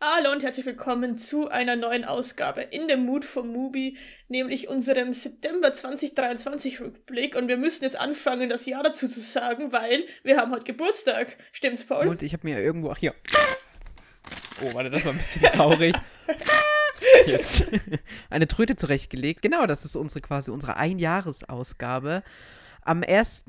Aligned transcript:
Hallo 0.00 0.30
und 0.30 0.44
herzlich 0.44 0.64
willkommen 0.64 1.18
zu 1.18 1.48
einer 1.48 1.74
neuen 1.74 2.04
Ausgabe 2.04 2.60
in 2.60 2.86
dem 2.86 3.04
Mood 3.04 3.24
for 3.24 3.42
Movie, 3.42 3.96
nämlich 4.28 4.68
unserem 4.68 5.12
September 5.12 5.74
2023 5.74 6.80
Rückblick. 6.80 7.34
Und 7.34 7.48
wir 7.48 7.56
müssen 7.56 7.82
jetzt 7.82 7.98
anfangen, 7.98 8.48
das 8.48 8.64
Jahr 8.66 8.84
dazu 8.84 9.08
zu 9.08 9.18
sagen, 9.18 9.72
weil 9.72 10.04
wir 10.22 10.36
haben 10.36 10.52
heute 10.52 10.62
Geburtstag. 10.62 11.36
Stimmt's, 11.50 11.82
Paul? 11.82 12.06
Und 12.06 12.22
ich 12.22 12.32
habe 12.32 12.46
mir 12.46 12.60
irgendwo, 12.60 12.92
ach 12.92 12.98
hier. 12.98 13.12
Oh, 14.62 14.72
warte, 14.72 14.88
das 14.88 15.04
war 15.04 15.10
ein 15.10 15.18
bisschen 15.18 15.42
traurig. 15.52 15.96
Jetzt 17.26 17.64
eine 18.30 18.46
Tröte 18.46 18.76
zurechtgelegt. 18.76 19.42
Genau, 19.42 19.66
das 19.66 19.84
ist 19.84 19.96
unsere 19.96 20.20
quasi 20.20 20.52
unsere 20.52 20.76
Einjahresausgabe. 20.76 22.22
Am 22.88 23.02
1. 23.06 23.44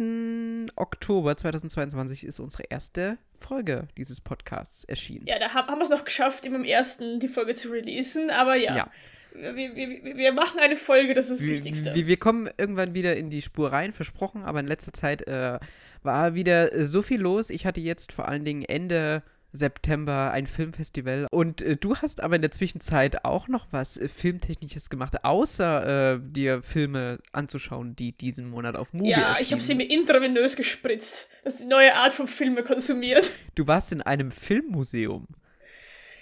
Oktober 0.76 1.38
2022 1.38 2.26
ist 2.26 2.42
unsere 2.42 2.64
erste 2.64 3.18
Folge 3.40 3.88
dieses 3.96 4.20
Podcasts 4.20 4.84
erschienen. 4.84 5.26
Ja, 5.28 5.40
da 5.40 5.54
haben 5.54 5.80
wir 5.80 5.84
es 5.84 5.90
noch 5.90 6.04
geschafft, 6.04 6.46
im 6.46 6.66
ersten 6.66 7.22
die 7.22 7.30
Folge 7.30 7.54
zu 7.54 7.70
releasen, 7.70 8.32
aber 8.32 8.56
ja. 8.56 8.76
ja. 8.76 8.92
Wir, 9.34 9.78
wir, 9.78 10.18
wir, 10.18 10.34
machen 10.34 10.60
eine 10.60 10.76
Folge, 10.76 11.14
das 11.14 11.30
ist 11.30 11.40
das 11.40 11.48
Wichtigste. 11.48 11.96
Wir, 11.96 12.08
wir, 12.08 12.18
kommen 12.18 12.50
irgendwann 12.58 12.94
wieder 12.94 13.16
in 13.16 13.30
die 13.30 13.42
Spur 13.42 13.72
rein, 13.72 13.94
versprochen, 13.94 14.44
aber 14.44 14.60
in 14.60 14.68
letzter 14.68 14.92
Zeit 14.92 15.26
äh, 15.26 15.58
war 16.04 16.36
wieder 16.36 16.84
so 16.84 17.02
viel 17.02 17.22
los. 17.22 17.50
Ich 17.50 17.66
hatte 17.66 17.80
jetzt 17.80 18.12
vor 18.12 18.28
allen 18.28 18.44
Dingen 18.44 18.64
Ende 18.64 19.24
September 19.52 20.32
ein 20.32 20.48
Filmfestival. 20.48 21.28
Und 21.32 21.62
äh, 21.62 21.76
du 21.76 21.96
hast 21.98 22.22
aber 22.22 22.36
in 22.36 22.42
der 22.42 22.52
Zwischenzeit 22.52 23.26
auch 23.26 23.48
noch 23.48 23.68
was 23.72 23.98
äh, 23.98 24.08
Filmtechnisches 24.08 24.90
gemacht, 24.90 25.24
außer 25.24 26.14
äh, 26.16 26.20
dir 26.22 26.62
Filme 26.64 27.20
anzuschauen, 27.32 27.96
die 27.96 28.12
diesen 28.12 28.50
Monat 28.50 28.76
auf 28.76 28.94
Movie 28.94 29.10
Ja, 29.10 29.18
erschienen. 29.30 29.38
ich 29.46 29.52
habe 29.54 29.64
sie 29.64 29.76
mir 29.76 29.90
intravenös 29.90 30.56
gespritzt. 30.56 31.28
Das 31.44 31.56
ist 31.56 31.64
die 31.64 31.68
neue 31.68 31.96
Art 31.96 32.14
von 32.14 32.28
Filme 32.28 32.64
konsumiert. 32.64 33.32
Du 33.56 33.68
warst 33.68 33.92
in 33.92 34.02
einem 34.02 34.32
Filmmuseum. 34.32 35.28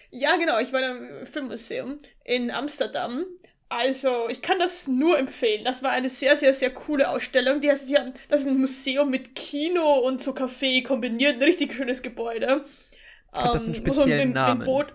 Ja, 0.10 0.38
genau, 0.38 0.58
ich 0.60 0.74
war 0.74 0.80
in 0.80 0.86
einem 0.86 1.26
Filmmuseum 1.28 2.00
in 2.24 2.50
Amsterdam. 2.50 3.26
Also, 3.70 4.30
ich 4.30 4.42
kann 4.42 4.58
das 4.60 4.88
nur 4.88 5.20
empfehlen. 5.20 5.66
Das 5.66 5.84
war 5.84 5.92
eine 5.92 6.08
sehr, 6.08 6.36
sehr, 6.38 6.54
sehr 6.54 6.70
coole 6.70 7.10
Ausstellung. 7.10 7.60
Die 7.60 7.70
heißt, 7.70 7.90
die 7.90 7.98
haben, 7.98 8.14
das 8.30 8.42
ist 8.42 8.48
ein 8.48 8.58
Museum 8.58 9.10
mit 9.10 9.36
Kino 9.36 10.00
und 10.00 10.24
so 10.24 10.32
Café 10.32 10.84
kombiniert. 10.84 11.36
Ein 11.36 11.44
richtig 11.44 11.74
schönes 11.74 12.02
Gebäude. 12.02 12.64
Hat 13.32 13.54
das 13.54 13.66
einen 13.66 13.76
ähm, 13.76 13.82
speziellen 13.82 14.28
mit, 14.30 14.36
Namen? 14.36 14.58
Mit 14.60 14.66
Boot, 14.66 14.94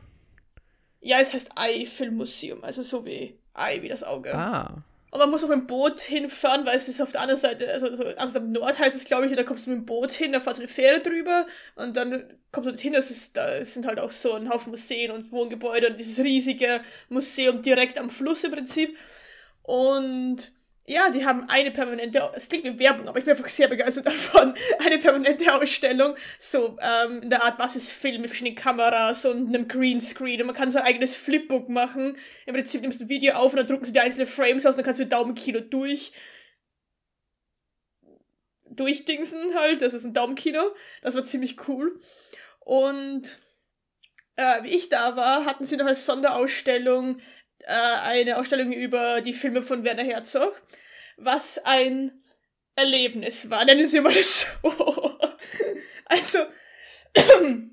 ja, 1.01 1.19
es 1.21 1.35
heißt 1.35 1.51
Ei 1.57 1.85
Filmmuseum, 1.87 2.63
also 2.63 2.83
so 2.83 3.05
wie 3.05 3.37
Ei, 3.55 3.83
wie 3.83 3.89
das 3.89 4.05
Auge. 4.05 4.35
Ah. 4.35 4.85
Und 5.11 5.19
man 5.19 5.31
muss 5.31 5.45
auch 5.45 5.49
mit 5.49 5.59
dem 5.59 5.67
Boot 5.67 6.01
hinfahren, 6.01 6.65
weil 6.65 6.77
es 6.77 6.89
ist 6.89 7.03
auf 7.03 7.13
der 7.13 7.21
anderen 7.21 7.39
Seite, 7.39 7.71
also, 7.71 7.95
so, 7.95 8.03
also 8.03 8.39
am 8.39 8.51
Nord 8.51 8.79
heißt 8.79 8.97
es, 8.97 9.05
glaube 9.05 9.27
ich, 9.27 9.31
und 9.31 9.37
da 9.37 9.43
kommst 9.43 9.67
du 9.67 9.71
mit 9.71 9.81
dem 9.81 9.85
Boot 9.85 10.11
hin, 10.11 10.33
da 10.33 10.41
fährst 10.41 10.59
du 10.59 10.63
eine 10.63 10.73
Fähre 10.73 11.01
drüber 11.01 11.47
und 11.75 11.99
dann 11.99 12.25
kommst 12.51 12.69
du 12.69 12.73
dorthin, 12.73 12.95
das 12.95 13.11
ist, 13.11 13.37
da 13.37 13.63
sind 13.63 13.85
halt 13.85 13.99
auch 13.99 14.11
so 14.11 14.33
ein 14.33 14.49
Haufen 14.49 14.71
Museen 14.71 15.11
und 15.11 15.31
Wohngebäude 15.31 15.89
und 15.89 15.99
dieses 15.99 16.25
riesige 16.25 16.81
Museum 17.11 17.61
direkt 17.61 17.99
am 17.99 18.09
Fluss 18.09 18.45
im 18.45 18.53
Prinzip. 18.53 18.97
Und 19.63 20.51
ja, 20.85 21.11
die 21.11 21.25
haben 21.25 21.49
eine 21.49 21.71
permanente, 21.71 22.31
es 22.35 22.49
klingt 22.49 22.65
wie 22.65 22.79
Werbung, 22.79 23.09
aber 23.09 23.19
ich 23.19 23.25
bin 23.25 23.37
einfach 23.37 23.49
sehr 23.49 23.69
begeistert 23.69 24.07
davon, 24.07 24.55
eine 24.85 24.99
permanente 24.99 25.55
Ausstellung, 25.55 26.17
so 26.39 26.77
ähm, 26.81 27.23
in 27.23 27.31
der 27.31 27.45
Art, 27.45 27.59
was 27.59 27.77
ist 27.77 27.93
Film 27.93 28.23
mit 28.23 28.31
verschiedenen 28.31 28.57
Kameras 28.57 29.25
und 29.25 29.49
einem 29.49 29.69
Greenscreen 29.69 30.41
und 30.41 30.49
man 30.49 30.57
kann 30.57 30.71
so 30.73 30.79
ein 30.79 30.85
eigenes 30.85 31.15
Flipbook 31.15 31.69
machen. 31.69 32.17
Im 32.47 32.55
Prinzip 32.55 32.81
nimmst 32.83 33.01
du 33.01 33.05
ein 33.05 33.09
Video 33.09 33.35
auf 33.35 33.53
und 33.53 33.59
dann 33.59 33.67
drucken 33.67 33.85
sie 33.85 33.93
die 33.93 34.01
einzelnen 34.01 34.27
Frames 34.27 34.67
aus 34.67 34.73
und 34.73 34.79
dann 34.79 34.85
kannst 34.85 34.99
du 34.99 35.05
mit 35.05 35.13
Daumenkino 35.13 35.61
durch 35.61 36.13
durchdingsen 38.75 39.55
halt, 39.55 39.83
das 39.83 39.95
ist 39.95 40.05
ein 40.05 40.15
Daumenkino, 40.15 40.75
das 41.03 41.15
war 41.15 41.25
ziemlich 41.25 41.69
cool. 41.69 42.01
Und 42.61 43.39
äh, 44.37 44.63
wie 44.63 44.75
ich 44.75 44.89
da 44.89 45.17
war, 45.17 45.45
hatten 45.45 45.67
sie 45.67 45.77
noch 45.77 45.87
als 45.87 46.07
Sonderausstellung 46.07 47.21
eine 47.69 48.39
Ausstellung 48.39 48.73
über 48.73 49.21
die 49.21 49.33
Filme 49.33 49.63
von 49.63 49.85
Werner 49.85 50.05
Herzog, 50.05 50.61
was 51.17 51.59
ein 51.65 52.23
Erlebnis 52.75 53.51
war, 53.51 53.65
nennen 53.65 53.87
Sie 53.87 54.01
mal 54.01 54.15
so. 54.23 55.19
also, 56.07 56.39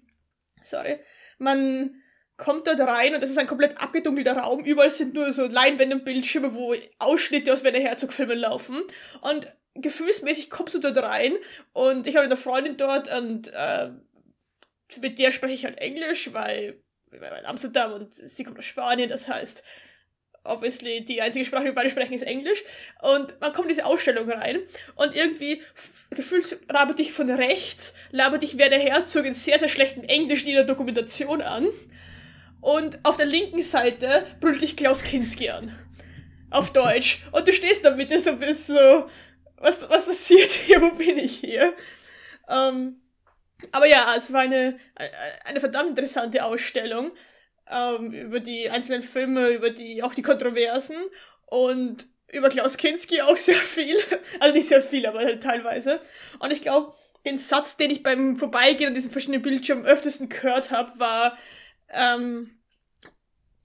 sorry, 0.63 0.99
man 1.37 2.01
kommt 2.37 2.67
dort 2.67 2.79
rein 2.79 3.13
und 3.13 3.21
das 3.21 3.29
ist 3.29 3.37
ein 3.37 3.47
komplett 3.47 3.81
abgedunkelter 3.81 4.37
Raum. 4.37 4.63
Überall 4.63 4.89
sind 4.89 5.13
nur 5.13 5.31
so 5.33 5.45
Leinwände 5.45 5.97
und 5.97 6.05
Bildschirme, 6.05 6.53
wo 6.53 6.73
Ausschnitte 6.97 7.51
aus 7.51 7.63
Werner 7.63 7.79
Herzog-Filmen 7.79 8.39
laufen. 8.39 8.81
Und 9.21 9.47
gefühlsmäßig 9.75 10.49
kommst 10.49 10.75
du 10.75 10.79
dort 10.79 10.97
rein 10.97 11.37
und 11.73 12.07
ich 12.07 12.15
habe 12.15 12.25
eine 12.25 12.37
Freundin 12.37 12.77
dort 12.77 13.13
und 13.13 13.49
äh, 13.53 13.89
mit 14.99 15.19
der 15.19 15.31
spreche 15.31 15.53
ich 15.53 15.65
halt 15.65 15.77
Englisch, 15.77 16.33
weil 16.33 16.81
in 17.11 17.45
Amsterdam 17.45 17.93
und 17.93 18.13
sie 18.13 18.43
kommt 18.43 18.59
aus 18.59 18.65
Spanien, 18.65 19.09
das 19.09 19.27
heißt, 19.27 19.63
obviously 20.43 21.03
die 21.05 21.21
einzige 21.21 21.45
Sprache, 21.45 21.63
die 21.63 21.69
wir 21.69 21.75
beide 21.75 21.89
sprechen, 21.89 22.13
ist 22.13 22.23
Englisch. 22.23 22.63
Und 23.01 23.39
man 23.39 23.53
kommt 23.53 23.65
in 23.65 23.75
diese 23.75 23.85
Ausstellung 23.85 24.29
rein 24.29 24.59
und 24.95 25.15
irgendwie 25.15 25.61
gefühlt 26.11 26.59
labert 26.69 26.99
dich 26.99 27.11
von 27.11 27.29
rechts, 27.29 27.93
labert 28.11 28.43
dich 28.43 28.57
Werner 28.57 28.77
Herzog 28.77 29.25
in 29.25 29.33
sehr, 29.33 29.59
sehr 29.59 29.69
schlechten 29.69 30.03
Englisch 30.03 30.45
in 30.45 30.53
der 30.53 30.63
Dokumentation 30.63 31.41
an. 31.41 31.67
Und 32.61 32.99
auf 33.03 33.17
der 33.17 33.25
linken 33.25 33.61
Seite 33.61 34.25
brüllt 34.39 34.61
dich 34.61 34.75
Klaus 34.75 35.03
Kinski 35.03 35.49
an. 35.49 35.77
Auf 36.49 36.73
Deutsch. 36.73 37.23
Und 37.31 37.47
du 37.47 37.53
stehst 37.53 37.85
da 37.85 37.91
mit 37.91 38.11
so 38.19 38.35
bist 38.35 38.67
so, 38.67 39.07
was, 39.57 39.89
was 39.89 40.05
passiert 40.05 40.49
hier? 40.49 40.81
Wo 40.81 40.91
bin 40.91 41.17
ich 41.17 41.37
hier? 41.39 41.73
Ähm, 42.49 43.01
aber 43.71 43.87
ja, 43.87 44.13
es 44.15 44.31
war 44.33 44.41
eine, 44.41 44.79
eine 45.43 45.59
verdammt 45.59 45.89
interessante 45.89 46.43
Ausstellung 46.43 47.11
ähm, 47.69 48.11
über 48.11 48.39
die 48.39 48.69
einzelnen 48.69 49.03
Filme, 49.03 49.49
über 49.49 49.69
die 49.69 50.03
auch 50.03 50.13
die 50.13 50.21
Kontroversen 50.21 50.97
und 51.45 52.07
über 52.31 52.49
Klaus 52.49 52.77
Kinski 52.77 53.21
auch 53.21 53.37
sehr 53.37 53.55
viel. 53.55 53.97
Also 54.39 54.55
nicht 54.55 54.67
sehr 54.67 54.81
viel, 54.81 55.05
aber 55.05 55.19
halt 55.19 55.43
teilweise. 55.43 55.99
Und 56.39 56.51
ich 56.51 56.61
glaube, 56.61 56.93
den 57.25 57.37
Satz, 57.37 57.77
den 57.77 57.91
ich 57.91 58.03
beim 58.03 58.37
Vorbeigehen 58.37 58.89
an 58.89 58.93
diesen 58.93 59.11
verschiedenen 59.11 59.41
Bildschirmen 59.41 59.85
öftesten 59.85 60.29
gehört 60.29 60.71
habe, 60.71 60.99
war, 60.99 61.37
ähm, 61.89 62.59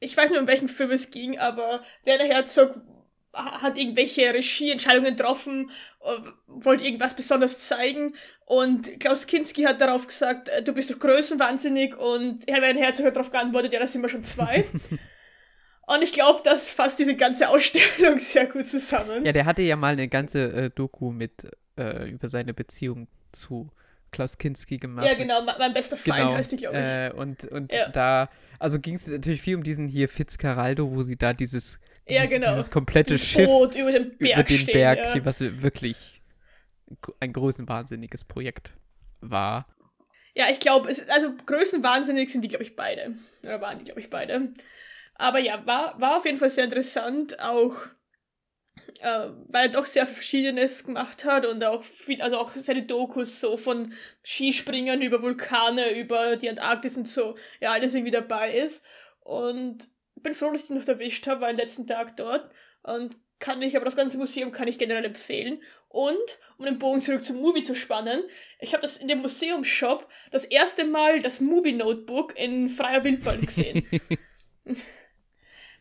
ich 0.00 0.16
weiß 0.16 0.30
nicht, 0.30 0.40
um 0.40 0.46
welchen 0.46 0.68
Film 0.68 0.90
es 0.90 1.10
ging, 1.10 1.38
aber 1.38 1.82
Werner 2.04 2.24
Herzog 2.24 2.80
hat 3.32 3.78
irgendwelche 3.78 4.32
Regieentscheidungen 4.32 5.16
getroffen, 5.16 5.70
wollte 6.46 6.84
irgendwas 6.84 7.14
besonders 7.14 7.58
zeigen 7.58 8.14
und 8.46 9.00
Klaus 9.00 9.26
Kinski 9.26 9.62
hat 9.62 9.80
darauf 9.80 10.06
gesagt, 10.06 10.48
äh, 10.48 10.62
du 10.62 10.72
bist 10.72 10.90
doch 10.90 10.98
größenwahnsinnig 10.98 11.96
und 11.96 12.44
Herr 12.46 12.62
Herzog 12.62 13.06
hat 13.06 13.16
darauf 13.16 13.30
geantwortet, 13.30 13.72
ja, 13.72 13.80
da 13.80 13.86
sind 13.86 14.02
wir 14.02 14.08
schon 14.08 14.24
zwei. 14.24 14.64
und 15.86 16.02
ich 16.02 16.12
glaube, 16.12 16.40
das 16.44 16.70
fasst 16.70 16.98
diese 16.98 17.16
ganze 17.16 17.48
Ausstellung 17.48 18.18
sehr 18.18 18.46
gut 18.46 18.66
zusammen. 18.66 19.24
Ja, 19.24 19.32
der 19.32 19.46
hatte 19.46 19.62
ja 19.62 19.76
mal 19.76 19.94
eine 19.94 20.08
ganze 20.08 20.52
äh, 20.52 20.70
Doku 20.70 21.10
mit 21.10 21.48
äh, 21.78 22.10
über 22.10 22.28
seine 22.28 22.54
Beziehung 22.54 23.08
zu 23.32 23.70
Klaus 24.10 24.38
Kinski 24.38 24.78
gemacht. 24.78 25.06
Ja, 25.06 25.14
genau, 25.14 25.42
mein 25.58 25.74
bester 25.74 25.96
Feind 25.96 26.18
genau, 26.18 26.34
heißt 26.34 26.52
die, 26.52 26.56
glaube 26.56 26.76
ich. 26.76 26.84
Äh, 26.84 27.10
und 27.16 27.44
und 27.46 27.72
ja. 27.72 27.88
da, 27.88 28.30
also 28.60 28.78
ging 28.78 28.94
es 28.94 29.08
natürlich 29.08 29.42
viel 29.42 29.56
um 29.56 29.62
diesen 29.62 29.88
hier 29.88 30.08
Fitzcarraldo, 30.08 30.92
wo 30.92 31.02
sie 31.02 31.16
da 31.16 31.32
dieses 31.32 31.80
ja, 32.06 32.22
dieses, 32.22 32.30
genau. 32.30 32.48
dieses 32.48 32.70
komplette 32.70 33.12
dieses 33.12 33.26
Schiff 33.26 33.46
Boot 33.46 33.74
über 33.74 33.92
den 33.92 34.16
Berg, 34.18 34.38
über 34.38 34.42
den 34.42 34.58
stehen, 34.58 34.72
Berg 34.72 34.98
ja. 34.98 35.24
was 35.24 35.40
wirklich 35.40 36.22
ein 37.20 37.32
größenwahnsinniges 37.32 38.24
Projekt 38.24 38.72
war. 39.20 39.66
Ja, 40.34 40.50
ich 40.50 40.60
glaube, 40.60 40.88
also 40.88 41.34
größenwahnsinnig 41.46 42.30
sind 42.30 42.42
die, 42.42 42.48
glaube 42.48 42.64
ich, 42.64 42.76
beide. 42.76 43.14
Oder 43.44 43.60
waren 43.60 43.78
die, 43.78 43.84
glaube 43.84 44.00
ich, 44.00 44.10
beide. 44.10 44.52
Aber 45.14 45.38
ja, 45.38 45.64
war, 45.64 46.00
war 46.00 46.16
auf 46.18 46.24
jeden 46.24 46.38
Fall 46.38 46.50
sehr 46.50 46.64
interessant, 46.64 47.38
auch 47.40 47.74
äh, 49.00 49.28
weil 49.48 49.66
er 49.66 49.68
doch 49.68 49.86
sehr 49.86 50.06
Verschiedenes 50.06 50.84
gemacht 50.84 51.24
hat 51.24 51.46
und 51.46 51.64
auch 51.64 51.84
viel, 51.84 52.20
also 52.20 52.38
auch 52.38 52.50
seine 52.54 52.84
Dokus 52.84 53.40
so 53.40 53.56
von 53.56 53.92
Skispringern 54.24 55.02
über 55.02 55.22
Vulkane, 55.22 55.90
über 55.90 56.36
die 56.36 56.48
Antarktis 56.48 56.96
und 56.96 57.08
so, 57.08 57.36
ja, 57.60 57.72
alles 57.72 57.94
irgendwie 57.94 58.10
dabei 58.10 58.54
ist. 58.54 58.84
Und 59.20 59.88
bin 60.24 60.34
froh, 60.34 60.50
dass 60.50 60.64
ich 60.64 60.70
ihn 60.70 60.78
noch 60.78 60.88
erwischt 60.88 61.28
habe, 61.28 61.42
war 61.42 61.48
den 61.48 61.58
letzten 61.58 61.86
Tag 61.86 62.16
dort 62.16 62.52
und 62.82 63.16
kann 63.38 63.62
ich, 63.62 63.76
aber 63.76 63.84
das 63.84 63.96
ganze 63.96 64.18
Museum 64.18 64.50
kann 64.50 64.68
ich 64.68 64.78
generell 64.78 65.04
empfehlen. 65.04 65.62
Und, 65.88 66.38
um 66.58 66.64
den 66.64 66.78
Bogen 66.78 67.00
zurück 67.00 67.24
zum 67.24 67.36
Movie 67.36 67.62
zu 67.62 67.76
spannen, 67.76 68.24
ich 68.58 68.72
habe 68.72 68.82
das 68.82 68.96
in 68.96 69.06
dem 69.06 69.20
Museumshop 69.20 70.08
das 70.32 70.44
erste 70.44 70.84
Mal 70.84 71.20
das 71.20 71.40
Movie 71.40 71.72
Notebook 71.72 72.36
in 72.36 72.68
freier 72.68 73.04
Wildbahn 73.04 73.42
gesehen. 73.42 73.86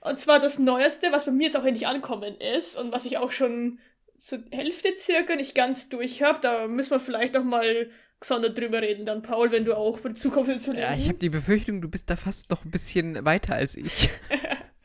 und 0.02 0.20
zwar 0.20 0.40
das 0.40 0.60
Neueste, 0.60 1.12
was 1.12 1.26
bei 1.26 1.32
mir 1.32 1.46
jetzt 1.46 1.58
auch 1.58 1.66
endlich 1.66 1.88
ankommen 1.88 2.40
ist 2.40 2.76
und 2.76 2.92
was 2.92 3.06
ich 3.06 3.18
auch 3.18 3.32
schon 3.32 3.80
zur 4.20 4.40
Hälfte 4.52 4.90
circa 4.98 5.36
nicht 5.36 5.56
ganz 5.56 5.90
durch 5.90 6.22
habe. 6.24 6.40
Da 6.42 6.68
müssen 6.68 6.92
wir 6.92 7.00
vielleicht 7.00 7.34
noch 7.34 7.44
mal 7.44 7.90
gesondert 8.24 8.58
drüber 8.58 8.82
reden, 8.82 9.06
dann 9.06 9.22
Paul, 9.22 9.52
wenn 9.52 9.66
du 9.66 9.78
auch 9.78 10.02
mit 10.04 10.18
Zukunft 10.18 10.62
zu 10.62 10.72
lesen. 10.72 10.82
Ja, 10.82 10.96
ich 10.98 11.10
habe 11.10 11.18
die 11.18 11.30
Befürchtung, 11.30 11.82
du 11.82 11.90
bist 11.90 12.10
da 12.10 12.16
fast 12.16 12.50
noch 12.50 12.64
ein 12.64 12.72
bisschen 12.72 13.26
weiter 13.26 13.56
als 13.56 13.76
ich. 13.76 14.10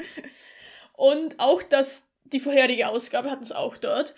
und 0.92 1.38
auch 1.38 1.62
das, 1.62 2.10
die 2.24 2.40
vorherige 2.40 2.88
Ausgabe 2.88 3.30
hatten 3.30 3.44
es 3.44 3.52
auch 3.52 3.76
dort. 3.76 4.14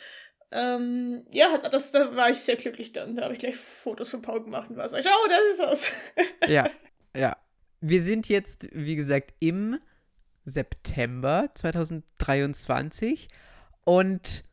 Ähm, 0.52 1.26
ja, 1.30 1.58
das, 1.58 1.90
da 1.90 2.16
war 2.16 2.30
ich 2.30 2.38
sehr 2.38 2.56
glücklich 2.56 2.92
dann. 2.92 3.14
Da 3.14 3.24
habe 3.24 3.34
ich 3.34 3.40
gleich 3.40 3.56
Fotos 3.56 4.08
von 4.08 4.22
Paul 4.22 4.42
gemacht 4.42 4.70
und 4.70 4.76
war 4.76 4.88
so, 4.88 4.96
schau, 4.96 5.28
das 5.28 5.40
ist 5.52 5.60
was. 5.60 5.92
ja, 6.48 6.70
ja. 7.14 7.36
wir 7.80 8.02
sind 8.02 8.28
jetzt, 8.28 8.68
wie 8.72 8.96
gesagt, 8.96 9.34
im 9.38 9.78
September 10.44 11.50
2023 11.54 13.28
und 13.84 14.44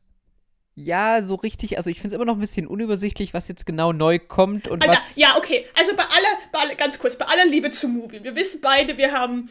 ja, 0.79 1.23
so 1.23 1.33
richtig, 1.33 1.77
also 1.77 1.89
ich 1.89 1.97
finde 1.97 2.09
es 2.09 2.13
immer 2.13 2.25
noch 2.25 2.35
ein 2.35 2.39
bisschen 2.39 2.67
unübersichtlich, 2.67 3.33
was 3.33 3.47
jetzt 3.47 3.65
genau 3.65 3.93
neu 3.93 4.19
kommt 4.19 4.67
und 4.67 4.83
Alter, 4.83 4.99
was. 4.99 5.17
ja, 5.17 5.35
okay. 5.35 5.65
Also 5.73 5.95
bei 5.95 6.03
aller, 6.03 6.37
bei 6.51 6.59
aller, 6.59 6.75
ganz 6.75 6.99
kurz, 6.99 7.15
bei 7.15 7.25
aller 7.25 7.45
Liebe 7.45 7.71
zu 7.71 7.87
Mubi. 7.87 8.23
Wir 8.23 8.35
wissen 8.35 8.61
beide, 8.61 8.95
wir 8.95 9.11
haben 9.11 9.49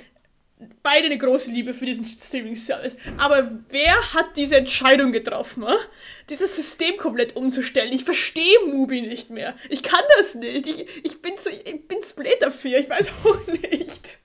beide 0.84 1.06
eine 1.06 1.18
große 1.18 1.50
Liebe 1.50 1.74
für 1.74 1.84
diesen 1.84 2.06
Streaming-Service. 2.06 2.96
Aber 3.18 3.50
wer 3.70 4.14
hat 4.14 4.36
diese 4.36 4.56
Entscheidung 4.56 5.10
getroffen, 5.10 5.64
äh? 5.64 5.74
dieses 6.30 6.54
System 6.54 6.96
komplett 6.96 7.34
umzustellen? 7.34 7.92
Ich 7.92 8.04
verstehe 8.04 8.64
Mubi 8.66 9.00
nicht 9.00 9.30
mehr. 9.30 9.56
Ich 9.68 9.82
kann 9.82 10.04
das 10.18 10.36
nicht. 10.36 10.68
Ich, 10.68 10.86
ich 11.02 11.22
bin 11.22 11.36
zu, 11.36 11.50
ich 11.50 11.88
bin 11.88 12.04
spät 12.04 12.40
dafür. 12.40 12.78
Ich 12.78 12.88
weiß 12.88 13.10
auch 13.24 13.46
nicht. 13.48 14.18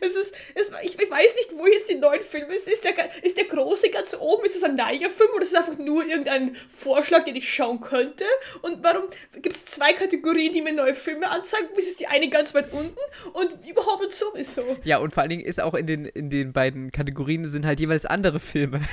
Es 0.00 0.14
ist, 0.16 0.34
es, 0.54 0.70
ich, 0.82 0.98
ich 1.00 1.10
weiß 1.10 1.34
nicht, 1.36 1.50
wo 1.56 1.66
jetzt 1.66 1.88
die 1.88 1.94
neuen 1.96 2.22
Filme 2.22 2.58
sind. 2.58 2.72
Ist 2.72 2.84
der, 2.84 2.92
ist 3.22 3.36
der 3.36 3.44
große 3.44 3.90
ganz 3.90 4.16
oben? 4.18 4.44
Ist 4.44 4.56
es 4.56 4.62
ein 4.64 4.74
Neiger-Film 4.74 5.30
oder 5.34 5.42
ist 5.42 5.52
es 5.52 5.58
einfach 5.58 5.78
nur 5.78 6.04
irgendein 6.04 6.54
Vorschlag, 6.68 7.24
den 7.24 7.36
ich 7.36 7.52
schauen 7.52 7.80
könnte? 7.80 8.24
Und 8.62 8.82
warum 8.82 9.04
gibt 9.40 9.56
es 9.56 9.64
zwei 9.66 9.92
Kategorien, 9.92 10.52
die 10.52 10.62
mir 10.62 10.72
neue 10.72 10.94
Filme 10.94 11.30
anzeigen? 11.30 11.68
Ist 11.76 12.00
die 12.00 12.06
eine 12.08 12.28
ganz 12.28 12.54
weit 12.54 12.72
unten 12.72 12.98
und 13.34 13.68
überhaupt 13.68 14.12
sowieso. 14.12 14.76
Ja, 14.84 14.98
und 14.98 15.12
vor 15.12 15.20
allen 15.22 15.30
Dingen 15.30 15.44
ist 15.44 15.60
auch 15.60 15.74
in 15.74 15.86
den, 15.86 16.04
in 16.06 16.30
den 16.30 16.52
beiden 16.52 16.90
Kategorien 16.90 17.48
sind 17.48 17.64
halt 17.66 17.78
jeweils 17.80 18.06
andere 18.06 18.40
Filme. 18.40 18.80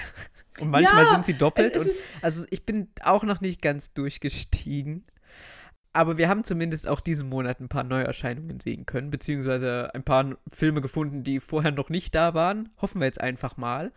Und 0.59 0.69
manchmal 0.69 1.05
Ja, 1.05 1.11
sind 1.11 1.25
sie 1.25 1.33
doppelt. 1.33 1.73
es- 1.73 1.81
es 1.81 1.87
und, 1.99 2.05
also 2.21 2.45
ich 2.51 2.65
bin 2.65 2.89
auch 3.03 3.23
noch 3.23 3.39
nicht 3.39 3.61
ganz 3.61 3.93
durchgestiegen. 3.93 5.05
Aber 5.93 6.17
wir 6.17 6.29
haben 6.29 6.43
zumindest 6.43 6.87
auch 6.87 7.01
diesen 7.01 7.27
Monat 7.27 7.59
ein 7.59 7.67
paar 7.67 7.83
Neuerscheinungen 7.83 8.59
sehen 8.59 8.85
können, 8.85 9.11
beziehungsweise 9.11 9.93
ein 9.93 10.03
paar 10.03 10.37
Filme 10.51 10.81
gefunden, 10.81 11.23
die 11.23 11.39
vorher 11.39 11.71
noch 11.71 11.89
nicht 11.89 12.15
da 12.15 12.33
waren. 12.33 12.69
Hoffen 12.81 13.01
wir 13.01 13.05
jetzt 13.07 13.19
einfach 13.19 13.57
mal. 13.57 13.91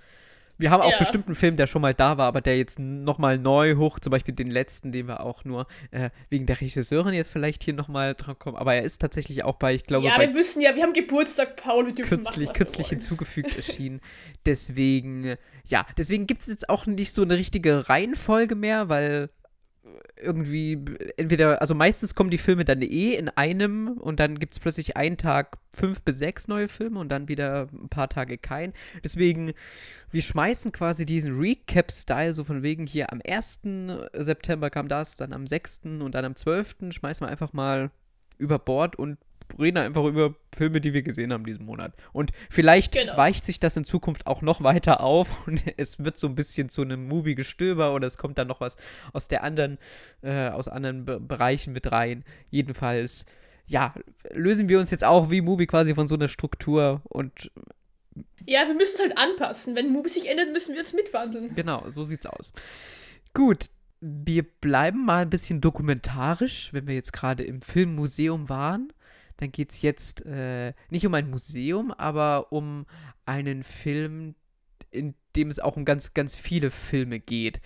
Wir 0.57 0.71
haben 0.71 0.83
auch 0.83 0.91
Ja. 0.93 0.99
bestimmt 0.99 1.27
einen 1.27 1.35
Film, 1.35 1.57
der 1.57 1.67
schon 1.67 1.83
mal 1.83 1.95
da 1.95 2.17
war, 2.17 2.27
aber 2.27 2.41
der 2.41 2.57
jetzt 2.57 2.79
nochmal 2.79 3.39
neu 3.39 3.75
hoch, 3.75 3.99
zum 3.99 4.13
Beispiel 4.13 4.35
den 4.35 4.47
letzten, 4.51 4.93
den 4.93 5.09
wir 5.09 5.19
auch 5.21 5.45
nur 5.45 5.67
äh, 5.91 6.11
wegen 6.31 6.47
der 6.47 6.61
Regisseurin 6.61 7.13
jetzt 7.13 7.31
vielleicht 7.31 7.65
hier 7.65 7.75
nochmal 7.75 8.15
dran 8.15 8.39
kommen. 8.39 8.57
Aber 8.57 8.73
er 8.75 8.83
ist 8.83 9.01
tatsächlich 9.01 9.43
auch 9.45 9.57
bei, 9.57 9.75
ich 9.75 9.85
glaube, 9.85 10.07
ja, 10.07 10.17
wir 10.19 10.31
müssen 10.31 10.61
ja, 10.61 10.77
wir 10.77 10.83
haben 10.85 10.93
Geburtstag, 10.93 11.57
Paul, 11.57 11.87
wir 11.87 11.95
dürfen 11.95 12.19
kürzlich, 12.23 12.47
machen, 12.47 12.57
kürzlich 12.57 12.89
hinzugefügt 12.89 13.57
erschienen. 13.57 14.01
Deswegen, 14.47 15.25
äh, 15.25 15.37
ja, 15.67 15.87
deswegen 15.97 16.27
gibt 16.27 16.43
es 16.43 16.49
jetzt 16.49 16.69
auch 16.69 16.87
nicht 16.87 17.13
so 17.13 17.23
eine 17.23 17.37
richtige 17.37 17.89
Reihenfolge 17.89 18.55
mehr, 18.55 18.89
weil 18.89 19.31
irgendwie 20.17 20.79
entweder, 21.17 21.61
also 21.61 21.75
meistens 21.75 22.15
kommen 22.15 22.31
die 22.31 22.39
Filme 22.39 22.65
dann 22.65 22.83
eh 22.83 23.15
in 23.15 23.29
einem 23.29 23.99
und 23.99 24.21
dann 24.21 24.39
gibt 24.39 24.55
es 24.55 24.61
plötzlich 24.61 24.97
einen 24.97 25.17
Tag 25.17 25.59
fünf 25.73 26.03
bis 26.03 26.19
sechs 26.19 26.49
neue 26.49 26.69
Filme 26.69 26.99
und 27.01 27.11
dann 27.11 27.29
wieder 27.29 27.69
ein 27.73 27.89
paar 27.89 28.09
Tage 28.09 28.39
kein. 28.39 28.73
Deswegen, 29.03 29.53
wir 30.11 30.23
schmeißen 30.23 30.73
quasi 30.73 31.05
diesen 31.05 31.39
Recap-Style 31.39 32.33
so 32.33 32.45
von 32.45 32.63
wegen 32.63 32.87
hier 32.87 33.13
am 33.13 33.21
1. 33.27 33.63
September 34.15 34.71
kam 34.71 34.89
das, 34.89 35.17
dann 35.17 35.33
am 35.33 35.47
6. 35.47 35.83
und 35.85 36.13
dann 36.15 36.25
am 36.25 36.37
12. 36.37 36.77
schmeißen 36.91 37.27
wir 37.27 37.31
einfach 37.31 37.53
mal 37.53 37.91
über 38.39 38.59
Bord 38.59 38.97
und 38.97 39.19
reden 39.59 39.79
einfach 39.79 40.05
über 40.05 40.35
Filme, 40.55 40.81
die 40.81 40.93
wir 40.93 41.03
gesehen 41.03 41.33
haben 41.33 41.45
diesen 41.45 41.65
Monat. 41.67 41.93
Und 42.13 42.33
vielleicht 42.51 42.93
Genau. 42.93 43.17
weicht 43.17 43.45
sich 43.45 43.61
das 43.61 43.77
in 43.77 43.85
Zukunft 43.85 44.27
auch 44.27 44.43
noch 44.43 44.63
weiter 44.63 45.01
auf 45.03 45.47
und 45.47 45.63
es 45.77 46.03
wird 46.05 46.19
so 46.19 46.27
ein 46.27 46.35
bisschen 46.35 46.69
zu 46.69 46.83
einem 46.83 47.07
Movie-Gestöber 47.09 47.95
oder 47.95 48.07
es 48.07 48.19
kommt 48.19 48.39
dann 48.39 48.49
noch 48.49 48.61
was 48.61 48.77
aus 49.13 49.29
der 49.29 49.43
anderen, 49.45 49.79
äh, 50.23 50.49
aus 50.49 50.69
anderen 50.69 51.05
Be 51.05 51.21
Bereichen 51.21 51.73
mit 51.73 51.91
rein. 51.93 52.25
Jedenfalls, 52.51 53.27
ja, 53.67 53.95
lösen 54.33 54.69
wir 54.69 54.79
uns 54.81 54.91
jetzt 54.91 55.05
auch 55.05 55.31
wie 55.31 55.41
Movie 55.41 55.67
quasi 55.67 55.95
von 55.95 56.09
so 56.09 56.15
einer 56.15 56.29
Struktur 56.29 57.01
und 57.05 57.51
Ja, 58.47 58.67
wir 58.67 58.75
müssen 58.75 58.95
es 58.97 59.01
halt 59.01 59.17
anpassen. 59.19 59.75
Wenn 59.75 59.91
Mubi 59.93 60.09
sich 60.09 60.29
ändert, 60.29 60.53
müssen 60.53 60.75
wir 60.75 60.81
uns 60.81 60.93
mitwandeln. 60.93 61.55
Genau, 61.55 61.89
so 61.89 62.05
sieht's 62.05 62.27
aus. 62.27 62.53
Gut, 63.33 63.67
wir 64.01 64.43
bleiben 64.43 65.05
mal 65.07 65.23
ein 65.23 65.31
bisschen 65.31 65.61
dokumentarisch, 65.63 66.73
wenn 66.73 66.87
wir 66.87 66.95
jetzt 66.95 67.13
gerade 67.15 67.43
im 67.43 67.63
Filmmuseum 67.63 68.49
waren. 68.51 68.93
Dann 69.39 69.53
geht's 69.53 69.83
jetzt 69.83 70.25
äh, 70.27 70.73
nicht 70.91 71.07
um 71.07 71.15
ein 71.15 71.31
Museum, 71.31 71.91
aber 71.93 72.53
um 72.53 72.87
einen 73.27 73.63
Film, 73.63 74.35
in 74.91 75.15
dem 75.37 75.49
es 75.49 75.59
auch 75.59 75.77
um 75.77 75.85
ganz, 75.85 76.15
ganz 76.15 76.35
viele 76.35 76.71
Filme 76.71 77.21
geht. 77.21 77.61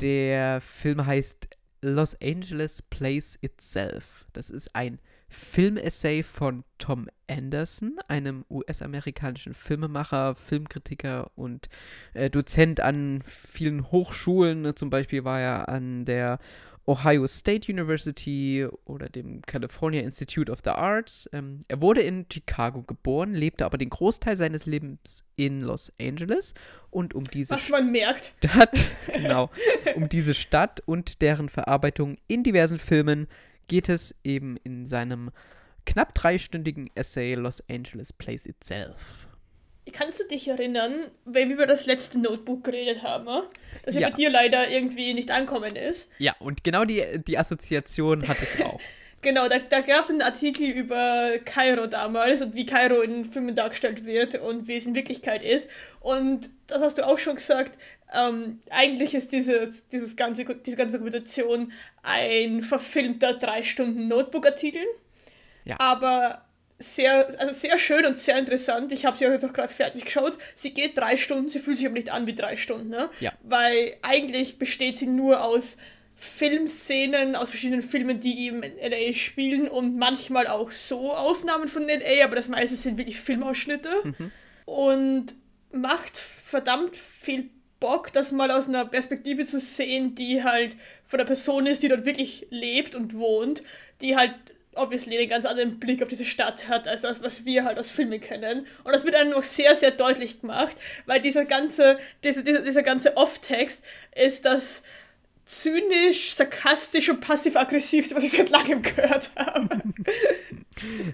Der 0.00 0.60
Film 0.60 1.04
heißt 1.06 1.48
Los 1.82 2.20
Angeles 2.20 2.82
Plays 2.82 3.38
Itself. 3.40 4.26
Das 4.32 4.50
ist 4.50 4.74
ein 4.74 4.98
Filmessay 5.30 6.24
von 6.24 6.64
Tom 6.78 7.08
Anderson, 7.28 7.98
einem 8.08 8.44
US-amerikanischen 8.50 9.54
Filmemacher, 9.54 10.34
Filmkritiker 10.34 11.30
und 11.36 11.68
äh, 12.14 12.28
Dozent 12.28 12.80
an 12.80 13.22
vielen 13.24 13.92
Hochschulen. 13.92 14.74
Zum 14.74 14.90
Beispiel 14.90 15.24
war 15.24 15.40
er 15.40 15.68
an 15.68 16.04
der 16.04 16.40
Ohio 16.86 17.26
State 17.26 17.70
University 17.70 18.66
oder 18.84 19.08
dem 19.08 19.42
California 19.42 20.00
Institute 20.00 20.50
of 20.50 20.60
the 20.64 20.70
Arts. 20.70 21.28
Ähm, 21.32 21.60
er 21.68 21.80
wurde 21.80 22.00
in 22.00 22.26
Chicago 22.32 22.82
geboren, 22.82 23.34
lebte 23.34 23.64
aber 23.64 23.78
den 23.78 23.90
Großteil 23.90 24.36
seines 24.36 24.66
Lebens 24.66 25.24
in 25.36 25.60
Los 25.60 25.92
Angeles. 26.00 26.54
Und 26.90 27.14
um 27.14 27.24
diese 27.24 27.54
Was 27.54 27.68
man 27.68 27.92
merkt. 27.92 28.34
Stadt, 28.38 28.84
genau, 29.12 29.50
um 29.94 30.08
diese 30.08 30.34
Stadt 30.34 30.80
und 30.86 31.22
deren 31.22 31.48
Verarbeitung 31.48 32.16
in 32.26 32.42
diversen 32.42 32.78
Filmen 32.78 33.28
geht 33.68 33.88
es 33.88 34.16
eben 34.24 34.56
in 34.64 34.84
seinem 34.86 35.30
knapp 35.86 36.14
dreistündigen 36.14 36.90
Essay 36.94 37.34
Los 37.34 37.62
Angeles 37.68 38.12
Plays 38.12 38.46
Itself. 38.46 39.28
Kannst 39.92 40.20
du 40.20 40.24
dich 40.28 40.48
erinnern, 40.48 41.08
wenn 41.24 41.48
wir 41.48 41.56
über 41.56 41.66
das 41.66 41.86
letzte 41.86 42.18
Notebook 42.18 42.64
geredet 42.64 43.02
haben, 43.02 43.26
äh? 43.28 43.42
das 43.84 43.94
ja 43.94 44.02
Ja. 44.02 44.08
bei 44.10 44.14
dir 44.14 44.30
leider 44.30 44.68
irgendwie 44.68 45.14
nicht 45.14 45.30
ankommen 45.30 45.76
ist? 45.76 46.10
Ja, 46.18 46.34
und 46.38 46.64
genau 46.64 46.84
die, 46.84 47.04
die 47.26 47.38
Assoziation 47.38 48.26
hatte 48.28 48.46
ich 48.54 48.64
auch. 48.64 48.80
Genau, 49.22 49.48
da, 49.50 49.58
da 49.58 49.80
gab 49.80 50.04
es 50.04 50.08
einen 50.08 50.22
Artikel 50.22 50.66
über 50.66 51.32
Kairo 51.44 51.86
damals 51.86 52.40
und 52.40 52.54
wie 52.54 52.64
Kairo 52.64 53.02
in 53.02 53.26
Filmen 53.26 53.54
dargestellt 53.54 54.06
wird 54.06 54.36
und 54.36 54.66
wie 54.66 54.76
es 54.76 54.86
in 54.86 54.94
Wirklichkeit 54.94 55.42
ist. 55.44 55.68
Und 56.00 56.48
das 56.68 56.80
hast 56.80 56.96
du 56.96 57.06
auch 57.06 57.18
schon 57.18 57.34
gesagt. 57.34 57.78
Ähm, 58.14 58.60
eigentlich 58.70 59.14
ist 59.14 59.30
dieses, 59.32 59.86
dieses 59.88 60.16
ganze, 60.16 60.46
diese 60.46 60.74
ganze 60.78 60.92
Dokumentation 60.96 61.70
ein 62.02 62.62
verfilmter 62.62 63.34
drei 63.34 63.62
Stunden 63.62 64.08
Notebook-Artikel. 64.08 64.80
Ja. 65.66 65.76
Aber 65.78 66.46
sehr, 66.80 67.26
also 67.38 67.52
sehr 67.52 67.78
schön 67.78 68.06
und 68.06 68.16
sehr 68.16 68.38
interessant. 68.38 68.90
Ich 68.92 69.04
habe 69.04 69.16
sie 69.16 69.26
auch 69.26 69.30
jetzt 69.30 69.44
auch 69.44 69.52
gerade 69.52 69.72
fertig 69.72 70.04
geschaut. 70.04 70.38
Sie 70.54 70.72
geht 70.72 70.96
drei 70.96 71.16
Stunden, 71.16 71.48
sie 71.48 71.60
fühlt 71.60 71.76
sich 71.76 71.86
aber 71.86 71.94
nicht 71.94 72.10
an 72.10 72.26
wie 72.26 72.34
drei 72.34 72.56
Stunden, 72.56 72.88
ne? 72.88 73.10
Ja. 73.20 73.32
Weil 73.42 73.96
eigentlich 74.02 74.58
besteht 74.58 74.96
sie 74.96 75.06
nur 75.06 75.44
aus 75.44 75.76
Filmszenen 76.16 77.34
aus 77.34 77.48
verschiedenen 77.48 77.82
Filmen, 77.82 78.20
die 78.20 78.46
eben 78.46 78.62
in 78.62 78.76
LA 78.76 79.14
spielen 79.14 79.68
und 79.68 79.96
manchmal 79.96 80.48
auch 80.48 80.70
so 80.70 81.14
Aufnahmen 81.14 81.66
von 81.66 81.84
LA, 81.88 82.24
aber 82.24 82.36
das 82.36 82.48
meiste 82.48 82.76
sind 82.76 82.98
wirklich 82.98 83.18
Filmausschnitte. 83.20 83.90
Und 84.66 85.34
macht 85.72 86.18
verdammt 86.18 86.96
viel 86.96 87.48
Bock, 87.80 88.12
das 88.12 88.32
mal 88.32 88.50
aus 88.50 88.68
einer 88.68 88.84
Perspektive 88.84 89.46
zu 89.46 89.58
sehen, 89.58 90.14
die 90.14 90.44
halt 90.44 90.76
von 91.06 91.18
der 91.18 91.24
Person 91.24 91.66
ist, 91.66 91.82
die 91.82 91.88
dort 91.88 92.04
wirklich 92.04 92.46
lebt 92.50 92.94
und 92.94 93.14
wohnt, 93.14 93.62
die 94.02 94.16
halt 94.16 94.34
obviously 94.74 95.18
einen 95.18 95.28
ganz 95.28 95.46
anderen 95.46 95.78
Blick 95.78 96.02
auf 96.02 96.08
diese 96.08 96.24
Stadt 96.24 96.68
hat, 96.68 96.86
als 96.86 97.02
das, 97.02 97.22
was 97.22 97.44
wir 97.44 97.64
halt 97.64 97.78
aus 97.78 97.90
Filmen 97.90 98.20
kennen. 98.20 98.66
Und 98.84 98.94
das 98.94 99.04
wird 99.04 99.14
einem 99.14 99.30
noch 99.30 99.42
sehr, 99.42 99.74
sehr 99.74 99.90
deutlich 99.90 100.40
gemacht, 100.40 100.76
weil 101.06 101.20
dieser 101.20 101.44
ganze, 101.44 101.98
dieser, 102.24 102.42
dieser, 102.42 102.62
dieser 102.62 102.82
ganze 102.82 103.16
Off-Text 103.16 103.82
ist 104.14 104.44
das 104.44 104.82
zynisch, 105.44 106.34
sarkastisch 106.34 107.08
und 107.08 107.20
passiv-aggressivste, 107.20 108.14
was 108.14 108.22
ich 108.22 108.30
seit 108.30 108.50
langem 108.50 108.82
gehört 108.82 109.30
habe. 109.36 109.68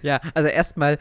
Ja, 0.01 0.21
also 0.35 0.49
erstmal, 0.49 0.97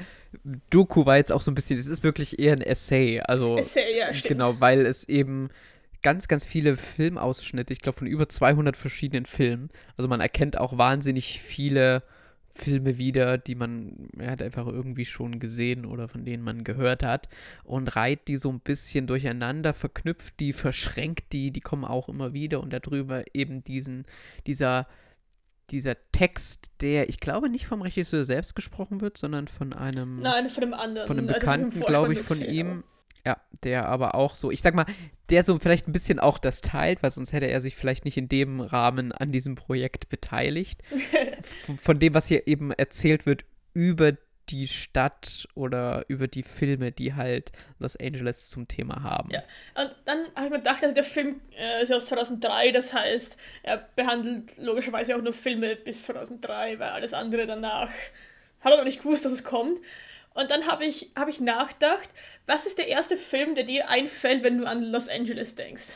Doku 0.72 1.06
war 1.06 1.18
jetzt 1.18 1.32
auch 1.32 1.42
so 1.44 1.52
ein 1.52 1.56
bisschen, 1.56 1.78
es 1.78 1.86
ist 1.86 2.02
wirklich 2.02 2.40
eher 2.40 2.54
ein 2.54 2.62
Essay. 2.62 3.22
Also, 3.22 3.58
Essay, 3.58 4.00
ja, 4.00 4.12
stimmt. 4.12 4.30
genau, 4.30 4.60
weil 4.60 4.88
es 4.88 5.08
eben 5.08 5.50
ganz, 6.02 6.28
ganz 6.28 6.46
viele 6.46 6.76
Filmausschnitte, 6.76 7.74
ich 7.74 7.82
glaube 7.82 8.00
von 8.00 8.08
über 8.08 8.28
200 8.28 8.76
verschiedenen 8.76 9.26
Filmen. 9.26 9.70
Also 9.98 10.08
man 10.08 10.20
erkennt 10.20 10.60
auch 10.60 10.80
wahnsinnig 10.80 11.42
viele 11.42 12.02
Filme 12.56 12.98
wieder, 12.98 13.38
die 13.38 13.56
man 13.56 14.10
er 14.18 14.32
hat 14.32 14.42
einfach 14.42 14.66
irgendwie 14.66 15.06
schon 15.06 15.40
gesehen 15.40 15.86
oder 15.86 16.08
von 16.08 16.24
denen 16.24 16.42
man 16.42 16.64
gehört 16.64 17.04
hat 17.04 17.28
und 17.64 17.96
reiht 17.96 18.28
die 18.30 18.38
so 18.38 18.50
ein 18.50 18.62
bisschen 18.62 19.08
durcheinander, 19.08 19.74
verknüpft 19.74 20.40
die, 20.40 20.54
verschränkt 20.54 21.34
die, 21.34 21.52
die 21.52 21.60
kommen 21.60 21.84
auch 21.84 22.08
immer 22.08 22.34
wieder 22.34 22.62
und 22.62 22.72
darüber 22.72 23.24
eben 23.34 23.64
diesen, 23.66 24.06
dieser, 24.48 24.88
dieser 25.70 25.98
Text, 26.14 26.72
der 26.82 27.10
ich 27.10 27.20
glaube 27.20 27.50
nicht 27.50 27.68
vom 27.68 27.82
Regisseur 27.82 28.24
selbst 28.24 28.56
gesprochen 28.56 29.02
wird, 29.02 29.18
sondern 29.18 29.50
von 29.50 29.74
einem 29.74 30.22
Nein, 30.22 30.50
von 30.50 30.64
einem 30.64 30.74
anderen. 30.74 31.08
von 31.08 31.18
einem 31.18 31.28
also 31.28 31.40
Bekannten, 31.40 31.80
glaube 31.82 32.14
ich, 32.14 32.20
von 32.20 32.42
ihm. 32.42 32.84
Ja, 33.26 33.42
der 33.64 33.88
aber 33.88 34.14
auch 34.14 34.36
so, 34.36 34.52
ich 34.52 34.62
sag 34.62 34.76
mal, 34.76 34.86
der 35.30 35.42
so 35.42 35.58
vielleicht 35.58 35.88
ein 35.88 35.94
bisschen 35.94 36.20
auch 36.20 36.38
das 36.38 36.62
teilt, 36.62 37.02
weil 37.02 37.10
sonst 37.10 37.34
hätte 37.34 37.48
er 37.48 37.60
sich 37.60 37.76
vielleicht 37.76 38.06
nicht 38.06 38.18
in 38.18 38.30
dem 38.30 38.62
Rahmen 38.62 39.12
an 39.12 39.32
diesem 39.32 39.56
Projekt 39.56 40.10
beteiligt. 40.10 40.84
Von 41.82 42.00
dem, 42.00 42.14
was 42.14 42.28
hier 42.28 42.48
eben 42.48 42.72
erzählt 42.72 43.26
wird 43.26 43.46
über 43.74 44.14
die 44.50 44.68
Stadt 44.68 45.48
oder 45.56 46.06
über 46.08 46.28
die 46.28 46.44
Filme, 46.44 46.92
die 46.92 47.16
halt 47.16 47.52
Los 47.80 47.96
Angeles 47.96 48.50
zum 48.50 48.68
Thema 48.68 49.02
haben. 49.04 49.32
Ja, 49.32 49.42
und 49.82 49.96
dann 50.06 50.20
habe 50.36 50.46
ich 50.46 50.52
mir 50.52 50.58
gedacht, 50.58 50.84
also 50.84 50.94
der 50.94 51.04
Film 51.04 51.42
äh, 51.58 51.82
ist 51.82 51.92
aus 51.92 52.06
2003, 52.06 52.72
das 52.72 52.94
heißt, 52.94 53.38
er 53.64 53.78
behandelt 53.96 54.56
logischerweise 54.58 55.16
auch 55.16 55.22
nur 55.22 55.34
Filme 55.34 55.76
bis 55.76 56.04
2003, 56.04 56.80
weil 56.80 56.90
alles 56.90 57.14
andere 57.14 57.48
danach 57.48 57.90
hat 58.62 58.72
er 58.72 58.78
noch 58.78 58.86
nicht 58.86 59.02
gewusst, 59.02 59.26
dass 59.26 59.32
es 59.32 59.44
kommt. 59.44 59.80
Und 60.36 60.52
dann 60.52 60.68
habe 60.68 60.86
ich, 60.86 61.12
hab 61.16 61.30
ich 61.30 61.40
nachgedacht, 61.40 62.10
was 62.46 62.68
ist 62.68 62.78
der 62.78 62.90
erste 62.90 63.16
Film, 63.16 63.56
der 63.56 63.64
dir 63.64 63.90
einfällt, 63.90 64.44
wenn 64.44 64.58
du 64.58 64.68
an 64.68 64.84
Los 64.84 65.08
Angeles 65.08 65.56
denkst? 65.56 65.88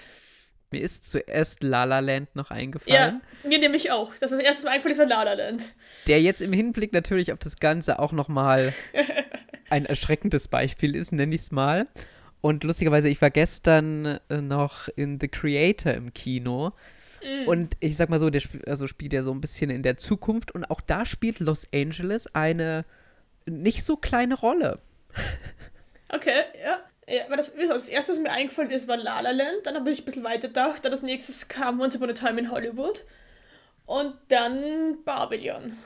Mir 0.72 0.81
ist 0.81 1.10
zuerst 1.10 1.62
La 1.62 1.84
La 1.84 2.00
Land 2.00 2.36
noch 2.36 2.50
eingefallen. 2.50 3.22
Ja, 3.43 3.50
mir 3.50 3.60
nämlich 3.60 3.91
auch. 3.91 4.13
Das, 4.13 4.31
was 4.31 4.39
das 4.39 4.48
erste 4.48 4.65
Mal 4.65 4.72
eingefallen 4.72 4.93
ist, 4.93 5.00
war 5.00 5.08
La 5.08 5.24
La 5.24 5.34
Land. 5.34 5.74
Der 6.08 6.22
jetzt 6.22 6.41
im 6.41 6.53
Hinblick 6.53 6.93
natürlich 6.93 7.34
auf 7.34 7.39
das 7.39 7.58
Ganze 7.58 8.00
auch 8.00 8.13
nochmal 8.13 8.74
ein 9.69 9.86
erschreckendes 9.86 10.48
Beispiel 10.48 10.96
ist, 10.96 11.12
nenne 11.12 11.36
ich 11.36 11.41
es 11.41 11.51
mal. 11.51 11.88
Und 12.39 12.63
lustigerweise, 12.63 13.10
ich 13.10 13.22
war 13.22 13.31
gestern 13.31 14.19
äh, 14.29 14.41
noch 14.41 14.88
in 14.96 15.19
The 15.19 15.27
Creator 15.27 15.93
im 15.93 16.13
Kino. 16.13 16.72
Mm. 17.22 17.48
Und 17.50 17.75
ich 17.81 17.98
sag 17.98 18.10
mal 18.10 18.19
so, 18.19 18.29
der 18.29 18.39
sp 18.39 18.63
also 18.67 18.88
spielt 18.88 19.12
ja 19.12 19.24
so 19.24 19.31
ein 19.31 19.41
bisschen 19.41 19.69
in 19.69 19.84
der 19.84 19.98
Zukunft. 19.98 20.51
Und 20.51 20.69
auch 20.72 20.79
da 20.79 21.05
spielt 21.05 21.39
Los 21.39 21.67
Angeles 21.74 22.34
eine 22.34 22.86
nicht 23.50 23.84
so 23.84 23.98
kleine 23.98 24.36
Rolle. 24.36 24.79
Okay, 26.10 26.44
ja. 26.63 26.79
Ja, 27.08 27.25
aber 27.25 27.38
das, 27.38 27.56
das 27.56 27.89
erste, 27.89 28.12
was 28.12 28.20
mir 28.20 28.29
eingefallen 28.29 28.70
ist, 28.70 28.88
war 28.88 28.98
La 28.98 29.20
La 29.20 29.32
Land. 29.32 29.65
Dann 29.65 29.75
habe 29.75 29.89
ich 29.89 30.01
ein 30.01 30.06
bisschen 30.06 30.24
weiter 30.24 30.48
gedacht. 30.48 30.86
Dann 30.86 30.91
als 30.91 31.01
nächstes 31.01 31.48
kam 31.48 31.82
Once 31.82 31.96
Upon 31.96 32.12
a 32.12 32.13
Time 32.13 32.39
in 32.39 32.51
Hollywood. 32.51 33.03
Und 33.86 34.13
dann 34.27 35.03
Babylon. 35.03 35.77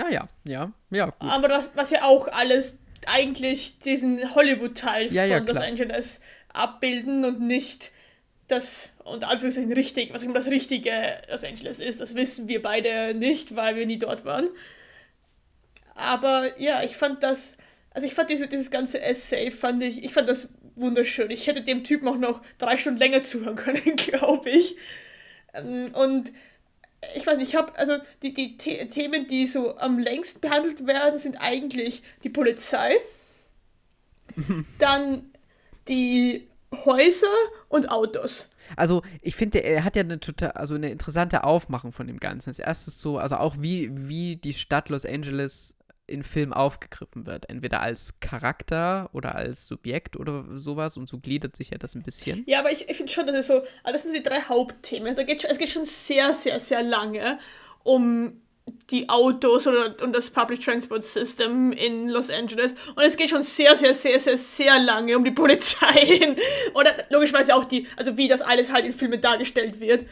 Ah 0.00 0.08
ja, 0.08 0.28
ja, 0.44 0.72
ja. 0.90 1.06
Gut. 1.06 1.14
Aber 1.18 1.48
das, 1.48 1.72
was 1.74 1.90
ja 1.90 2.04
auch 2.04 2.28
alles 2.28 2.78
eigentlich 3.06 3.80
diesen 3.80 4.34
Hollywood-Teil 4.34 5.12
ja, 5.12 5.24
ja, 5.24 5.38
von 5.38 5.48
Los 5.48 5.56
Angeles 5.56 6.20
abbilden 6.52 7.24
und 7.24 7.40
nicht 7.40 7.90
das, 8.46 8.90
unter 9.02 9.28
Anführungszeichen, 9.28 9.72
richtig, 9.72 10.14
was 10.14 10.22
immer 10.22 10.34
das 10.34 10.46
richtige 10.46 10.92
Los 11.28 11.42
Angeles 11.42 11.80
ist. 11.80 12.00
Das 12.00 12.14
wissen 12.14 12.46
wir 12.46 12.62
beide 12.62 13.14
nicht, 13.14 13.56
weil 13.56 13.74
wir 13.74 13.86
nie 13.86 13.98
dort 13.98 14.24
waren. 14.24 14.48
Aber 15.94 16.58
ja, 16.60 16.82
ich 16.82 16.96
fand 16.96 17.22
das 17.22 17.56
also 17.94 18.06
ich 18.06 18.14
fand 18.14 18.30
diese, 18.30 18.48
dieses 18.48 18.70
ganze 18.70 19.00
Essay, 19.00 19.50
fand 19.50 19.82
ich, 19.82 20.02
ich 20.02 20.12
fand 20.12 20.28
das 20.28 20.48
wunderschön. 20.74 21.30
Ich 21.30 21.46
hätte 21.46 21.62
dem 21.62 21.84
Typen 21.84 22.08
auch 22.08 22.16
noch 22.16 22.42
drei 22.58 22.76
Stunden 22.76 22.98
länger 22.98 23.22
zuhören 23.22 23.56
können, 23.56 23.82
glaube 23.96 24.50
ich. 24.50 24.76
Ähm, 25.52 25.90
und 25.94 26.32
ich 27.14 27.26
weiß 27.26 27.36
nicht, 27.36 27.48
ich 27.48 27.56
habe, 27.56 27.76
also 27.76 27.98
die, 28.22 28.32
die 28.32 28.56
The 28.58 28.88
Themen, 28.88 29.26
die 29.26 29.46
so 29.46 29.76
am 29.76 29.98
längsten 29.98 30.40
behandelt 30.40 30.86
werden, 30.86 31.18
sind 31.18 31.36
eigentlich 31.36 32.02
die 32.22 32.30
Polizei, 32.30 32.96
dann 34.78 35.30
die 35.88 36.48
Häuser 36.72 37.26
und 37.68 37.90
Autos. 37.90 38.48
Also 38.76 39.02
ich 39.20 39.34
finde, 39.34 39.58
er 39.58 39.84
hat 39.84 39.96
ja 39.96 40.02
eine 40.02 40.20
total, 40.20 40.52
also 40.52 40.74
eine 40.74 40.90
interessante 40.90 41.44
Aufmachung 41.44 41.92
von 41.92 42.06
dem 42.06 42.18
Ganzen. 42.18 42.48
Das 42.48 42.58
erste 42.58 42.88
ist 42.88 43.00
so, 43.00 43.18
also 43.18 43.36
auch 43.36 43.56
wie, 43.58 43.90
wie 44.08 44.36
die 44.36 44.54
Stadt 44.54 44.88
Los 44.88 45.04
Angeles 45.04 45.76
in 46.12 46.22
Film 46.22 46.52
aufgegriffen 46.52 47.26
wird. 47.26 47.48
Entweder 47.48 47.80
als 47.80 48.20
Charakter 48.20 49.10
oder 49.12 49.34
als 49.34 49.66
Subjekt 49.66 50.16
oder 50.16 50.44
sowas 50.54 50.96
und 50.96 51.08
so 51.08 51.18
gliedert 51.18 51.56
sich 51.56 51.70
ja 51.70 51.78
das 51.78 51.94
ein 51.94 52.02
bisschen. 52.02 52.44
Ja, 52.46 52.60
aber 52.60 52.70
ich, 52.70 52.88
ich 52.88 52.96
finde 52.96 53.12
schon, 53.12 53.26
dass 53.26 53.34
es 53.36 53.46
so, 53.46 53.54
also 53.82 53.92
das 53.92 54.02
sind 54.02 54.14
die 54.14 54.22
drei 54.22 54.42
Hauptthemen. 54.42 55.08
Also 55.08 55.24
geht, 55.24 55.44
es 55.44 55.58
geht 55.58 55.70
schon 55.70 55.84
sehr, 55.84 56.32
sehr, 56.34 56.60
sehr 56.60 56.82
lange 56.82 57.38
um 57.82 58.40
die 58.90 59.08
Autos 59.08 59.66
oder 59.66 59.96
um 60.02 60.12
das 60.12 60.30
Public 60.30 60.60
Transport 60.62 61.04
System 61.04 61.72
in 61.72 62.08
Los 62.08 62.30
Angeles. 62.30 62.74
Und 62.94 63.02
es 63.02 63.16
geht 63.16 63.30
schon 63.30 63.42
sehr, 63.42 63.74
sehr, 63.74 63.94
sehr, 63.94 64.18
sehr, 64.18 64.36
sehr 64.36 64.78
lange 64.78 65.16
um 65.16 65.24
die 65.24 65.30
Polizei. 65.30 66.36
oder 66.74 66.92
logischerweise 67.10 67.54
auch 67.56 67.64
die, 67.64 67.86
also 67.96 68.16
wie 68.16 68.28
das 68.28 68.40
alles 68.40 68.72
halt 68.72 68.84
in 68.84 68.92
Filmen 68.92 69.20
dargestellt 69.20 69.80
wird. 69.80 70.06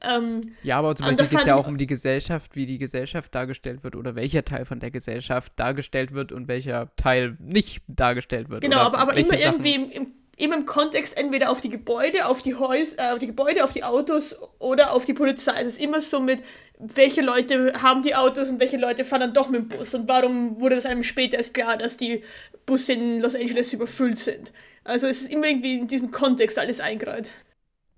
Ähm, 0.00 0.52
ja, 0.62 0.78
aber 0.78 0.94
zum 0.94 1.06
Beispiel 1.06 1.26
geht 1.26 1.38
es 1.40 1.44
ja 1.46 1.56
auch 1.56 1.66
um 1.66 1.76
die 1.76 1.86
Gesellschaft, 1.86 2.54
wie 2.54 2.66
die 2.66 2.78
Gesellschaft 2.78 3.34
dargestellt 3.34 3.82
wird 3.82 3.96
oder 3.96 4.14
welcher 4.14 4.44
Teil 4.44 4.64
von 4.64 4.78
der 4.78 4.90
Gesellschaft 4.90 5.52
dargestellt 5.56 6.12
wird 6.12 6.30
und 6.30 6.46
welcher 6.46 6.94
Teil 6.96 7.36
nicht 7.40 7.82
dargestellt 7.88 8.48
wird. 8.48 8.62
Genau, 8.62 8.78
aber, 8.78 8.98
aber 8.98 9.14
immer 9.14 9.36
Sachen 9.36 9.64
irgendwie 9.64 9.74
im, 9.74 9.90
im, 9.90 10.12
immer 10.36 10.56
im 10.56 10.66
Kontext 10.66 11.16
entweder 11.16 11.50
auf 11.50 11.60
die 11.60 11.68
Gebäude, 11.68 12.26
auf 12.26 12.42
die 12.42 12.54
Häuser, 12.54 12.96
äh, 12.98 13.12
auf 13.12 13.18
die 13.18 13.26
Gebäude, 13.26 13.64
auf 13.64 13.72
die 13.72 13.82
Autos 13.82 14.36
oder 14.60 14.92
auf 14.92 15.04
die 15.04 15.14
Polizei. 15.14 15.52
Also 15.52 15.66
es 15.66 15.72
ist 15.74 15.82
immer 15.82 16.00
so 16.00 16.20
mit, 16.20 16.44
welche 16.78 17.20
Leute 17.20 17.72
haben 17.82 18.02
die 18.02 18.14
Autos 18.14 18.50
und 18.50 18.60
welche 18.60 18.76
Leute 18.76 19.04
fahren 19.04 19.20
dann 19.20 19.34
doch 19.34 19.48
mit 19.48 19.62
dem 19.62 19.68
Bus 19.68 19.94
und 19.94 20.08
warum 20.08 20.60
wurde 20.60 20.76
das 20.76 20.86
einem 20.86 21.02
später 21.02 21.38
erst 21.38 21.54
klar, 21.54 21.76
dass 21.76 21.96
die 21.96 22.22
Busse 22.66 22.92
in 22.92 23.20
Los 23.20 23.34
Angeles 23.34 23.72
überfüllt 23.72 24.18
sind. 24.18 24.52
Also 24.84 25.08
es 25.08 25.22
ist 25.22 25.32
immer 25.32 25.48
irgendwie 25.48 25.76
in 25.76 25.88
diesem 25.88 26.12
Kontext 26.12 26.56
alles 26.58 26.80
eingereiht. 26.80 27.30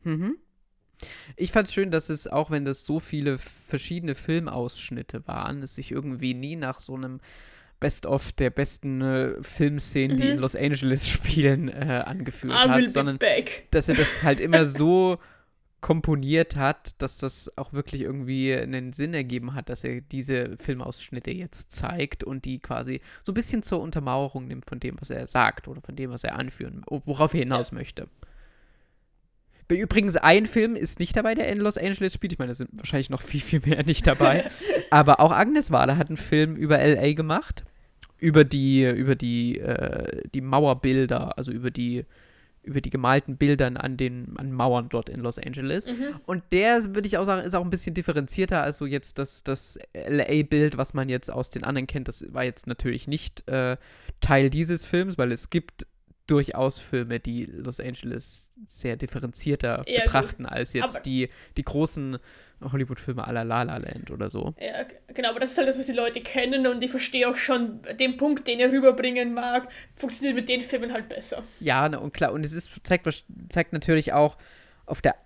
Mhm. 0.02 0.38
Ich 1.36 1.52
fand 1.52 1.68
es 1.68 1.74
schön, 1.74 1.90
dass 1.90 2.08
es, 2.08 2.26
auch 2.26 2.50
wenn 2.50 2.64
das 2.64 2.86
so 2.86 3.00
viele 3.00 3.38
verschiedene 3.38 4.14
Filmausschnitte 4.14 5.26
waren, 5.26 5.62
es 5.62 5.74
sich 5.74 5.90
irgendwie 5.90 6.34
nie 6.34 6.56
nach 6.56 6.80
so 6.80 6.94
einem 6.94 7.20
Best-of 7.80 8.32
der 8.32 8.50
besten 8.50 9.00
äh, 9.00 9.42
Filmszenen, 9.42 10.16
mhm. 10.16 10.20
die 10.20 10.28
in 10.28 10.36
mhm. 10.36 10.42
Los 10.42 10.54
Angeles 10.54 11.08
spielen, 11.08 11.68
äh, 11.68 12.02
angeführt 12.04 12.52
I 12.52 12.68
hat, 12.68 12.90
sondern 12.90 13.18
back. 13.18 13.66
dass 13.70 13.88
er 13.88 13.94
das 13.94 14.22
halt 14.22 14.38
immer 14.38 14.64
so 14.66 15.18
komponiert 15.80 16.56
hat, 16.56 17.00
dass 17.00 17.18
das 17.18 17.56
auch 17.56 17.72
wirklich 17.72 18.02
irgendwie 18.02 18.54
einen 18.54 18.92
Sinn 18.92 19.14
ergeben 19.14 19.54
hat, 19.54 19.70
dass 19.70 19.82
er 19.82 20.02
diese 20.02 20.56
Filmausschnitte 20.58 21.30
jetzt 21.30 21.72
zeigt 21.72 22.22
und 22.22 22.44
die 22.44 22.58
quasi 22.58 23.00
so 23.24 23.32
ein 23.32 23.34
bisschen 23.34 23.62
zur 23.62 23.80
Untermauerung 23.80 24.46
nimmt 24.46 24.66
von 24.66 24.78
dem, 24.78 25.00
was 25.00 25.08
er 25.10 25.26
sagt 25.26 25.68
oder 25.68 25.80
von 25.80 25.96
dem, 25.96 26.10
was 26.10 26.22
er 26.24 26.36
anführen, 26.38 26.84
worauf 26.86 27.32
er 27.32 27.40
hinaus 27.40 27.70
ja. 27.70 27.76
möchte. 27.76 28.08
Übrigens, 29.74 30.16
ein 30.16 30.46
Film 30.46 30.76
ist 30.76 31.00
nicht 31.00 31.16
dabei, 31.16 31.34
der 31.34 31.48
in 31.48 31.58
Los 31.58 31.78
Angeles 31.78 32.14
spielt. 32.14 32.32
Ich 32.32 32.38
meine, 32.38 32.50
da 32.50 32.54
sind 32.54 32.70
wahrscheinlich 32.72 33.10
noch 33.10 33.22
viel, 33.22 33.40
viel 33.40 33.60
mehr 33.64 33.84
nicht 33.84 34.06
dabei. 34.06 34.50
Aber 34.90 35.20
auch 35.20 35.32
Agnes 35.32 35.70
Wader 35.70 35.96
hat 35.96 36.08
einen 36.08 36.16
Film 36.16 36.56
über 36.56 36.78
LA 36.78 37.12
gemacht. 37.12 37.64
Über 38.18 38.44
die, 38.44 38.84
über 38.84 39.14
die, 39.14 39.58
äh, 39.58 40.28
die 40.34 40.42
Mauerbilder, 40.42 41.38
also 41.38 41.52
über 41.52 41.70
die, 41.70 42.04
über 42.62 42.80
die 42.80 42.90
gemalten 42.90 43.36
Bildern 43.36 43.76
an 43.76 43.96
den 43.96 44.36
an 44.36 44.52
Mauern 44.52 44.88
dort 44.90 45.08
in 45.08 45.20
Los 45.20 45.38
Angeles. 45.38 45.86
Mhm. 45.86 46.20
Und 46.26 46.42
der, 46.52 46.94
würde 46.94 47.06
ich 47.06 47.16
auch 47.16 47.24
sagen, 47.24 47.44
ist 47.44 47.54
auch 47.54 47.64
ein 47.64 47.70
bisschen 47.70 47.94
differenzierter. 47.94 48.62
Also 48.62 48.84
jetzt 48.84 49.18
das, 49.18 49.42
das 49.42 49.78
LA-Bild, 49.94 50.76
was 50.76 50.92
man 50.92 51.08
jetzt 51.08 51.30
aus 51.30 51.50
den 51.50 51.64
anderen 51.64 51.86
kennt, 51.86 52.08
das 52.08 52.26
war 52.32 52.44
jetzt 52.44 52.66
natürlich 52.66 53.08
nicht 53.08 53.48
äh, 53.48 53.76
Teil 54.20 54.50
dieses 54.50 54.84
Films, 54.84 55.16
weil 55.16 55.32
es 55.32 55.48
gibt 55.48 55.86
durchaus 56.30 56.78
Filme, 56.78 57.18
die 57.18 57.46
Los 57.46 57.80
Angeles 57.80 58.52
sehr 58.66 58.96
differenzierter 58.96 59.84
ja, 59.86 60.02
betrachten 60.02 60.44
gut. 60.44 60.52
als 60.52 60.72
jetzt 60.72 61.04
die, 61.04 61.28
die 61.56 61.64
großen 61.64 62.18
Hollywood-Filme 62.60 63.26
à 63.26 63.32
la 63.32 63.42
La 63.42 63.62
La 63.62 63.78
Land 63.78 64.10
oder 64.10 64.30
so. 64.30 64.54
Ja, 64.60 64.84
genau, 65.12 65.30
aber 65.30 65.40
das 65.40 65.52
ist 65.52 65.58
halt 65.58 65.68
das, 65.68 65.78
was 65.78 65.86
die 65.86 65.92
Leute 65.92 66.20
kennen 66.20 66.66
und 66.66 66.84
ich 66.84 66.90
verstehe 66.90 67.28
auch 67.28 67.36
schon 67.36 67.80
den 67.98 68.16
Punkt, 68.16 68.46
den 68.46 68.60
er 68.60 68.70
rüberbringen 68.70 69.34
mag, 69.34 69.68
funktioniert 69.96 70.36
mit 70.36 70.48
den 70.48 70.60
Filmen 70.60 70.92
halt 70.92 71.08
besser. 71.08 71.42
Ja, 71.58 71.86
und 71.86 72.12
klar, 72.12 72.32
und 72.32 72.44
es 72.44 72.52
ist, 72.52 72.70
zeigt, 72.84 73.08
zeigt 73.48 73.72
natürlich 73.72 74.12
auch 74.12 74.36
auf 74.86 75.00
der 75.00 75.16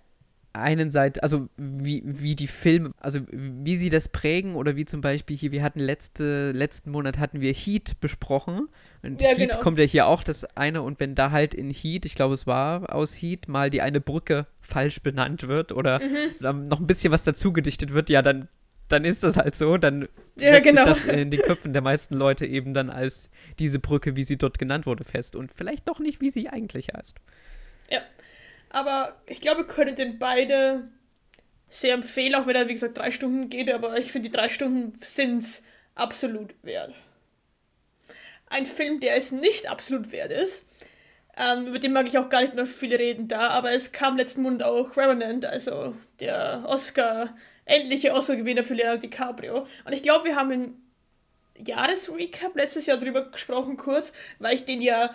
einen 0.55 0.91
Seite, 0.91 1.21
also 1.21 1.49
wie, 1.57 2.01
wie 2.05 2.35
die 2.35 2.47
Filme, 2.47 2.93
also 2.99 3.19
wie 3.29 3.75
sie 3.75 3.89
das 3.89 4.09
prägen 4.09 4.55
oder 4.55 4.75
wie 4.75 4.85
zum 4.85 5.01
Beispiel 5.01 5.35
hier, 5.35 5.51
wir 5.51 5.63
hatten 5.63 5.79
letzte, 5.79 6.51
letzten 6.51 6.91
Monat 6.91 7.19
hatten 7.19 7.41
wir 7.41 7.53
Heat 7.53 7.99
besprochen 7.99 8.69
und 9.05 9.21
ja, 9.21 9.29
Heat 9.29 9.51
genau. 9.51 9.59
kommt 9.59 9.79
ja 9.79 9.85
hier 9.85 10.07
auch 10.07 10.23
das 10.23 10.45
eine 10.55 10.81
und 10.81 10.99
wenn 10.99 11.15
da 11.15 11.31
halt 11.31 11.53
in 11.53 11.69
Heat, 11.69 12.05
ich 12.05 12.15
glaube 12.15 12.33
es 12.33 12.47
war 12.47 12.93
aus 12.93 13.13
Heat, 13.13 13.47
mal 13.47 13.69
die 13.69 13.81
eine 13.81 14.01
Brücke 14.01 14.47
falsch 14.61 15.01
benannt 15.01 15.47
wird 15.47 15.71
oder 15.71 15.99
mhm. 15.99 16.63
noch 16.63 16.79
ein 16.79 16.87
bisschen 16.87 17.11
was 17.11 17.23
dazu 17.23 17.53
gedichtet 17.53 17.93
wird, 17.93 18.09
ja, 18.09 18.21
dann, 18.21 18.47
dann 18.89 19.05
ist 19.05 19.23
das 19.23 19.37
halt 19.37 19.55
so, 19.55 19.77
dann 19.77 20.07
ja, 20.39 20.49
setzt 20.49 20.69
genau. 20.69 20.85
sich 20.85 21.05
das 21.05 21.05
in 21.05 21.31
den 21.31 21.41
Köpfen 21.43 21.73
der 21.73 21.81
meisten 21.81 22.15
Leute 22.15 22.45
eben 22.45 22.73
dann 22.73 22.89
als 22.89 23.29
diese 23.59 23.79
Brücke, 23.79 24.15
wie 24.15 24.23
sie 24.23 24.37
dort 24.37 24.57
genannt 24.57 24.85
wurde, 24.85 25.03
fest 25.03 25.35
und 25.35 25.51
vielleicht 25.53 25.87
doch 25.87 25.99
nicht, 25.99 26.21
wie 26.21 26.29
sie 26.29 26.49
eigentlich 26.49 26.89
heißt. 26.93 27.17
Ja, 27.89 28.01
aber 28.69 29.21
ich 29.27 29.41
glaube, 29.41 29.65
können 29.65 29.95
den 29.95 30.19
beide 30.19 30.89
sehr 31.69 31.93
empfehlen, 31.93 32.35
auch 32.35 32.47
wenn 32.47 32.55
er, 32.55 32.67
wie 32.67 32.73
gesagt, 32.73 32.97
drei 32.97 33.11
Stunden 33.11 33.49
geht, 33.49 33.71
aber 33.71 33.97
ich 33.97 34.11
finde, 34.11 34.29
die 34.29 34.35
drei 34.35 34.49
Stunden 34.49 34.97
sind 35.01 35.43
es 35.43 35.63
absolut 35.93 36.53
wert. 36.63 36.93
Ein 38.55 38.65
Film, 38.65 38.99
der 39.01 39.17
es 39.17 39.31
nicht 39.33 39.69
absolut 39.69 40.11
wert 40.11 40.31
ist, 40.31 40.65
ähm, 41.37 41.67
über 41.67 41.79
den 41.79 41.91
mag 41.91 42.07
ich 42.07 42.17
auch 42.17 42.29
gar 42.29 42.41
nicht 42.41 42.55
mehr 42.55 42.65
viel 42.65 42.95
reden 42.95 43.27
da, 43.27 43.49
aber 43.49 43.71
es 43.71 43.91
kam 43.91 44.15
letzten 44.15 44.43
Monat 44.43 44.63
auch 44.63 44.95
Revenant, 44.95 45.45
also 45.45 45.93
der 46.21 46.63
Oscar, 46.65 47.35
endliche 47.65 48.13
Oscar-Gewinner 48.13 48.63
für 48.63 48.75
Leonardo 48.75 49.01
DiCaprio. 49.01 49.67
Und 49.83 49.93
ich 49.93 50.03
glaube, 50.03 50.25
wir 50.25 50.37
haben 50.37 50.51
im 50.51 50.77
Jahresrecap 51.57 52.55
letztes 52.55 52.85
Jahr 52.85 52.97
drüber 52.97 53.29
gesprochen, 53.29 53.75
kurz, 53.75 54.13
weil 54.39 54.55
ich 54.55 54.63
den 54.63 54.81
ja 54.81 55.13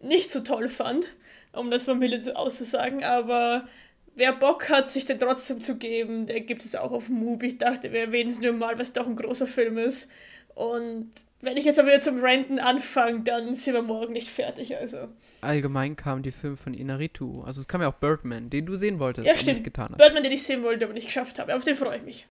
nicht 0.00 0.32
so 0.32 0.40
toll 0.40 0.68
fand 0.68 1.06
um 1.52 1.70
das 1.70 1.86
mal 1.86 1.94
milde 1.94 2.36
auszusagen, 2.36 3.04
aber 3.04 3.66
wer 4.14 4.32
Bock 4.32 4.68
hat, 4.68 4.88
sich 4.88 5.04
den 5.04 5.18
trotzdem 5.18 5.60
zu 5.60 5.76
geben, 5.76 6.26
der 6.26 6.40
gibt 6.40 6.64
es 6.64 6.74
auch 6.74 6.92
auf 6.92 7.08
Mubi. 7.08 7.48
Ich 7.48 7.58
dachte, 7.58 7.92
wir 7.92 8.00
erwähnen 8.00 8.30
es 8.30 8.40
nur 8.40 8.52
mal, 8.52 8.78
was 8.78 8.92
doch 8.92 9.06
ein 9.06 9.16
großer 9.16 9.46
Film 9.46 9.78
ist. 9.78 10.10
Und 10.54 11.10
Wenn 11.44 11.56
ich 11.56 11.64
jetzt 11.64 11.78
aber 11.80 11.88
wieder 11.88 12.00
zum 12.00 12.20
Renten 12.22 12.60
anfange, 12.60 13.22
dann 13.24 13.56
sind 13.56 13.74
wir 13.74 13.82
morgen 13.82 14.12
nicht 14.12 14.28
fertig, 14.30 14.76
also. 14.76 15.08
Allgemein 15.40 15.96
kam 15.96 16.22
die 16.22 16.30
Film 16.30 16.56
von 16.56 16.72
Inaritu. 16.72 17.42
Also 17.42 17.60
es 17.60 17.66
kam 17.66 17.82
ja 17.82 17.88
auch 17.88 17.94
Birdman, 17.94 18.48
den 18.48 18.64
du 18.64 18.76
sehen 18.76 19.00
wolltest, 19.00 19.26
Ja, 19.26 19.34
stimmt. 19.34 19.48
nicht 19.58 19.64
getan 19.64 19.88
hast. 19.90 19.98
Birdman, 19.98 20.22
den 20.22 20.30
ich 20.30 20.44
sehen 20.44 20.62
wollte, 20.62 20.84
aber 20.84 20.94
nicht 20.94 21.06
geschafft 21.06 21.40
habe. 21.40 21.56
Auf 21.56 21.64
den 21.64 21.74
freue 21.74 21.96
ich 21.96 22.04
mich. 22.04 22.28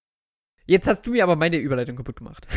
Jetzt 0.65 0.88
hast 0.88 1.06
du 1.06 1.12
mir 1.12 1.24
aber 1.24 1.36
meine 1.36 1.58
Überleitung 1.58 1.98
kaputt 1.98 2.15
gemacht. 2.15 2.48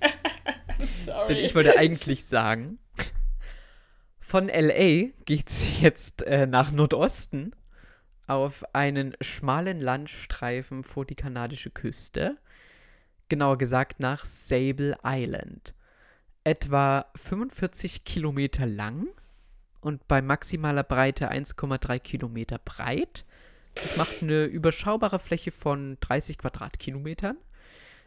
Sorry. 0.78 1.34
Denn 1.34 1.44
ich 1.44 1.54
wollte 1.56 1.76
eigentlich 1.76 2.24
sagen, 2.24 2.78
von 4.20 4.48
LA 4.48 5.08
geht's 5.24 5.80
jetzt 5.80 6.22
äh, 6.22 6.46
nach 6.46 6.70
Nordosten 6.70 7.56
auf 8.28 8.64
einen 8.72 9.16
schmalen 9.20 9.80
Landstreifen 9.80 10.84
vor 10.84 11.04
die 11.04 11.16
kanadische 11.16 11.70
Küste. 11.70 12.36
Genauer 13.30 13.56
gesagt 13.56 14.00
nach 14.00 14.26
Sable 14.26 14.98
Island. 15.04 15.72
Etwa 16.44 17.06
45 17.14 18.04
Kilometer 18.04 18.66
lang 18.66 19.06
und 19.80 20.06
bei 20.08 20.20
maximaler 20.20 20.82
Breite 20.82 21.30
1,3 21.30 22.00
Kilometer 22.00 22.58
breit. 22.58 23.24
Das 23.76 23.96
macht 23.96 24.22
eine 24.22 24.44
überschaubare 24.44 25.20
Fläche 25.20 25.52
von 25.52 25.96
30 26.00 26.38
Quadratkilometern. 26.38 27.36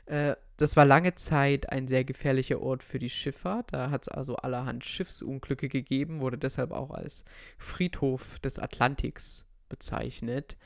Äh, 0.07 0.35
das 0.57 0.75
war 0.75 0.85
lange 0.85 1.15
Zeit 1.15 1.69
ein 1.69 1.87
sehr 1.87 2.03
gefährlicher 2.03 2.61
Ort 2.61 2.83
für 2.83 2.99
die 2.99 3.09
Schifffahrt. 3.09 3.71
Da 3.71 3.91
hat 3.91 4.03
es 4.03 4.07
also 4.09 4.35
allerhand 4.35 4.83
Schiffsunglücke 4.83 5.69
gegeben, 5.69 6.19
wurde 6.19 6.37
deshalb 6.37 6.71
auch 6.71 6.91
als 6.91 7.23
Friedhof 7.57 8.39
des 8.39 8.59
Atlantiks 8.59 9.47
bezeichnet. 9.69 10.57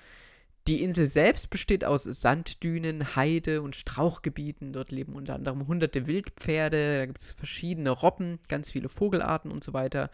Die 0.68 0.84
Insel 0.84 1.08
selbst 1.08 1.50
besteht 1.50 1.86
aus 1.86 2.04
Sanddünen, 2.04 3.16
Heide 3.16 3.62
und 3.62 3.78
Strauchgebieten. 3.78 4.74
Dort 4.74 4.92
leben 4.92 5.14
unter 5.14 5.36
anderem 5.36 5.66
hunderte 5.66 6.08
Wildpferde, 6.08 6.98
da 6.98 7.06
gibt 7.06 7.20
es 7.20 7.32
verschiedene 7.32 7.90
Robben, 7.90 8.40
ganz 8.50 8.70
viele 8.70 8.90
Vogelarten 8.90 9.50
und 9.50 9.64
so 9.64 9.72
weiter. 9.74 10.12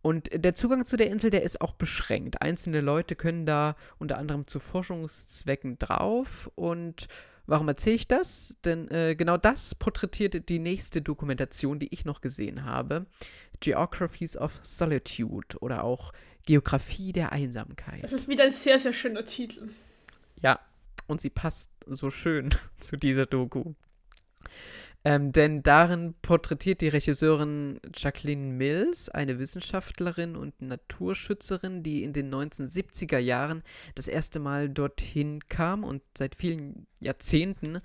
Und 0.00 0.30
der 0.32 0.54
Zugang 0.54 0.84
zu 0.84 0.96
der 0.96 1.10
Insel, 1.10 1.30
der 1.30 1.42
ist 1.42 1.60
auch 1.60 1.72
beschränkt. 1.72 2.40
Einzelne 2.40 2.80
Leute 2.80 3.16
können 3.16 3.46
da 3.46 3.74
unter 3.98 4.16
anderem 4.16 4.46
zu 4.46 4.60
Forschungszwecken 4.60 5.80
drauf. 5.80 6.48
Und 6.54 7.08
warum 7.46 7.66
erzähle 7.66 7.96
ich 7.96 8.06
das? 8.06 8.58
Denn 8.64 8.88
äh, 8.92 9.16
genau 9.16 9.36
das 9.38 9.74
porträtiert 9.74 10.48
die 10.48 10.60
nächste 10.60 11.02
Dokumentation, 11.02 11.80
die 11.80 11.92
ich 11.92 12.04
noch 12.04 12.20
gesehen 12.20 12.64
habe. 12.64 13.06
Geographies 13.58 14.36
of 14.36 14.60
Solitude 14.62 15.58
oder 15.58 15.82
auch 15.82 16.12
Geografie 16.46 17.12
der 17.12 17.32
Einsamkeit. 17.32 18.02
Das 18.02 18.12
ist 18.12 18.28
wieder 18.28 18.44
ein 18.44 18.52
sehr, 18.52 18.78
sehr 18.78 18.92
schöner 18.92 19.24
Titel. 19.24 19.68
Ja, 20.42 20.60
und 21.06 21.20
sie 21.20 21.30
passt 21.30 21.70
so 21.86 22.10
schön 22.10 22.50
zu 22.80 22.96
dieser 22.96 23.26
Doku. 23.26 23.74
Ähm, 25.02 25.32
denn 25.32 25.62
darin 25.62 26.14
porträtiert 26.20 26.82
die 26.82 26.88
Regisseurin 26.88 27.80
Jacqueline 27.94 28.52
Mills, 28.52 29.08
eine 29.08 29.38
Wissenschaftlerin 29.38 30.36
und 30.36 30.60
Naturschützerin, 30.60 31.82
die 31.82 32.04
in 32.04 32.12
den 32.12 32.32
1970er 32.32 33.18
Jahren 33.18 33.62
das 33.94 34.08
erste 34.08 34.40
Mal 34.40 34.68
dorthin 34.68 35.40
kam 35.48 35.84
und 35.84 36.02
seit 36.16 36.34
vielen 36.34 36.86
Jahrzehnten 37.00 37.80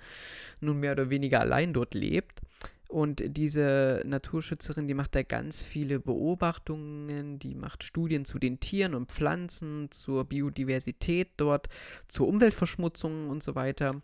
nun 0.60 0.78
mehr 0.78 0.92
oder 0.92 1.08
weniger 1.08 1.40
allein 1.40 1.72
dort 1.72 1.94
lebt. 1.94 2.42
Und 2.88 3.22
diese 3.26 4.02
Naturschützerin, 4.06 4.86
die 4.86 4.94
macht 4.94 5.14
da 5.14 5.22
ganz 5.22 5.60
viele 5.60 5.98
Beobachtungen, 5.98 7.38
die 7.38 7.54
macht 7.54 7.82
Studien 7.82 8.24
zu 8.24 8.38
den 8.38 8.60
Tieren 8.60 8.94
und 8.94 9.10
Pflanzen, 9.10 9.90
zur 9.90 10.24
Biodiversität 10.24 11.30
dort, 11.36 11.68
zur 12.06 12.28
Umweltverschmutzung 12.28 13.28
und 13.28 13.42
so 13.42 13.54
weiter. 13.54 14.02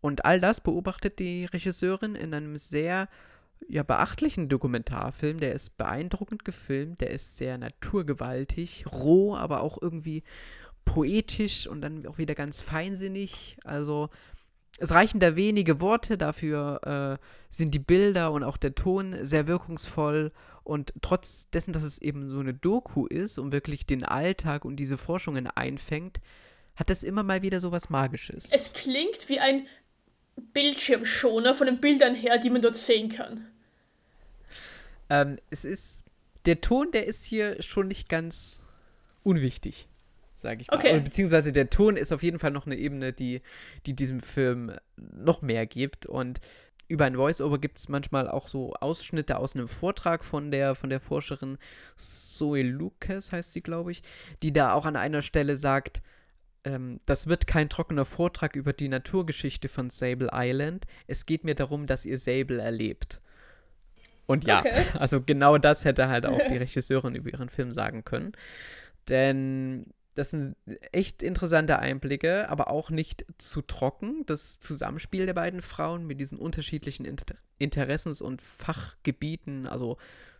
Und 0.00 0.24
all 0.24 0.40
das 0.40 0.60
beobachtet 0.60 1.18
die 1.18 1.44
Regisseurin 1.46 2.14
in 2.14 2.34
einem 2.34 2.56
sehr 2.56 3.08
ja, 3.68 3.82
beachtlichen 3.82 4.48
Dokumentarfilm. 4.48 5.38
Der 5.38 5.52
ist 5.52 5.78
beeindruckend 5.78 6.44
gefilmt, 6.44 7.00
der 7.00 7.10
ist 7.10 7.36
sehr 7.36 7.56
naturgewaltig, 7.56 8.84
roh, 8.92 9.36
aber 9.36 9.60
auch 9.60 9.80
irgendwie 9.80 10.22
poetisch 10.84 11.66
und 11.66 11.80
dann 11.80 12.06
auch 12.06 12.18
wieder 12.18 12.34
ganz 12.34 12.60
feinsinnig. 12.60 13.56
Also 13.64 14.10
es 14.78 14.90
reichen 14.90 15.20
da 15.20 15.36
wenige 15.36 15.80
Worte, 15.80 16.18
dafür 16.18 17.18
äh, 17.20 17.24
sind 17.48 17.74
die 17.74 17.78
Bilder 17.78 18.32
und 18.32 18.42
auch 18.42 18.56
der 18.56 18.74
Ton 18.74 19.16
sehr 19.22 19.46
wirkungsvoll. 19.46 20.32
Und 20.64 20.92
trotz 21.02 21.50
dessen, 21.50 21.72
dass 21.72 21.82
es 21.82 22.00
eben 22.00 22.28
so 22.28 22.40
eine 22.40 22.54
Doku 22.54 23.06
ist 23.06 23.38
und 23.38 23.52
wirklich 23.52 23.86
den 23.86 24.02
Alltag 24.02 24.64
und 24.64 24.76
diese 24.76 24.96
Forschungen 24.96 25.46
einfängt, 25.46 26.20
hat 26.74 26.90
es 26.90 27.02
immer 27.02 27.22
mal 27.22 27.42
wieder 27.42 27.60
so 27.60 27.70
was 27.70 27.90
Magisches. 27.90 28.50
Es 28.52 28.72
klingt 28.72 29.28
wie 29.28 29.38
ein 29.38 29.66
Bildschirmschoner 30.36 31.54
von 31.54 31.66
den 31.66 31.80
Bildern 31.80 32.14
her, 32.14 32.38
die 32.38 32.50
man 32.50 32.62
dort 32.62 32.76
sehen 32.76 33.08
kann. 33.08 33.46
Ähm, 35.08 35.38
es 35.50 35.64
ist. 35.64 36.04
Der 36.46 36.60
Ton, 36.60 36.90
der 36.92 37.06
ist 37.06 37.24
hier 37.24 37.62
schon 37.62 37.88
nicht 37.88 38.10
ganz 38.10 38.62
unwichtig, 39.22 39.88
sage 40.44 40.62
ich 40.62 40.68
mal. 40.68 40.76
Okay. 40.76 41.00
Beziehungsweise 41.00 41.50
der 41.50 41.70
Ton 41.70 41.96
ist 41.96 42.12
auf 42.12 42.22
jeden 42.22 42.38
Fall 42.38 42.52
noch 42.52 42.66
eine 42.66 42.76
Ebene, 42.76 43.12
die, 43.12 43.40
die 43.86 43.96
diesem 43.96 44.20
Film 44.20 44.72
noch 44.96 45.42
mehr 45.42 45.66
gibt. 45.66 46.06
Und 46.06 46.40
über 46.86 47.06
ein 47.06 47.16
Voice-Over 47.16 47.58
gibt 47.58 47.78
es 47.78 47.88
manchmal 47.88 48.28
auch 48.28 48.46
so 48.46 48.74
Ausschnitte 48.74 49.38
aus 49.38 49.56
einem 49.56 49.68
Vortrag 49.68 50.24
von 50.24 50.50
der, 50.52 50.76
von 50.76 50.90
der 50.90 51.00
Forscherin 51.00 51.58
Zoe 51.96 52.62
Lucas, 52.62 53.32
heißt 53.32 53.52
sie, 53.52 53.62
glaube 53.62 53.90
ich, 53.90 54.02
die 54.42 54.52
da 54.52 54.74
auch 54.74 54.84
an 54.84 54.96
einer 54.96 55.22
Stelle 55.22 55.56
sagt, 55.56 56.02
ähm, 56.64 57.00
das 57.06 57.26
wird 57.26 57.46
kein 57.46 57.68
trockener 57.68 58.04
Vortrag 58.04 58.54
über 58.54 58.72
die 58.72 58.88
Naturgeschichte 58.88 59.68
von 59.68 59.90
Sable 59.90 60.28
Island. 60.32 60.86
Es 61.06 61.26
geht 61.26 61.44
mir 61.44 61.54
darum, 61.54 61.86
dass 61.86 62.04
ihr 62.04 62.18
Sable 62.18 62.60
erlebt. 62.60 63.20
Und 64.26 64.44
ja, 64.44 64.60
Okay. 64.60 64.84
also 64.98 65.22
genau 65.22 65.58
das 65.58 65.84
hätte 65.84 66.08
halt 66.08 66.26
auch 66.26 66.40
die 66.48 66.56
Regisseurin 66.56 67.14
über 67.14 67.30
ihren 67.30 67.48
Film 67.48 67.72
sagen 67.72 68.04
können. 68.04 68.32
Denn 69.08 69.86
das 70.14 70.30
sind 70.30 70.56
echt 70.92 71.22
interessante 71.22 71.78
Einblicke, 71.78 72.48
aber 72.48 72.70
auch 72.70 72.90
nicht 72.90 73.24
zu 73.38 73.62
trocken. 73.62 74.24
Das 74.26 74.60
Zusammenspiel 74.60 75.26
der 75.26 75.34
beiden 75.34 75.62
Frauen 75.62 76.06
mit 76.06 76.20
diesen 76.20 76.38
unterschiedlichen 76.38 77.04
Inter 77.04 77.36
Interessens- 77.58 78.22
und 78.22 78.42
Fachgebieten, 78.42 79.66
also 79.66 79.96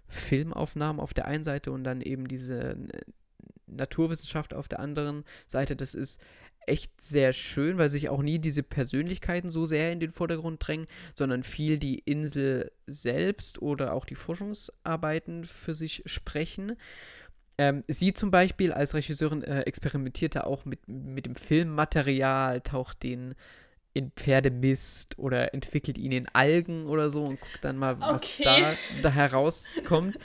Filmaufnahmen 0.09 1.01
auf 1.01 1.15
der 1.15 1.27
einen 1.27 1.45
Seite 1.45 1.73
und 1.73 1.85
dann 1.85 2.01
eben 2.01 2.29
diese 2.29 2.73
äh, 2.73 3.01
Naturwissenschaft 3.67 4.55
auf 4.55 4.69
der 4.69 4.81
anderen 4.81 5.25
Seite, 5.47 5.77
das 5.77 5.95
ist 5.95 6.21
echt 6.67 7.01
sehr 7.01 7.33
schön, 7.33 7.79
weil 7.79 7.89
sich 7.89 8.09
auch 8.09 8.23
nie 8.23 8.39
diese 8.39 8.63
Persönlichkeiten 8.63 9.51
so 9.51 9.65
sehr 9.65 9.93
in 9.93 10.01
den 10.01 10.13
Vordergrund 10.13 10.67
drängen, 10.67 10.87
sondern 11.15 11.43
viel 11.43 11.79
die 11.79 11.99
Insel 11.99 12.73
selbst 12.87 13.61
oder 13.61 13.93
auch 13.93 14.05
die 14.05 14.15
Forschungsarbeiten 14.15 15.45
für 15.45 15.75
sich 15.75 16.03
sprechen. 16.07 16.77
Ähm, 17.57 17.83
sie 17.87 18.13
zum 18.13 18.31
Beispiel 18.31 18.73
als 18.73 18.95
Regisseurin 18.95 19.43
äh, 19.43 19.61
experimentierte 19.63 20.47
auch 20.47 20.65
mit, 20.65 20.89
mit 20.89 21.27
dem 21.27 21.35
Filmmaterial, 21.35 22.61
taucht 22.63 23.03
den 23.03 23.35
in 23.93 24.11
Pferdemist 24.11 25.19
oder 25.19 25.55
entwickelt 25.55 25.99
ihn 25.99 26.11
in 26.13 26.29
Algen 26.33 26.87
oder 26.87 27.11
so 27.11 27.23
und 27.23 27.41
guckt 27.41 27.65
dann 27.65 27.77
mal, 27.77 28.01
was 28.01 28.25
Okay. 28.25 28.43
da, 28.43 28.75
da 29.03 29.11
herauskommt. 29.11 30.19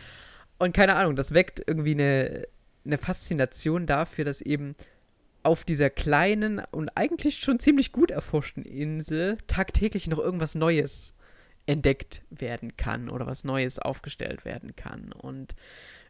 Und 0.57 0.73
keine 0.75 0.95
Ahnung, 0.95 1.15
das 1.15 1.33
weckt 1.33 1.61
irgendwie 1.67 1.91
eine, 1.91 2.47
eine 2.83 2.97
Faszination 2.97 3.85
dafür, 3.85 4.25
dass 4.25 4.41
eben 4.41 4.75
auf 5.43 5.63
dieser 5.63 5.89
kleinen 5.89 6.61
und 6.71 6.89
eigentlich 6.97 7.37
schon 7.37 7.59
ziemlich 7.59 7.91
gut 7.91 8.11
erforschten 8.11 8.63
Insel 8.65 9.37
tagtäglich 9.47 10.07
noch 10.07 10.17
irgendwas 10.19 10.55
Neues 10.55 11.15
entdeckt 11.67 12.23
werden 12.31 12.75
kann 12.75 13.09
oder 13.09 13.27
was 13.27 13.43
Neues 13.43 13.77
aufgestellt 13.77 14.43
werden 14.43 14.75
kann. 14.75 15.11
Und 15.13 15.55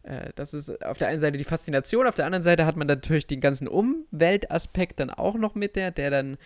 äh, 0.04 0.32
das 0.36 0.54
ist 0.54 0.84
auf 0.84 0.98
der 0.98 1.08
einen 1.08 1.20
Seite 1.20 1.38
die 1.38 1.44
Faszination, 1.44 2.08
auf 2.08 2.16
der 2.16 2.26
anderen 2.26 2.44
Seite 2.44 2.66
hat 2.66 2.76
man 2.76 2.88
natürlich 2.88 3.28
den 3.28 3.42
ganzen 3.42 3.68
Umweltaspekt 3.68 5.00
dann 5.00 5.10
auch 5.10 5.36
noch 5.36 5.56
mit 5.56 5.76
der, 5.76 5.92
der 5.92 6.10
dann 6.10 6.38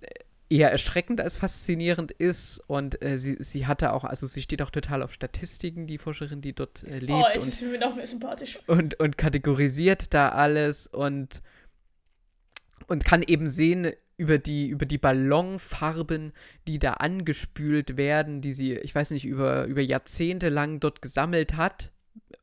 äh, 0.00 0.08
eher 0.50 0.72
erschreckend 0.72 1.20
als 1.20 1.36
faszinierend 1.36 2.10
ist. 2.10 2.62
Und 2.66 3.02
äh, 3.02 3.16
sie, 3.16 3.36
sie 3.38 3.66
hatte 3.66 3.92
auch, 3.92 4.04
also 4.04 4.26
sie 4.26 4.42
steht 4.42 4.60
auch 4.62 4.70
total 4.70 5.02
auf 5.02 5.12
Statistiken, 5.12 5.86
die 5.86 5.96
Forscherin, 5.96 6.42
die 6.42 6.52
dort 6.52 6.82
äh, 6.82 6.98
lebt. 6.98 7.12
Oh, 7.12 7.24
es 7.34 7.44
und 7.44 7.48
ist 7.48 7.62
mir 7.62 7.78
noch 7.78 7.94
mehr 7.94 8.06
sympathisch. 8.06 8.58
und, 8.66 8.98
und 8.98 9.16
kategorisiert 9.16 10.12
da 10.12 10.30
alles 10.30 10.88
und, 10.88 11.40
und 12.88 13.04
kann 13.04 13.22
eben 13.22 13.48
sehen 13.48 13.92
über 14.16 14.38
die, 14.38 14.68
über 14.68 14.84
die 14.84 14.98
Ballonfarben, 14.98 16.32
die 16.66 16.78
da 16.78 16.94
angespült 16.94 17.96
werden, 17.96 18.42
die 18.42 18.52
sie, 18.52 18.74
ich 18.74 18.94
weiß 18.94 19.12
nicht, 19.12 19.24
über, 19.24 19.64
über 19.64 19.80
Jahrzehnte 19.80 20.50
lang 20.50 20.80
dort 20.80 21.00
gesammelt 21.00 21.56
hat. 21.56 21.90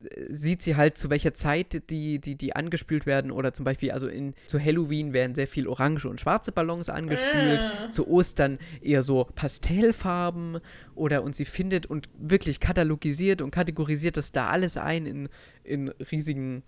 Äh, 0.02 0.26
Sieht 0.30 0.62
sie 0.62 0.76
halt, 0.76 0.98
zu 0.98 1.10
welcher 1.10 1.34
Zeit 1.34 1.90
die, 1.90 2.20
die, 2.20 2.36
die 2.36 2.54
angespült 2.56 3.06
werden. 3.06 3.30
Oder 3.30 3.52
zum 3.52 3.64
Beispiel, 3.64 3.90
also 3.90 4.06
in, 4.08 4.34
zu 4.46 4.58
Halloween 4.60 5.12
werden 5.12 5.34
sehr 5.34 5.46
viel 5.46 5.66
orange 5.66 6.06
und 6.06 6.20
schwarze 6.20 6.52
Ballons 6.52 6.88
angespült 6.88 7.60
Ah. 7.60 7.90
zu 7.90 8.08
Ostern 8.08 8.58
eher 8.80 9.02
so 9.02 9.24
Pastellfarben 9.34 10.60
oder 10.94 11.22
und 11.22 11.34
sie 11.36 11.44
findet 11.44 11.86
und 11.86 12.08
wirklich 12.18 12.60
katalogisiert 12.60 13.42
und 13.42 13.50
kategorisiert 13.50 14.16
das 14.16 14.32
da 14.32 14.48
alles 14.48 14.76
ein 14.76 15.06
in, 15.06 15.28
in 15.64 15.88
riesigen 16.10 16.62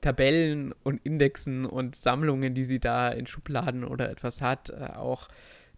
Tabellen 0.00 0.74
und 0.82 1.00
Indexen 1.04 1.64
und 1.64 1.94
Sammlungen, 1.94 2.54
die 2.54 2.64
sie 2.64 2.80
da 2.80 3.08
in 3.10 3.26
Schubladen 3.26 3.84
oder 3.84 4.10
etwas 4.10 4.40
hat. 4.40 4.70
Äh, 4.70 4.96
auch 4.96 5.28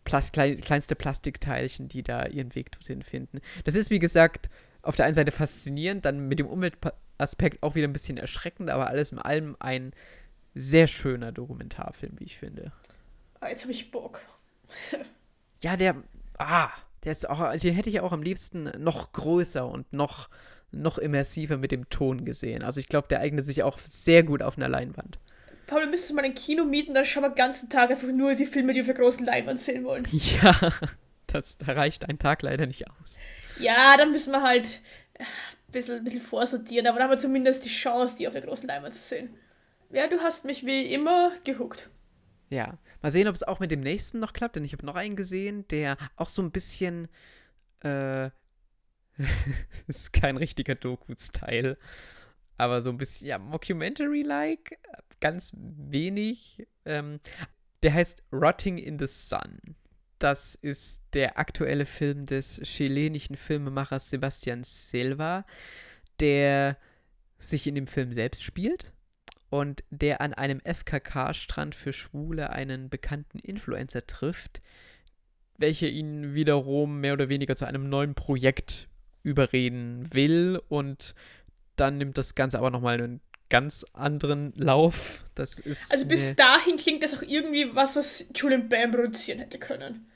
Plas 0.04 0.32
klein, 0.32 0.60
kleinste 0.60 0.94
Plastikteilchen, 0.94 1.88
die 1.88 2.02
da 2.02 2.26
ihren 2.26 2.54
Weg 2.54 2.72
dorthin 2.72 3.02
finden. 3.02 3.40
Das 3.64 3.74
ist, 3.74 3.90
wie 3.90 3.98
gesagt, 3.98 4.50
auf 4.84 4.96
der 4.96 5.06
einen 5.06 5.14
Seite 5.14 5.32
faszinierend, 5.32 6.04
dann 6.04 6.28
mit 6.28 6.38
dem 6.38 6.46
Umweltaspekt 6.46 7.62
auch 7.62 7.74
wieder 7.74 7.88
ein 7.88 7.92
bisschen 7.92 8.16
erschreckend, 8.16 8.70
aber 8.70 8.88
alles 8.88 9.12
in 9.12 9.18
allem 9.18 9.56
ein 9.58 9.92
sehr 10.54 10.86
schöner 10.86 11.32
Dokumentarfilm, 11.32 12.18
wie 12.18 12.24
ich 12.24 12.38
finde. 12.38 12.72
Ah, 13.40 13.48
jetzt 13.48 13.62
habe 13.62 13.72
ich 13.72 13.90
Bock. 13.90 14.20
ja, 15.60 15.76
der. 15.76 15.96
Ah, 16.38 16.70
der 17.04 17.12
ist 17.12 17.28
auch. 17.28 17.54
Den 17.56 17.74
hätte 17.74 17.90
ich 17.90 18.00
auch 18.00 18.12
am 18.12 18.22
liebsten 18.22 18.70
noch 18.78 19.12
größer 19.12 19.66
und 19.66 19.92
noch, 19.92 20.28
noch 20.70 20.98
immersiver 20.98 21.56
mit 21.56 21.72
dem 21.72 21.88
Ton 21.90 22.24
gesehen. 22.24 22.62
Also 22.62 22.80
ich 22.80 22.88
glaube, 22.88 23.08
der 23.08 23.20
eignet 23.20 23.44
sich 23.44 23.62
auch 23.62 23.78
sehr 23.78 24.22
gut 24.22 24.42
auf 24.42 24.56
einer 24.56 24.68
Leinwand. 24.68 25.18
Paul, 25.66 25.82
du 25.82 25.90
müsstest 25.90 26.14
mal 26.14 26.24
ein 26.24 26.34
Kino 26.34 26.64
mieten, 26.64 26.94
dann 26.94 27.04
schauen 27.04 27.22
wir 27.22 27.30
den 27.30 27.36
ganzen 27.36 27.70
Tag 27.70 27.90
einfach 27.90 28.08
nur 28.08 28.34
die 28.34 28.46
Filme, 28.46 28.74
die 28.74 28.80
wir 28.80 28.84
für 28.84 29.00
großen 29.00 29.24
Leinwand 29.24 29.60
sehen 29.60 29.84
wollen. 29.84 30.06
Ja, 30.12 30.54
das, 31.26 31.58
da 31.58 31.72
reicht 31.72 32.08
ein 32.08 32.18
Tag 32.18 32.42
leider 32.42 32.66
nicht 32.66 32.88
aus. 32.90 33.18
Ja, 33.58 33.96
dann 33.96 34.10
müssen 34.10 34.32
wir 34.32 34.42
halt 34.42 34.80
ein 35.18 35.26
bisschen, 35.72 35.96
ein 35.96 36.04
bisschen 36.04 36.22
vorsortieren, 36.22 36.86
aber 36.86 36.98
dann 36.98 37.08
haben 37.08 37.16
wir 37.16 37.20
zumindest 37.20 37.64
die 37.64 37.70
Chance, 37.70 38.16
die 38.16 38.26
auf 38.26 38.32
der 38.32 38.42
großen 38.42 38.66
Leinwand 38.66 38.94
zu 38.94 39.02
sehen. 39.02 39.34
Ja, 39.90 40.08
du 40.08 40.20
hast 40.20 40.44
mich 40.44 40.66
wie 40.66 40.92
immer 40.92 41.32
gehuckt. 41.44 41.88
Ja, 42.50 42.78
mal 43.02 43.10
sehen, 43.10 43.28
ob 43.28 43.34
es 43.34 43.42
auch 43.42 43.60
mit 43.60 43.70
dem 43.70 43.80
nächsten 43.80 44.18
noch 44.18 44.32
klappt, 44.32 44.56
denn 44.56 44.64
ich 44.64 44.72
habe 44.72 44.86
noch 44.86 44.96
einen 44.96 45.16
gesehen, 45.16 45.66
der 45.68 45.96
auch 46.16 46.28
so 46.28 46.42
ein 46.42 46.50
bisschen, 46.50 47.08
äh, 47.80 48.30
ist 49.86 50.12
kein 50.12 50.36
richtiger 50.36 50.74
Doku-Style, 50.74 51.78
aber 52.58 52.80
so 52.80 52.90
ein 52.90 52.96
bisschen, 52.96 53.28
ja, 53.28 53.38
Mockumentary-like, 53.38 54.78
ganz 55.20 55.52
wenig. 55.56 56.66
Ähm, 56.84 57.20
der 57.82 57.94
heißt 57.94 58.22
Rotting 58.32 58.78
in 58.78 58.98
the 58.98 59.06
Sun. 59.06 59.76
Das 60.18 60.54
ist 60.54 61.02
der 61.12 61.38
aktuelle 61.38 61.86
Film 61.86 62.26
des 62.26 62.60
chilenischen 62.62 63.36
Filmemachers 63.36 64.10
Sebastian 64.10 64.62
Silva, 64.62 65.44
der 66.20 66.78
sich 67.38 67.66
in 67.66 67.74
dem 67.74 67.86
Film 67.86 68.12
selbst 68.12 68.42
spielt 68.42 68.92
und 69.50 69.84
der 69.90 70.20
an 70.20 70.34
einem 70.34 70.60
FKK-Strand 70.60 71.74
für 71.74 71.92
Schwule 71.92 72.50
einen 72.50 72.88
bekannten 72.88 73.38
Influencer 73.38 74.06
trifft, 74.06 74.62
welcher 75.58 75.88
ihn 75.88 76.34
wiederum 76.34 77.00
mehr 77.00 77.12
oder 77.12 77.28
weniger 77.28 77.54
zu 77.54 77.64
einem 77.64 77.88
neuen 77.88 78.14
Projekt 78.14 78.88
überreden 79.22 80.12
will. 80.12 80.60
Und 80.68 81.14
dann 81.76 81.98
nimmt 81.98 82.18
das 82.18 82.34
Ganze 82.34 82.58
aber 82.58 82.70
nochmal 82.70 83.00
einen 83.00 83.20
ganz 83.48 83.84
anderen 83.92 84.52
Lauf. 84.56 85.24
Das 85.34 85.58
ist 85.58 85.92
also 85.92 86.06
bis 86.06 86.34
dahin 86.36 86.76
klingt 86.76 87.02
das 87.02 87.14
auch 87.14 87.22
irgendwie 87.22 87.74
was, 87.74 87.96
was 87.96 88.26
Julian 88.34 88.68
Bam 88.68 88.92
produzieren 88.92 89.38
hätte 89.38 89.58
können. 89.58 90.06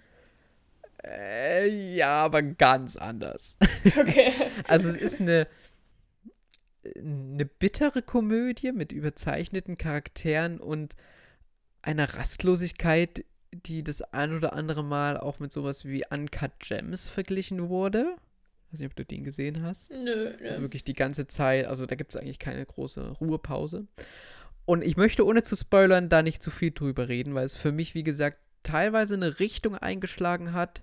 Äh, 1.04 1.68
ja, 1.94 2.24
aber 2.24 2.42
ganz 2.42 2.96
anders. 2.96 3.58
Okay. 3.96 4.32
also 4.66 4.88
es 4.88 4.96
ist 4.96 5.20
eine 5.20 5.46
eine 6.96 7.44
bittere 7.44 8.02
Komödie 8.02 8.72
mit 8.72 8.92
überzeichneten 8.92 9.76
Charakteren 9.76 10.58
und 10.58 10.94
einer 11.82 12.14
Rastlosigkeit, 12.14 13.24
die 13.52 13.82
das 13.82 14.02
ein 14.02 14.34
oder 14.34 14.52
andere 14.52 14.84
Mal 14.84 15.16
auch 15.16 15.38
mit 15.38 15.52
sowas 15.52 15.84
wie 15.84 16.04
Uncut 16.08 16.52
Gems 16.60 17.08
verglichen 17.08 17.68
wurde. 17.68 18.16
Ich 18.68 18.74
weiß 18.74 18.80
nicht, 18.80 18.90
ob 18.90 18.96
du 18.96 19.04
den 19.04 19.24
gesehen 19.24 19.62
hast. 19.62 19.90
Nö, 19.90 20.34
nö. 20.38 20.46
Also 20.46 20.60
wirklich 20.60 20.84
die 20.84 20.92
ganze 20.92 21.26
Zeit, 21.26 21.66
also 21.66 21.86
da 21.86 21.94
gibt 21.94 22.10
es 22.10 22.16
eigentlich 22.16 22.38
keine 22.38 22.66
große 22.66 23.12
Ruhepause. 23.12 23.86
Und 24.66 24.84
ich 24.84 24.98
möchte 24.98 25.24
ohne 25.24 25.42
zu 25.42 25.56
spoilern 25.56 26.10
da 26.10 26.20
nicht 26.20 26.42
zu 26.42 26.50
viel 26.50 26.72
drüber 26.72 27.08
reden, 27.08 27.34
weil 27.34 27.46
es 27.46 27.56
für 27.56 27.72
mich, 27.72 27.94
wie 27.94 28.02
gesagt, 28.04 28.36
teilweise 28.62 29.14
eine 29.14 29.40
Richtung 29.40 29.74
eingeschlagen 29.74 30.52
hat, 30.52 30.82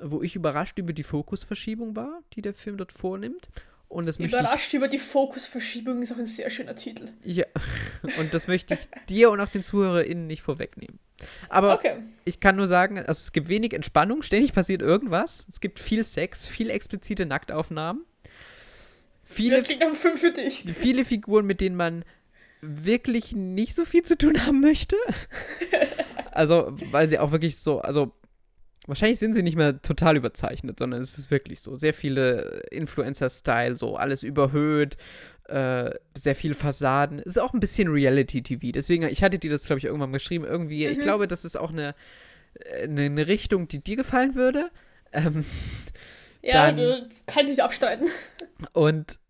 wo 0.00 0.22
ich 0.22 0.36
überrascht 0.36 0.78
über 0.78 0.94
die 0.94 1.02
Fokusverschiebung 1.02 1.94
war, 1.94 2.22
die 2.32 2.40
der 2.40 2.54
Film 2.54 2.78
dort 2.78 2.92
vornimmt. 2.92 3.50
Und 3.92 4.06
das 4.06 4.16
Überrascht 4.16 4.72
über 4.72 4.88
die 4.88 4.98
Fokusverschiebung 4.98 6.00
ist 6.00 6.12
auch 6.12 6.16
ein 6.16 6.24
sehr 6.24 6.48
schöner 6.48 6.74
Titel. 6.74 7.10
Ja, 7.24 7.44
und 8.18 8.32
das 8.32 8.48
möchte 8.48 8.72
ich 8.72 8.80
dir 9.10 9.30
und 9.30 9.38
auch 9.38 9.50
den 9.50 9.62
ZuhörerInnen 9.62 10.26
nicht 10.26 10.40
vorwegnehmen. 10.40 10.98
Aber 11.50 11.74
okay. 11.74 11.96
ich 12.24 12.40
kann 12.40 12.56
nur 12.56 12.66
sagen, 12.66 12.98
also 12.98 13.12
es 13.12 13.32
gibt 13.32 13.48
wenig 13.48 13.74
Entspannung, 13.74 14.22
ständig 14.22 14.54
passiert 14.54 14.80
irgendwas. 14.80 15.46
Es 15.46 15.60
gibt 15.60 15.78
viel 15.78 16.04
Sex, 16.04 16.46
viel 16.46 16.70
explizite 16.70 17.26
Nacktaufnahmen. 17.26 18.06
Viele, 19.24 19.56
das 19.56 19.64
klingt 19.64 19.82
nach 19.82 19.94
Film 19.94 20.16
für 20.16 20.32
dich. 20.32 20.64
Viele 20.74 21.04
Figuren, 21.04 21.44
mit 21.44 21.60
denen 21.60 21.76
man 21.76 22.04
wirklich 22.62 23.32
nicht 23.34 23.74
so 23.74 23.84
viel 23.84 24.02
zu 24.02 24.16
tun 24.16 24.46
haben 24.46 24.60
möchte. 24.60 24.96
also, 26.30 26.72
weil 26.90 27.06
sie 27.08 27.18
auch 27.18 27.30
wirklich 27.30 27.58
so, 27.58 27.80
also 27.80 28.12
Wahrscheinlich 28.86 29.20
sind 29.20 29.32
sie 29.32 29.44
nicht 29.44 29.56
mehr 29.56 29.80
total 29.80 30.16
überzeichnet, 30.16 30.78
sondern 30.78 31.00
es 31.00 31.16
ist 31.16 31.30
wirklich 31.30 31.60
so. 31.60 31.76
Sehr 31.76 31.94
viele 31.94 32.62
Influencer-Style, 32.70 33.76
so 33.76 33.96
alles 33.96 34.24
überhöht, 34.24 34.96
äh, 35.44 35.90
sehr 36.14 36.34
viele 36.34 36.54
Fassaden. 36.54 37.20
Es 37.20 37.26
ist 37.26 37.38
auch 37.38 37.52
ein 37.52 37.60
bisschen 37.60 37.88
Reality-TV. 37.88 38.72
Deswegen, 38.72 39.04
ich 39.04 39.22
hatte 39.22 39.38
dir 39.38 39.50
das, 39.50 39.66
glaube 39.66 39.78
ich, 39.78 39.84
irgendwann 39.84 40.12
geschrieben. 40.12 40.44
Irgendwie, 40.44 40.86
mhm. 40.86 40.92
ich 40.92 40.98
glaube, 40.98 41.28
das 41.28 41.44
ist 41.44 41.56
auch 41.56 41.70
eine, 41.70 41.94
eine, 42.82 43.02
eine, 43.02 43.26
Richtung, 43.28 43.68
die 43.68 43.78
dir 43.78 43.96
gefallen 43.96 44.34
würde. 44.34 44.70
Ähm, 45.12 45.44
ja, 46.42 46.72
dann, 46.72 47.08
kann 47.26 47.44
ich 47.44 47.50
nicht 47.50 47.62
abstreiten. 47.62 48.08
Und 48.72 49.20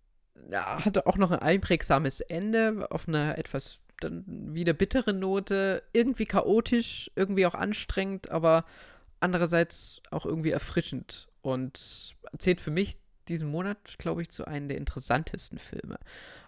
ja, 0.50 0.82
hatte 0.84 1.06
auch 1.06 1.18
noch 1.18 1.30
ein 1.30 1.40
einprägsames 1.40 2.20
Ende 2.20 2.86
auf 2.90 3.06
einer 3.06 3.36
etwas 3.36 3.80
dann 4.00 4.24
wieder 4.26 4.72
bittere 4.72 5.12
Note. 5.12 5.82
Irgendwie 5.92 6.24
chaotisch, 6.24 7.10
irgendwie 7.16 7.46
auch 7.46 7.54
anstrengend, 7.54 8.30
aber 8.30 8.64
andererseits 9.22 10.02
auch 10.10 10.26
irgendwie 10.26 10.50
erfrischend 10.50 11.28
und 11.42 12.14
zählt 12.38 12.60
für 12.60 12.70
mich 12.70 12.98
diesen 13.28 13.50
Monat, 13.50 13.98
glaube 13.98 14.22
ich, 14.22 14.30
zu 14.30 14.46
einem 14.46 14.68
der 14.68 14.78
interessantesten 14.78 15.58
Filme. 15.58 15.98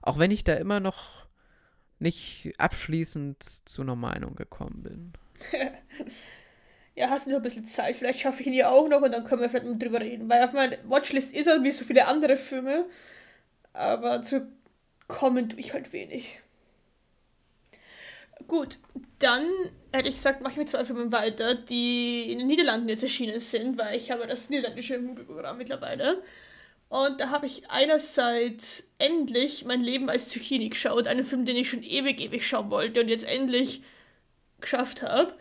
Auch 0.03 0.19
wenn 0.19 0.31
ich 0.31 0.45
da 0.45 0.55
immer 0.55 0.81
noch 0.81 1.27
nicht 1.99 2.53
abschließend 2.59 3.43
zu 3.43 3.83
einer 3.83 3.97
Meinung 3.97 4.35
gekommen 4.35 4.83
bin. 4.83 5.13
ja, 6.95 7.11
hast 7.11 7.27
du 7.27 7.31
noch 7.31 7.39
ein 7.39 7.43
bisschen 7.43 7.67
Zeit? 7.67 7.97
Vielleicht 7.97 8.21
schaffe 8.21 8.41
ich 8.41 8.47
ihn 8.47 8.55
ja 8.55 8.71
auch 8.71 8.89
noch 8.89 9.03
und 9.03 9.13
dann 9.13 9.25
können 9.25 9.41
wir 9.41 9.49
vielleicht 9.49 9.67
mal 9.67 9.79
drüber 9.79 10.01
reden. 10.01 10.29
Weil 10.29 10.45
auf 10.45 10.53
meiner 10.53 10.77
Watchlist 10.85 11.33
ist 11.33 11.47
er 11.47 11.63
wie 11.63 11.71
so 11.71 11.85
viele 11.85 12.07
andere 12.07 12.37
Filme, 12.37 12.87
aber 13.73 14.23
zu 14.23 14.49
kommen 15.07 15.49
tue 15.49 15.61
ich 15.61 15.73
halt 15.73 15.93
wenig. 15.93 16.41
Gut, 18.47 18.79
dann 19.19 19.47
hätte 19.93 20.09
ich 20.09 20.17
gesagt, 20.17 20.43
mache 20.43 20.53
ich 20.53 20.59
mit 20.59 20.69
zwei 20.69 20.85
Filmen 20.85 21.13
weiter, 21.13 21.55
die 21.55 22.31
in 22.31 22.39
den 22.39 22.47
Niederlanden 22.47 22.89
jetzt 22.89 23.03
erschienen 23.03 23.41
sind, 23.41 23.79
weil 23.79 23.97
ich 23.97 24.11
habe 24.11 24.27
das 24.27 24.51
niederländische 24.51 24.99
Movie-Programm 24.99 25.59
mittlerweile. 25.59 26.23
Und 26.89 27.21
da 27.21 27.31
habe 27.31 27.47
ich 27.47 27.71
einerseits 27.71 28.93
endlich 28.99 29.65
mein 29.65 29.83
Leben 29.83 30.09
als 30.09 30.29
Zucchini 30.29 30.69
geschaut, 30.69 31.07
einen 31.07 31.25
Film, 31.25 31.45
den 31.45 31.57
ich 31.57 31.71
schon 31.71 31.83
ewig, 31.83 32.21
ewig 32.21 32.47
schauen 32.47 32.71
wollte 32.71 33.01
und 33.01 33.09
jetzt 33.09 33.25
endlich 33.27 33.83
geschafft 34.61 35.03
habe. 35.03 35.35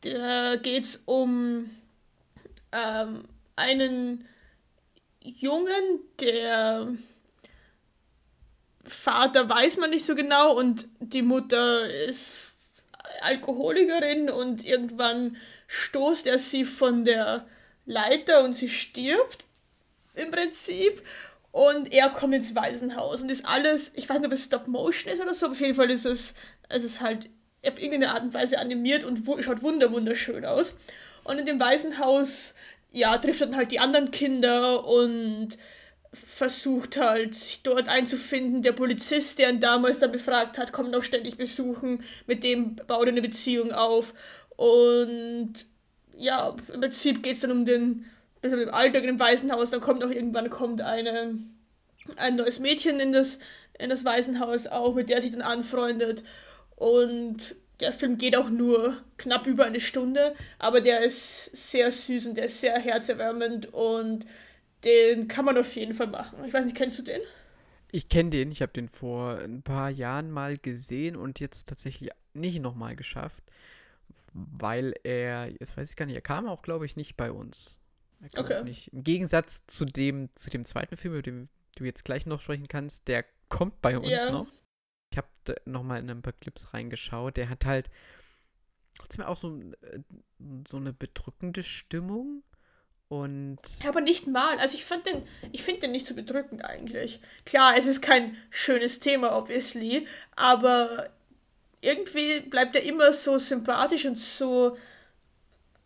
Da 0.00 0.56
geht 0.56 0.82
es 0.84 1.02
um 1.06 1.70
ähm, 2.72 3.24
einen 3.56 4.26
Jungen, 5.22 6.00
der 6.20 6.94
Vater 8.84 9.48
weiß 9.48 9.76
man 9.76 9.90
nicht 9.90 10.04
so 10.04 10.14
genau 10.14 10.56
und 10.56 10.86
die 10.98 11.22
Mutter 11.22 11.88
ist 12.08 12.34
Alkoholikerin 13.20 14.30
und 14.30 14.64
irgendwann 14.64 15.36
stoßt 15.68 16.26
er 16.26 16.38
sie 16.38 16.64
von 16.64 17.04
der 17.04 17.46
Leiter 17.86 18.44
und 18.44 18.56
sie 18.56 18.68
stirbt 18.68 19.44
im 20.14 20.30
Prinzip. 20.30 21.02
Und 21.50 21.92
er 21.92 22.08
kommt 22.08 22.34
ins 22.34 22.56
Waisenhaus 22.56 23.20
und 23.20 23.30
ist 23.30 23.44
alles, 23.44 23.92
ich 23.94 24.08
weiß 24.08 24.18
nicht, 24.18 24.26
ob 24.26 24.32
es 24.32 24.44
Stop 24.44 24.68
Motion 24.68 25.12
ist 25.12 25.20
oder 25.20 25.34
so, 25.34 25.48
auf 25.48 25.60
jeden 25.60 25.74
Fall 25.74 25.90
ist 25.90 26.06
es, 26.06 26.34
es 26.70 26.82
ist 26.82 27.02
halt 27.02 27.28
auf 27.64 27.78
irgendeine 27.78 28.14
Art 28.14 28.22
und 28.22 28.32
Weise 28.32 28.58
animiert 28.58 29.04
und 29.04 29.26
schaut 29.40 29.62
wunder 29.62 29.92
wunderschön 29.92 30.46
aus. 30.46 30.74
Und 31.24 31.38
in 31.38 31.44
dem 31.44 31.60
Waisenhaus, 31.60 32.54
ja, 32.90 33.18
trifft 33.18 33.42
dann 33.42 33.54
halt 33.54 33.70
die 33.70 33.80
anderen 33.80 34.10
Kinder 34.10 34.86
und 34.86 35.58
versucht 36.12 36.98
halt, 36.98 37.34
sich 37.34 37.62
dort 37.62 37.88
einzufinden. 37.88 38.62
Der 38.62 38.72
Polizist, 38.72 39.38
der 39.38 39.50
ihn 39.50 39.60
damals 39.60 39.98
da 39.98 40.06
befragt 40.06 40.58
hat, 40.58 40.72
kommt 40.72 40.94
auch 40.94 41.04
ständig 41.04 41.36
besuchen. 41.38 42.02
Mit 42.26 42.44
dem 42.44 42.76
baut 42.76 43.06
er 43.06 43.12
eine 43.12 43.22
Beziehung 43.22 43.72
auf. 43.72 44.12
Und 44.56 45.54
ja, 46.14 46.54
im 46.72 46.80
Prinzip 46.80 47.22
geht 47.22 47.34
es 47.34 47.40
dann 47.40 47.50
um 47.50 47.64
den, 47.64 48.04
bisschen 48.42 48.58
um 48.58 48.64
den 48.66 48.74
Alltag 48.74 49.02
dem 49.02 49.18
Waisenhaus. 49.18 49.70
Dann 49.70 49.80
kommt 49.80 50.04
auch 50.04 50.10
irgendwann 50.10 50.50
kommt 50.50 50.82
eine, 50.82 51.38
ein 52.16 52.36
neues 52.36 52.58
Mädchen 52.58 53.00
in 53.00 53.12
das, 53.12 53.38
in 53.78 53.88
das 53.88 54.04
Waisenhaus 54.04 54.66
auch, 54.66 54.94
mit 54.94 55.08
der 55.08 55.16
er 55.16 55.22
sich 55.22 55.32
dann 55.32 55.40
anfreundet. 55.40 56.22
Und 56.76 57.38
der 57.80 57.92
Film 57.94 58.18
geht 58.18 58.36
auch 58.36 58.50
nur 58.50 58.98
knapp 59.16 59.46
über 59.46 59.64
eine 59.64 59.80
Stunde, 59.80 60.34
aber 60.58 60.80
der 60.80 61.00
ist 61.00 61.56
sehr 61.70 61.90
süß 61.90 62.26
und 62.26 62.34
der 62.36 62.44
ist 62.44 62.60
sehr 62.60 62.78
herzerwärmend 62.78 63.72
und 63.72 64.26
den 64.84 65.28
kann 65.28 65.44
man 65.44 65.58
auf 65.58 65.74
jeden 65.76 65.94
Fall 65.94 66.08
machen. 66.08 66.44
Ich 66.46 66.52
weiß 66.52 66.64
nicht, 66.64 66.76
kennst 66.76 66.98
du 66.98 67.02
den? 67.02 67.20
Ich 67.90 68.08
kenne 68.08 68.30
den. 68.30 68.50
Ich 68.52 68.62
habe 68.62 68.72
den 68.72 68.88
vor 68.88 69.38
ein 69.38 69.62
paar 69.62 69.90
Jahren 69.90 70.30
mal 70.30 70.56
gesehen 70.58 71.16
und 71.16 71.40
jetzt 71.40 71.68
tatsächlich 71.68 72.10
nicht 72.34 72.60
nochmal 72.60 72.96
geschafft. 72.96 73.42
weil 74.34 74.94
er, 75.04 75.50
jetzt 75.60 75.76
weiß 75.76 75.90
ich 75.90 75.96
gar 75.96 76.06
nicht, 76.06 76.14
er 76.14 76.22
kam 76.22 76.46
auch, 76.46 76.62
glaube 76.62 76.86
ich, 76.86 76.96
nicht 76.96 77.16
bei 77.16 77.30
uns. 77.30 77.78
Okay. 78.36 78.62
nicht. 78.64 78.88
Im 78.92 79.02
Gegensatz 79.04 79.66
zu 79.66 79.84
dem, 79.84 80.30
zu 80.36 80.48
dem 80.48 80.64
zweiten 80.64 80.96
Film, 80.96 81.14
über 81.14 81.22
den 81.22 81.48
du 81.76 81.84
jetzt 81.84 82.04
gleich 82.04 82.24
noch 82.26 82.40
sprechen 82.40 82.68
kannst, 82.68 83.08
der 83.08 83.24
kommt 83.48 83.82
bei 83.82 83.98
uns 83.98 84.08
Ja. 84.08 84.30
noch. 84.30 84.46
Ich 85.10 85.18
habe 85.18 85.28
noch 85.66 85.82
mal 85.82 85.98
in 85.98 86.08
ein 86.08 86.22
paar 86.22 86.32
Clips 86.32 86.72
reingeschaut. 86.72 87.36
Der 87.36 87.48
hat 87.50 87.66
halt 87.66 87.90
trotzdem 88.96 89.24
auch 89.24 89.36
so, 89.36 89.60
äh, 89.60 90.00
so 90.66 90.78
eine 90.78 90.92
bedrückende 90.94 91.62
Stimmung. 91.62 92.42
Und 93.12 93.58
aber 93.86 94.00
nicht 94.00 94.26
mal. 94.26 94.56
Also 94.58 94.74
ich 94.74 94.86
fand 94.86 95.04
den, 95.04 95.22
ich 95.52 95.62
finde 95.62 95.82
den 95.82 95.92
nicht 95.92 96.06
so 96.06 96.14
bedrückend 96.14 96.64
eigentlich. 96.64 97.20
Klar, 97.44 97.74
es 97.76 97.84
ist 97.84 98.00
kein 98.00 98.38
schönes 98.48 99.00
Thema, 99.00 99.36
obviously, 99.36 100.06
aber 100.34 101.10
irgendwie 101.82 102.40
bleibt 102.40 102.74
er 102.74 102.82
immer 102.84 103.12
so 103.12 103.36
sympathisch 103.36 104.06
und 104.06 104.18
so 104.18 104.78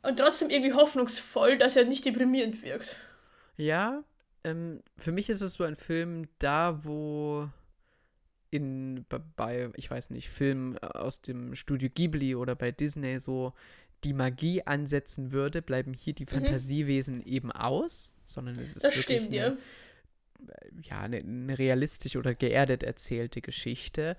und 0.03 0.19
trotzdem 0.21 0.51
irgendwie 0.51 0.75
hoffnungsvoll, 0.75 1.59
dass 1.59 1.75
er 1.75 1.85
nicht 1.85 2.05
deprimierend 2.05 2.63
wirkt. 2.63 2.95
Ja, 3.57 4.05
ähm, 4.45 4.81
für 4.97 5.11
mich 5.11 5.29
ist 5.29 5.41
es 5.41 5.55
so 5.55 5.65
ein 5.65 5.75
Film 5.75 6.29
da, 6.39 6.85
wo 6.85 7.49
in 8.51 9.05
bei- 9.35 9.71
ich 9.75 9.91
weiß 9.91 10.11
nicht, 10.11 10.29
Filmen 10.29 10.79
aus 10.79 11.23
dem 11.23 11.57
Studio 11.57 11.89
Ghibli 11.93 12.37
oder 12.37 12.55
bei 12.55 12.71
Disney 12.71 13.19
so 13.19 13.53
die 14.05 14.13
Magie 14.13 14.63
ansetzen 14.63 15.33
würde, 15.33 15.63
bleiben 15.63 15.95
hier 15.95 16.13
die 16.13 16.27
Fantasiewesen 16.27 17.25
eben 17.25 17.51
aus, 17.51 18.17
sondern 18.25 18.59
es 18.59 18.77
ist 18.77 18.85
Mhm. 18.85 18.89
Das 18.89 18.97
wirklich 18.97 19.23
stimmt, 19.23 19.35
eine, 19.35 19.59
ja. 20.83 20.91
ja, 20.91 21.01
eine, 21.01 21.17
eine 21.19 21.59
realistisch 21.59 22.17
oder 22.17 22.35
geerdet 22.35 22.83
erzählte 22.83 23.41
Geschichte. 23.41 24.17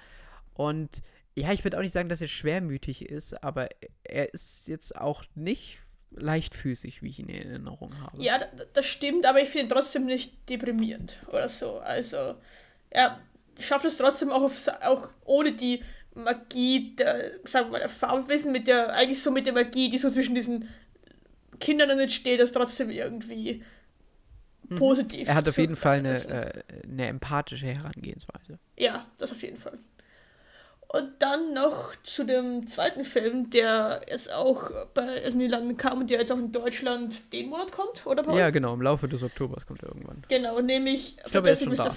Und 0.54 1.02
ja, 1.36 1.54
ich 1.54 1.64
würde 1.64 1.78
auch 1.78 1.82
nicht 1.82 1.92
sagen, 1.92 2.10
dass 2.10 2.22
er 2.22 2.28
schwermütig 2.28 3.06
ist, 3.06 3.44
aber 3.44 3.70
er 4.04 4.34
ist 4.34 4.68
jetzt 4.68 4.98
auch 4.98 5.24
nicht 5.36 5.78
leichtfüßig, 6.12 7.04
wie 7.04 7.10
ich 7.10 7.20
ihn 7.20 7.30
in 7.30 7.50
Erinnerung 7.50 8.00
habe. 8.02 8.22
Ja, 8.22 8.40
das 8.74 8.86
stimmt, 8.86 9.26
aber 9.26 9.42
ich 9.42 9.50
finde 9.50 9.68
ihn 9.68 9.70
trotzdem 9.70 10.06
nicht 10.06 10.50
deprimierend 10.50 11.18
oder 11.28 11.48
so. 11.50 11.78
Also, 11.78 12.36
er 12.90 13.20
schafft 13.60 13.86
es 13.86 13.98
trotzdem 13.98 14.32
auch, 14.32 14.44
auf, 14.44 14.68
auch 14.82 15.10
ohne 15.26 15.54
die 15.54 15.84
Magie 16.24 16.96
der, 16.96 17.32
sagen 17.46 17.68
wir 17.68 17.74
mal, 17.74 17.80
der 17.80 17.90
Farbwissen, 17.90 18.52
mit 18.52 18.68
der, 18.68 18.94
eigentlich 18.94 19.22
so 19.22 19.32
mit 19.32 19.46
der 19.46 19.54
Magie, 19.54 19.90
die 19.90 19.98
so 19.98 20.10
zwischen 20.10 20.36
diesen 20.36 20.68
Kindern 21.60 21.90
entsteht, 21.90 22.40
das 22.40 22.52
trotzdem 22.52 22.90
irgendwie 22.90 23.64
positiv. 24.76 25.22
Mhm. 25.22 25.28
Er 25.28 25.36
hat 25.36 25.48
auf 25.48 25.58
jeden 25.58 25.76
Fall 25.76 26.00
eine, 26.00 26.14
äh, 26.14 26.64
eine 26.84 27.08
empathische 27.08 27.68
Herangehensweise. 27.68 28.60
Ja, 28.78 29.06
das 29.18 29.32
auf 29.32 29.42
jeden 29.42 29.58
Fall. 29.58 29.78
Und 30.90 31.12
dann 31.20 31.54
noch 31.54 31.96
zu 32.04 32.24
dem 32.24 32.66
zweiten 32.66 33.04
Film, 33.04 33.50
der 33.50 34.02
jetzt 34.10 34.32
auch 34.32 34.72
bei 34.94 35.22
also 35.22 35.34
in 35.34 35.40
den 35.40 35.52
Landen 35.52 35.76
kam 35.76 36.00
und 36.00 36.10
der 36.10 36.20
jetzt 36.20 36.32
auch 36.32 36.38
in 36.38 36.54
Deutschland 36.54 37.34
den 37.34 37.50
Monat 37.50 37.74
kommt, 37.74 38.06
oder 38.06 38.24
Paul? 38.24 38.40
Ja, 38.40 38.52
genau, 38.52 38.74
im 38.74 38.82
Laufe 38.82 39.10
des 39.10 39.22
Oktobers 39.22 39.66
kommt 39.66 39.84
er 39.84 39.90
irgendwann. 39.90 40.24
Genau, 40.30 40.62
nämlich 40.62 41.18
Ich 41.26 41.32
glaube, 41.32 41.50
er 41.50 41.54
ist 41.54 41.64
schon 41.64 41.76
da. 41.76 41.94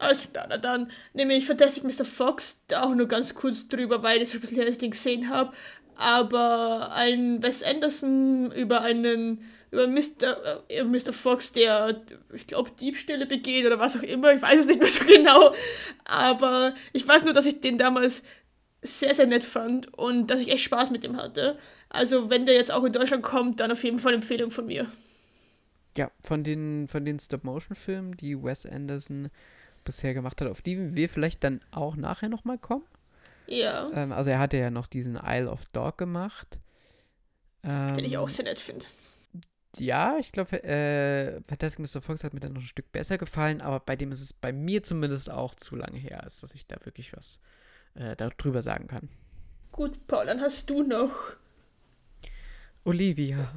Klar, 0.00 0.46
na 0.48 0.56
dann. 0.56 0.90
Nämlich 1.12 1.46
Fantastic 1.46 1.84
Mr. 1.84 2.04
Fox, 2.04 2.62
da 2.68 2.84
auch 2.84 2.94
nur 2.94 3.06
ganz 3.06 3.34
kurz 3.34 3.68
drüber, 3.68 4.02
weil 4.02 4.22
ich 4.22 4.30
schon 4.30 4.38
ein 4.38 4.40
bisschen 4.40 4.66
ich 4.66 4.78
den 4.78 4.90
gesehen 4.90 5.28
habe. 5.28 5.52
Aber 5.96 6.92
ein 6.92 7.42
Wes 7.42 7.62
Anderson 7.62 8.50
über 8.52 8.80
einen, 8.80 9.42
über 9.70 9.86
Mr. 9.86 10.64
Äh, 10.68 10.84
Mr. 10.84 11.12
Fox, 11.12 11.52
der, 11.52 12.00
ich 12.32 12.46
glaube, 12.46 12.70
Diebstähle 12.80 13.26
begeht 13.26 13.66
oder 13.66 13.78
was 13.78 13.98
auch 13.98 14.02
immer, 14.02 14.32
ich 14.32 14.40
weiß 14.40 14.60
es 14.60 14.66
nicht 14.66 14.80
mehr 14.80 14.88
so 14.88 15.04
genau. 15.04 15.54
Aber 16.04 16.74
ich 16.94 17.06
weiß 17.06 17.24
nur, 17.24 17.34
dass 17.34 17.44
ich 17.44 17.60
den 17.60 17.76
damals 17.76 18.22
sehr, 18.82 19.14
sehr 19.14 19.26
nett 19.26 19.44
fand 19.44 19.92
und 19.98 20.28
dass 20.28 20.40
ich 20.40 20.50
echt 20.50 20.64
Spaß 20.64 20.90
mit 20.90 21.04
dem 21.04 21.18
hatte. 21.18 21.58
Also, 21.90 22.30
wenn 22.30 22.46
der 22.46 22.54
jetzt 22.54 22.72
auch 22.72 22.84
in 22.84 22.94
Deutschland 22.94 23.22
kommt, 23.22 23.60
dann 23.60 23.70
auf 23.70 23.84
jeden 23.84 23.98
Fall 23.98 24.14
Empfehlung 24.14 24.50
von 24.50 24.66
mir. 24.66 24.90
Ja, 25.98 26.10
von 26.22 26.44
den, 26.44 26.88
von 26.88 27.04
den 27.04 27.18
Stop-Motion-Filmen, 27.18 28.16
die 28.16 28.42
Wes 28.42 28.64
Anderson 28.64 29.28
bisher 29.84 30.14
gemacht 30.14 30.40
hat, 30.40 30.48
auf 30.48 30.62
die 30.62 30.94
wir 30.96 31.08
vielleicht 31.08 31.44
dann 31.44 31.60
auch 31.70 31.96
nachher 31.96 32.28
nochmal 32.28 32.58
kommen. 32.58 32.84
Ja, 33.46 33.90
Ähm, 33.92 34.12
also 34.12 34.30
er 34.30 34.38
hatte 34.38 34.56
ja 34.56 34.70
noch 34.70 34.86
diesen 34.86 35.16
Isle 35.16 35.50
of 35.50 35.64
Dog 35.72 35.98
gemacht. 35.98 36.58
Ähm, 37.62 37.96
den 37.96 38.04
ich 38.04 38.16
auch 38.16 38.28
sehr 38.28 38.44
nett 38.44 38.60
finde. 38.60 38.86
Ja, 39.78 40.18
ich 40.18 40.32
glaube, 40.32 40.62
äh, 40.64 41.40
Fantastic 41.42 41.78
Mr. 41.80 42.02
Fox 42.02 42.24
hat 42.24 42.34
mir 42.34 42.40
dann 42.40 42.52
noch 42.52 42.60
ein 42.60 42.66
Stück 42.66 42.90
besser 42.92 43.18
gefallen, 43.18 43.60
aber 43.60 43.80
bei 43.80 43.96
dem 43.96 44.10
ist 44.12 44.20
es 44.20 44.32
bei 44.32 44.52
mir 44.52 44.82
zumindest 44.82 45.30
auch 45.30 45.54
zu 45.54 45.76
lange 45.76 45.98
her, 45.98 46.24
ist, 46.26 46.42
dass 46.42 46.54
ich 46.54 46.66
da 46.66 46.76
wirklich 46.84 47.12
was 47.12 47.40
äh, 47.94 48.16
darüber 48.16 48.62
sagen 48.62 48.88
kann. 48.88 49.08
Gut, 49.72 50.06
Paul, 50.06 50.26
dann 50.26 50.40
hast 50.40 50.68
du 50.70 50.82
noch. 50.82 51.36
Olivia. 52.84 53.52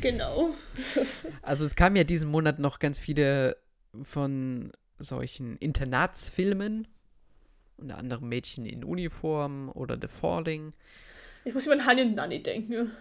Genau. 0.00 0.54
Also 1.42 1.64
es 1.64 1.76
kamen 1.76 1.96
ja 1.96 2.04
diesen 2.04 2.30
Monat 2.30 2.58
noch 2.58 2.78
ganz 2.78 2.98
viele 2.98 3.56
von 4.02 4.70
solchen 4.98 5.56
Internatsfilmen, 5.56 6.88
unter 7.76 7.98
anderem 7.98 8.28
Mädchen 8.28 8.66
in 8.66 8.84
Uniform 8.84 9.70
oder 9.70 9.98
The 10.00 10.08
Falling. 10.08 10.72
Ich 11.44 11.54
muss 11.54 11.66
immer 11.66 11.80
an 11.80 11.86
Honey 11.86 12.04
Nanny 12.06 12.42
denken. 12.42 12.92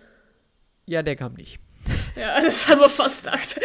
Ja, 0.86 1.04
der 1.04 1.16
kam 1.16 1.34
nicht. 1.34 1.60
Ja, 2.16 2.42
das 2.42 2.68
haben 2.68 2.80
wir 2.80 2.90
fast 2.90 3.26
gedacht. 3.26 3.60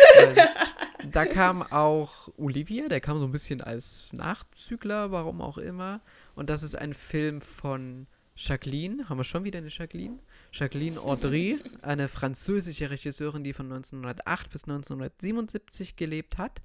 Und 1.03 1.17
da 1.17 1.25
kam 1.25 1.63
auch 1.63 2.29
Olivia, 2.37 2.89
der 2.89 3.01
kam 3.01 3.19
so 3.19 3.25
ein 3.25 3.33
bisschen 3.33 3.63
als 3.63 4.13
Nachzügler, 4.13 5.11
warum 5.11 5.41
auch 5.41 5.57
immer. 5.57 6.03
Und 6.35 6.51
das 6.51 6.63
ist 6.63 6.75
ein 6.75 6.93
Film 6.93 7.41
von 7.41 8.07
Jacqueline, 8.37 9.09
haben 9.09 9.19
wir 9.19 9.25
schon 9.25 9.45
wieder 9.45 9.59
eine 9.59 9.69
Jacqueline? 9.69 10.19
Jacqueline 10.53 11.01
Audry, 11.01 11.59
eine 11.83 12.09
französische 12.09 12.91
Regisseurin, 12.91 13.45
die 13.45 13.53
von 13.53 13.73
1908 13.73 14.51
bis 14.51 14.65
1977 14.65 15.97
gelebt 15.97 16.39
hat. 16.39 16.63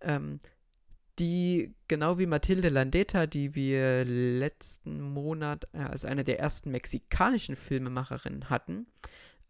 Ähm, 0.00 0.40
die, 1.20 1.74
genau 1.86 2.18
wie 2.18 2.26
Mathilde 2.26 2.70
Landeta, 2.70 3.26
die 3.26 3.54
wir 3.54 4.04
letzten 4.04 5.00
Monat 5.00 5.68
äh, 5.72 5.78
als 5.78 6.04
eine 6.04 6.24
der 6.24 6.40
ersten 6.40 6.70
mexikanischen 6.70 7.56
Filmemacherinnen 7.56 8.50
hatten, 8.50 8.86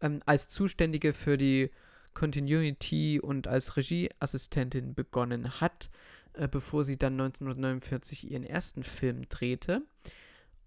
ähm, 0.01 0.19
als 0.25 0.49
Zuständige 0.49 1.13
für 1.13 1.37
die 1.37 1.71
Continuity 2.13 3.19
und 3.19 3.47
als 3.47 3.77
Regieassistentin 3.77 4.93
begonnen 4.93 5.61
hat, 5.61 5.89
äh, 6.33 6.47
bevor 6.47 6.83
sie 6.83 6.97
dann 6.97 7.13
1949 7.13 8.29
ihren 8.29 8.43
ersten 8.43 8.83
Film 8.83 9.27
drehte. 9.29 9.81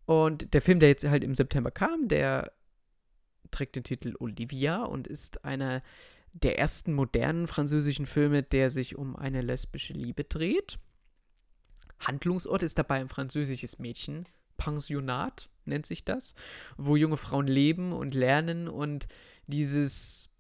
Und 0.07 0.55
der 0.55 0.63
Film, 0.63 0.81
der 0.81 0.89
jetzt 0.89 1.05
halt 1.05 1.23
im 1.23 1.35
September 1.35 1.71
kam, 1.71 2.09
der 2.09 2.53
trägt 3.51 3.77
den 3.77 3.85
Titel 3.85 4.15
Olivia 4.19 4.83
und 4.83 5.07
ist 5.07 5.45
einer 5.45 5.83
der 6.33 6.59
ersten 6.59 6.93
modernen 6.93 7.47
französischen 7.47 8.07
Filme, 8.07 8.43
der 8.43 8.71
sich 8.71 8.97
um 8.97 9.17
eine 9.17 9.41
lesbische 9.41 9.93
Liebe 9.93 10.25
dreht. 10.25 10.79
Handlungsort 12.07 12.63
ist 12.63 12.79
dabei 12.79 13.01
ein 13.01 13.09
französisches 13.09 13.79
Mädchen, 13.79 14.27
Pensionat 14.57 15.49
nennt 15.65 15.87
sich 15.87 16.05
das, 16.05 16.35
wo 16.77 16.97
junge 16.97 17.17
Frauen 17.17 17.47
leben 17.47 17.93
und 17.93 18.15
lernen 18.15 18.69
und 18.69 19.09
dieses 19.47 20.31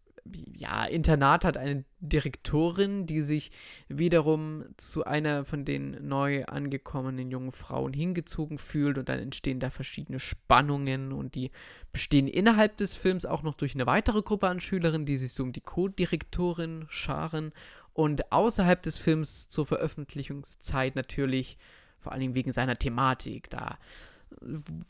ja, 0.56 0.86
Internat 0.86 1.44
hat 1.44 1.58
eine 1.58 1.84
Direktorin, 2.00 3.06
die 3.06 3.20
sich 3.20 3.50
wiederum 3.88 4.64
zu 4.78 5.04
einer 5.04 5.44
von 5.44 5.66
den 5.66 6.08
neu 6.08 6.44
angekommenen 6.46 7.30
jungen 7.30 7.52
Frauen 7.52 7.92
hingezogen 7.92 8.58
fühlt 8.58 8.96
und 8.96 9.08
dann 9.08 9.18
entstehen 9.18 9.60
da 9.60 9.68
verschiedene 9.68 10.20
Spannungen 10.20 11.12
und 11.12 11.34
die 11.34 11.50
bestehen 11.92 12.26
innerhalb 12.26 12.78
des 12.78 12.94
Films 12.94 13.26
auch 13.26 13.42
noch 13.42 13.54
durch 13.54 13.74
eine 13.74 13.86
weitere 13.86 14.22
Gruppe 14.22 14.48
an 14.48 14.60
Schülerinnen, 14.60 15.06
die 15.06 15.18
sich 15.18 15.34
so 15.34 15.42
um 15.42 15.52
die 15.52 15.60
Co-Direktorin 15.60 16.86
scharen 16.88 17.52
und 17.94 18.30
außerhalb 18.32 18.82
des 18.82 18.98
Films 18.98 19.48
zur 19.48 19.66
Veröffentlichungszeit 19.66 20.94
natürlich 20.96 21.56
vor 22.00 22.12
allen 22.12 22.20
Dingen 22.20 22.34
wegen 22.34 22.52
seiner 22.52 22.76
Thematik 22.76 23.48
da 23.48 23.78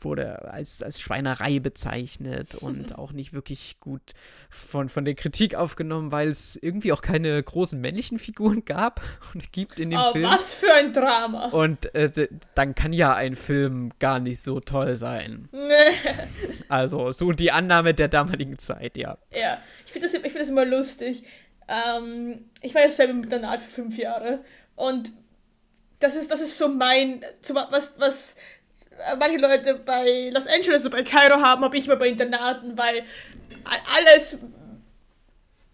wurde 0.01 0.51
als, 0.51 0.83
als 0.83 1.01
Schweinerei 1.01 1.59
bezeichnet 1.59 2.55
und 2.55 2.95
auch 2.99 3.13
nicht 3.13 3.33
wirklich 3.33 3.79
gut 3.81 4.13
von, 4.51 4.89
von 4.89 5.05
der 5.05 5.15
Kritik 5.15 5.55
aufgenommen, 5.55 6.13
weil 6.13 6.29
es 6.29 6.57
irgendwie 6.57 6.93
auch 6.93 7.03
keine 7.03 7.43
großen 7.43 7.81
männlichen 7.81 8.19
Figuren 8.19 8.65
gab 8.65 9.03
und 9.35 9.53
gibt 9.53 9.79
in 9.79 9.91
dem 9.91 10.01
Oh, 10.03 10.13
Film. 10.13 10.25
was 10.31 10.55
für 10.55 10.73
ein 10.73 10.93
Drama. 10.93 11.49
Und 11.49 11.95
äh, 11.95 12.29
dann 12.55 12.75
kann 12.75 12.93
ja 12.93 13.15
ein 13.15 13.37
Film 13.37 13.93
gar 13.99 14.19
nicht 14.19 14.41
so 14.41 14.61
toll 14.61 14.97
sein. 14.97 15.49
Nee. 15.53 15.69
Also 16.69 17.13
so 17.13 17.33
die 17.33 17.53
Annahme 17.53 17.95
der 17.95 18.09
damaligen 18.09 18.59
Zeit, 18.59 18.97
ja. 18.97 19.19
Ja, 19.31 19.59
ich 19.85 19.93
finde 19.93 20.09
das, 20.09 20.15
ich 20.15 20.23
find 20.23 20.37
das 20.41 20.49
immer 20.49 20.65
lustig. 20.65 21.25
Ähm, 21.69 22.51
ich 22.61 22.75
war 22.75 22.83
ja 22.83 22.89
selber 22.89 23.13
im 23.13 23.23
Internat 23.25 23.61
für 23.61 23.71
fünf 23.71 23.97
Jahre 23.99 24.45
und 24.77 25.13
das 26.01 26.17
ist, 26.17 26.31
das 26.31 26.41
ist 26.41 26.59
so 26.59 26.69
mein, 26.69 27.25
so 27.43 27.55
was, 27.55 27.95
was 27.99 28.37
äh, 28.99 29.17
manche 29.17 29.39
Leute 29.39 29.77
bei 29.85 30.31
Los 30.35 30.47
Angeles 30.47 30.83
oder 30.85 30.97
bei 30.99 31.03
Kairo 31.05 31.41
haben, 31.41 31.65
habe 31.65 31.77
ich 31.77 31.87
immer 31.87 31.97
bei 31.97 32.09
Internaten, 32.09 32.77
weil 32.77 33.05
alles, 33.97 34.39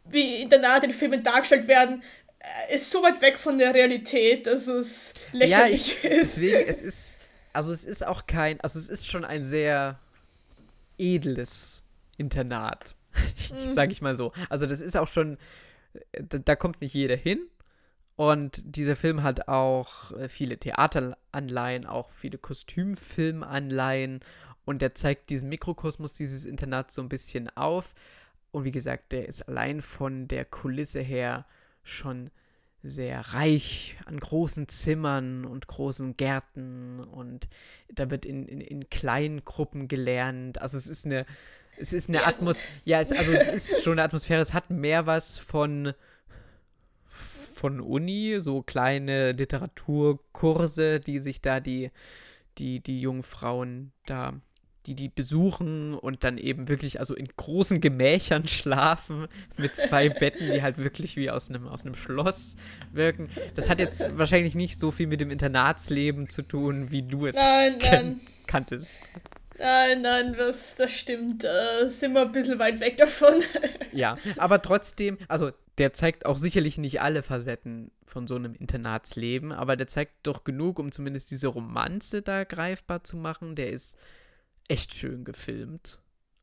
wie 0.05 0.37
Internate 0.42 0.87
in 0.87 0.92
Filmen 0.92 1.22
dargestellt 1.22 1.66
werden, 1.66 2.03
äh, 2.38 2.74
ist 2.74 2.90
so 2.90 3.03
weit 3.03 3.20
weg 3.20 3.38
von 3.38 3.59
der 3.59 3.74
Realität, 3.74 4.46
dass 4.46 4.66
es 4.68 5.14
Ja, 5.33 5.38
lächerlich 5.38 5.96
ich, 5.96 6.05
ist. 6.11 6.37
deswegen, 6.37 6.68
es 6.68 6.83
ist, 6.83 7.18
also 7.53 7.72
es 7.72 7.85
ist 7.85 8.07
auch 8.07 8.26
kein, 8.26 8.61
also 8.61 8.79
es 8.79 8.88
ist 8.88 9.07
schon 9.09 9.24
ein 9.24 9.42
sehr 9.42 9.98
edles 10.98 11.83
Internat. 12.16 12.94
Mhm. 13.50 13.72
Sag 13.72 13.90
ich 13.90 14.00
mal 14.03 14.14
so. 14.14 14.33
Also 14.48 14.66
das 14.66 14.81
ist 14.81 14.96
auch 14.96 15.09
schon, 15.09 15.37
da, 16.12 16.38
da 16.38 16.57
kommt 16.57 16.81
nicht 16.81 16.94
jeder 16.94 17.16
hin. 17.16 17.40
Und 18.16 18.76
dieser 18.76 18.96
Film 18.96 19.22
hat 19.22 19.48
auch 19.48 20.12
äh, 20.12 20.29
viele 20.29 20.59
Theateranleihen, 20.59 21.87
auch 21.87 22.11
viele 22.11 22.38
Kostümfilmanleihen. 22.38 24.20
Und 24.64 24.83
der 24.83 24.94
zeigt 24.94 25.31
diesen 25.31 25.48
Mikrokosmos 25.48 26.14
dieses 26.14 26.44
Internats 26.44 26.94
so 26.94 27.03
ein 27.03 27.09
bisschen 27.09 27.48
auf. 27.57 27.94
Und 28.53 28.64
wie 28.64 28.72
gesagt, 28.72 29.12
der 29.12 29.26
ist 29.26 29.48
allein 29.48 29.81
von 29.81 30.29
der 30.29 30.44
Kulisse 30.44 31.00
her 31.00 31.46
schon 31.83 32.31
sehr 32.83 33.20
reich 33.35 33.96
an 34.07 34.18
großen 34.18 34.68
Zimmern 34.68 35.44
und 35.44 35.66
großen 35.66 36.16
Gärten 36.16 37.00
und 37.00 37.46
da 37.92 38.11
wird 38.11 38.24
in, 38.24 38.46
in, 38.46 38.61
in 38.61 38.88
kleinen 38.88 39.44
Gruppen 39.44 39.87
gelernt. 39.87 40.61
Also 40.62 40.79
es 40.79 40.87
ist 40.87 41.05
eine, 41.05 41.26
es 41.76 41.92
ist 41.92 42.09
eine 42.09 42.26
Atmosphäre, 42.26 42.74
ja, 42.85 43.00
es, 43.00 43.12
also 43.12 43.33
es 43.33 43.48
ist 43.48 43.83
schon 43.83 43.94
eine 43.94 44.02
Atmosphäre, 44.02 44.40
es 44.40 44.54
hat 44.54 44.70
mehr 44.70 45.06
was 45.06 45.38
von 45.38 45.94
von 47.54 47.80
Uni, 47.80 48.37
so 48.38 48.62
kleine 48.62 49.33
Literaturkurse, 49.33 50.98
die 50.98 51.20
sich 51.20 51.42
da 51.42 51.61
die, 51.61 51.90
die, 52.56 52.80
die 52.80 53.02
jungen 53.02 53.22
Frauen 53.22 53.92
da 54.06 54.40
die 54.87 54.94
die 54.94 55.09
besuchen 55.09 55.94
und 55.94 56.24
dann 56.24 56.38
eben 56.38 56.68
wirklich 56.68 57.00
also 57.00 57.14
in 57.14 57.28
großen 57.37 57.80
Gemächern 57.80 58.48
schlafen 58.48 59.28
mit 59.59 59.76
zwei 59.76 60.09
Betten, 60.20 60.50
die 60.50 60.62
halt 60.62 60.78
wirklich 60.78 61.16
wie 61.16 61.30
aus 61.30 61.50
einem, 61.50 61.68
aus 61.68 61.85
einem 61.85 61.94
Schloss 61.94 62.56
wirken. 62.90 63.28
Das 63.56 63.68
hat 63.68 63.78
jetzt 63.78 64.02
wahrscheinlich 64.16 64.54
nicht 64.54 64.78
so 64.78 64.90
viel 64.90 65.06
mit 65.06 65.20
dem 65.20 65.30
Internatsleben 65.30 66.28
zu 66.28 66.42
tun, 66.42 66.90
wie 66.90 67.02
du 67.02 67.26
es 67.26 67.37
nein, 67.37 67.78
nein. 67.78 68.20
kanntest. 68.46 69.02
Nein, 69.61 70.01
nein, 70.01 70.33
das, 70.33 70.75
das 70.75 70.90
stimmt. 70.90 71.44
Da 71.44 71.87
sind 71.87 72.14
wir 72.14 72.23
ein 72.23 72.33
bisschen 72.33 72.59
weit 72.59 72.81
weg 72.81 72.96
davon. 72.96 73.42
ja, 73.92 74.16
aber 74.38 74.62
trotzdem, 74.62 75.18
also 75.29 75.51
der 75.77 75.92
zeigt 75.92 76.25
auch 76.25 76.38
sicherlich 76.38 76.79
nicht 76.79 77.03
alle 77.03 77.23
Facetten 77.23 77.90
von 78.07 78.27
so 78.27 78.37
einem 78.37 78.55
Internatsleben, 78.55 79.53
aber 79.53 79.77
der 79.77 79.87
zeigt 79.87 80.27
doch 80.27 80.44
genug, 80.44 80.79
um 80.79 80.92
zumindest 80.92 81.31
diese 81.31 81.49
Romanze 81.49 82.23
da 82.23 82.44
greifbar 82.44 83.05
zu 83.05 83.18
machen. 83.18 83.55
Der 83.55 83.68
ist 83.68 83.99
echt 84.66 84.94
schön 84.94 85.25
gefilmt. 85.25 85.99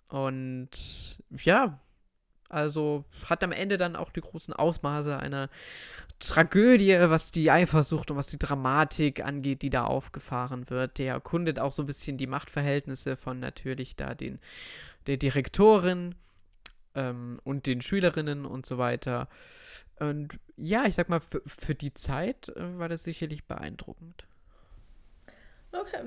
Und 0.09 0.69
ja, 1.43 1.79
also 2.49 3.05
hat 3.25 3.43
am 3.43 3.51
Ende 3.51 3.77
dann 3.77 3.95
auch 3.95 4.11
die 4.11 4.21
großen 4.21 4.53
Ausmaße 4.53 5.17
einer 5.17 5.49
Tragödie, 6.19 6.97
was 6.99 7.31
die 7.31 7.51
Eifersucht 7.51 8.09
und 8.11 8.17
was 8.17 8.27
die 8.27 8.39
Dramatik 8.39 9.23
angeht, 9.23 9.61
die 9.61 9.69
da 9.69 9.83
aufgefahren 9.83 10.69
wird. 10.69 10.97
Der 10.97 11.13
erkundet 11.13 11.59
auch 11.59 11.71
so 11.71 11.83
ein 11.83 11.85
bisschen 11.85 12.17
die 12.17 12.27
Machtverhältnisse 12.27 13.17
von 13.17 13.39
natürlich 13.39 13.95
da 13.95 14.15
den 14.15 14.39
der 15.05 15.17
Direktorin 15.17 16.15
ähm, 16.95 17.39
und 17.43 17.65
den 17.65 17.81
Schülerinnen 17.81 18.45
und 18.45 18.65
so 18.65 18.77
weiter. 18.77 19.29
Und 19.99 20.39
ja, 20.57 20.85
ich 20.85 20.95
sag 20.95 21.09
mal, 21.09 21.21
für, 21.21 21.75
die 21.75 21.93
Zeit 21.93 22.49
äh, 22.49 22.77
war 22.77 22.89
das 22.89 23.03
sicherlich 23.03 23.45
beeindruckend. 23.45 24.27
Okay. 25.71 26.03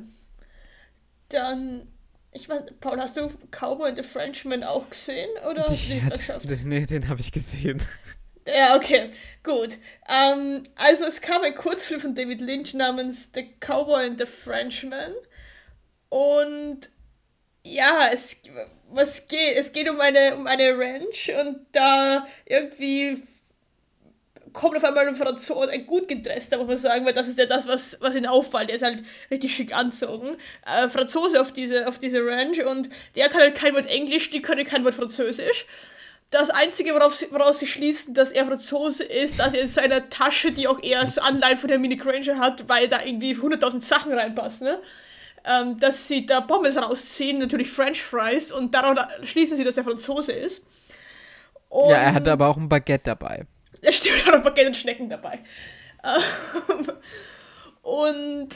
Dann 1.28 1.88
ich 2.32 2.48
weiß, 2.48 2.62
Paul, 2.80 3.00
hast 3.00 3.16
du 3.16 3.30
Cowboy 3.50 3.88
and 3.88 3.98
the 3.98 4.04
Frenchman 4.04 4.62
auch 4.62 4.88
gesehen? 4.88 5.30
Oder 5.48 5.64
hast 5.64 5.88
du 5.88 6.48
den? 6.48 6.68
Nee, 6.68 6.86
den 6.86 7.08
habe 7.08 7.20
ich 7.20 7.32
gesehen. 7.32 7.82
Ja, 8.46 8.76
okay, 8.76 9.10
gut. 9.42 9.78
Ähm, 10.08 10.64
also 10.74 11.04
es 11.04 11.20
kam 11.20 11.42
ein 11.42 11.54
Kurzfilm 11.54 12.00
von 12.00 12.14
David 12.14 12.40
Lynch 12.40 12.74
namens 12.74 13.30
The 13.34 13.48
Cowboy 13.60 14.06
and 14.06 14.18
the 14.18 14.26
Frenchman. 14.26 15.12
Und 16.08 16.88
ja, 17.62 18.08
es, 18.12 18.42
was 18.88 19.28
geht, 19.28 19.56
es 19.56 19.72
geht 19.72 19.88
um 19.88 20.00
eine, 20.00 20.34
um 20.36 20.46
eine 20.46 20.76
Ranch 20.76 21.30
und 21.40 21.66
da 21.72 22.26
irgendwie 22.46 23.22
kommt 24.52 24.76
auf 24.76 24.84
einmal 24.84 25.06
ein 25.06 25.14
Franzose, 25.14 25.70
ein 25.70 25.86
gut 25.86 26.08
gedresster, 26.08 26.58
muss 26.58 26.66
man 26.66 26.76
sagen, 26.76 27.06
weil 27.06 27.12
das 27.12 27.28
ist 27.28 27.38
ja 27.38 27.46
das, 27.46 27.68
was, 27.68 27.98
was 28.00 28.14
ihn 28.14 28.26
auffällt. 28.26 28.68
Der 28.68 28.76
ist 28.76 28.82
halt 28.82 29.02
richtig 29.30 29.54
schick 29.54 29.76
anzogen. 29.76 30.36
Äh, 30.66 30.88
Franzose 30.88 31.40
auf 31.40 31.52
diese, 31.52 31.88
auf 31.88 31.98
diese 31.98 32.24
Ranch 32.24 32.64
und 32.64 32.88
der 33.16 33.28
kann 33.28 33.40
halt 33.40 33.54
kein 33.54 33.74
Wort 33.74 33.86
Englisch, 33.86 34.30
die 34.30 34.42
können 34.42 34.64
kein 34.64 34.84
Wort 34.84 34.94
Französisch. 34.94 35.66
Das 36.30 36.48
Einzige, 36.48 36.94
worauf 36.94 37.14
sie, 37.14 37.26
woraus 37.32 37.58
sie 37.58 37.66
schließen, 37.66 38.14
dass 38.14 38.30
er 38.30 38.46
Franzose 38.46 39.02
ist, 39.02 39.40
dass 39.40 39.52
er 39.52 39.62
in 39.62 39.68
seiner 39.68 40.10
Tasche, 40.10 40.52
die 40.52 40.68
auch 40.68 40.80
eher 40.80 41.04
so 41.06 41.20
Anleihen 41.20 41.58
von 41.58 41.68
der 41.68 41.78
Mini 41.78 41.96
Granger 41.96 42.38
hat, 42.38 42.68
weil 42.68 42.88
da 42.88 43.04
irgendwie 43.04 43.34
100.000 43.34 43.82
Sachen 43.82 44.12
reinpassen, 44.12 44.68
ne? 44.68 44.78
Ähm, 45.42 45.80
dass 45.80 46.06
sie 46.06 46.26
da 46.26 46.42
Pommes 46.42 46.76
rausziehen, 46.76 47.38
natürlich 47.38 47.70
French 47.70 48.02
Fries, 48.02 48.52
und 48.52 48.74
daraus 48.74 48.98
schließen 49.22 49.56
sie, 49.56 49.64
dass 49.64 49.76
er 49.76 49.84
Franzose 49.84 50.32
ist. 50.32 50.66
Und 51.70 51.90
ja, 51.90 51.96
er 51.96 52.14
hatte 52.14 52.30
aber 52.30 52.48
auch 52.48 52.58
ein 52.58 52.68
Baguette 52.68 53.04
dabei. 53.04 53.46
Da 53.82 53.92
steht 53.92 54.12
auch 54.22 54.32
noch 54.32 54.42
Baguette 54.42 54.68
und 54.68 54.76
Schnecken 54.76 55.08
dabei. 55.08 55.40
Ähm, 56.04 56.86
und 57.82 58.48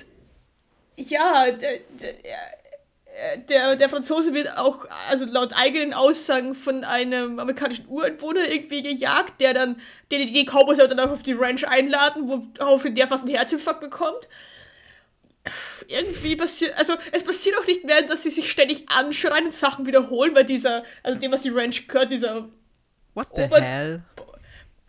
ja, 0.97 1.51
der, 1.51 1.79
der, 3.49 3.77
der, 3.77 3.89
Franzose 3.89 4.33
wird 4.35 4.57
auch, 4.59 4.87
also 5.09 5.25
laut 5.25 5.53
eigenen 5.55 5.95
Aussagen 5.95 6.55
von 6.55 6.85
einem 6.85 7.39
amerikanischen 7.39 7.87
Ureinwohner 7.89 8.49
irgendwie 8.49 8.83
gejagt, 8.83 9.41
der 9.41 9.55
dann, 9.55 9.81
die, 10.11 10.33
die 10.33 10.45
Cowboys 10.45 10.79
dann 10.79 11.01
auch 11.01 11.11
auf 11.11 11.23
die 11.23 11.33
Ranch 11.33 11.67
einladen, 11.67 12.29
woraufhin 12.59 12.95
der 12.95 13.07
fast 13.07 13.25
einen 13.25 13.35
Herzinfarkt 13.35 13.81
bekommt. 13.81 14.29
Irgendwie 15.87 16.37
passiert, 16.37 16.77
also 16.77 16.95
es 17.13 17.23
passiert 17.23 17.57
auch 17.61 17.67
nicht 17.67 17.85
mehr, 17.85 18.03
dass 18.03 18.23
sie 18.23 18.31
sich 18.31 18.51
ständig 18.51 18.89
anschreien 18.89 19.47
und 19.47 19.55
Sachen 19.55 19.87
wiederholen, 19.87 20.35
weil 20.35 20.45
dieser, 20.45 20.85
also 21.03 21.19
dem, 21.19 21.33
was 21.33 21.43
die 21.43 21.51
Ranch 21.51 21.87
gehört, 21.87 22.11
dieser 22.11 22.49
What 23.15 23.29
the 23.37 23.43
Ober 23.43 23.61
hell? 23.61 24.03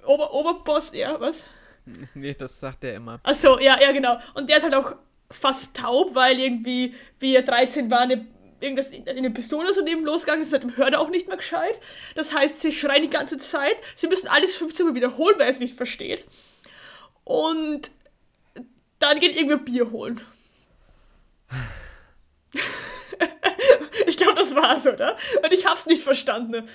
Ober 0.05 0.33
Oberboss, 0.33 0.93
ja, 0.93 1.19
was? 1.19 1.47
Nee, 2.15 2.33
das 2.33 2.59
sagt 2.59 2.83
er 2.83 2.95
immer. 2.95 3.19
Achso, 3.21 3.59
ja, 3.59 3.79
ja, 3.79 3.91
genau. 3.91 4.17
Und 4.33 4.49
der 4.49 4.57
ist 4.57 4.63
halt 4.63 4.73
auch 4.73 4.95
fast 5.29 5.77
taub, 5.77 6.15
weil 6.15 6.39
irgendwie, 6.39 6.95
wie 7.19 7.35
er 7.35 7.43
13 7.43 7.91
war, 7.91 8.01
eine, 8.01 8.25
irgendwas, 8.59 8.91
eine 9.05 9.31
Pistole 9.31 9.71
so 9.73 9.81
neben 9.81 10.03
losgegangen 10.03 10.41
ist, 10.41 10.51
seitdem 10.51 10.75
hört 10.77 10.93
er 10.93 10.99
auch 10.99 11.09
nicht 11.09 11.27
mehr 11.27 11.37
gescheit. 11.37 11.79
Das 12.15 12.33
heißt, 12.33 12.61
sie 12.61 12.71
schreien 12.71 13.03
die 13.03 13.09
ganze 13.09 13.37
Zeit. 13.37 13.75
Sie 13.95 14.07
müssen 14.07 14.27
alles 14.27 14.55
15 14.55 14.87
Mal 14.87 14.95
wiederholen, 14.95 15.35
weil 15.37 15.45
er 15.45 15.51
es 15.51 15.59
nicht 15.59 15.75
versteht. 15.75 16.25
Und 17.23 17.91
dann 18.99 19.19
geht 19.19 19.35
irgendwer 19.35 19.57
Bier 19.57 19.91
holen. 19.91 20.21
Das 24.55 24.85
war's, 24.85 24.87
oder? 24.87 25.17
Und 25.43 25.53
ich 25.53 25.65
hab's 25.65 25.85
nicht 25.85 26.03
verstanden. 26.03 26.67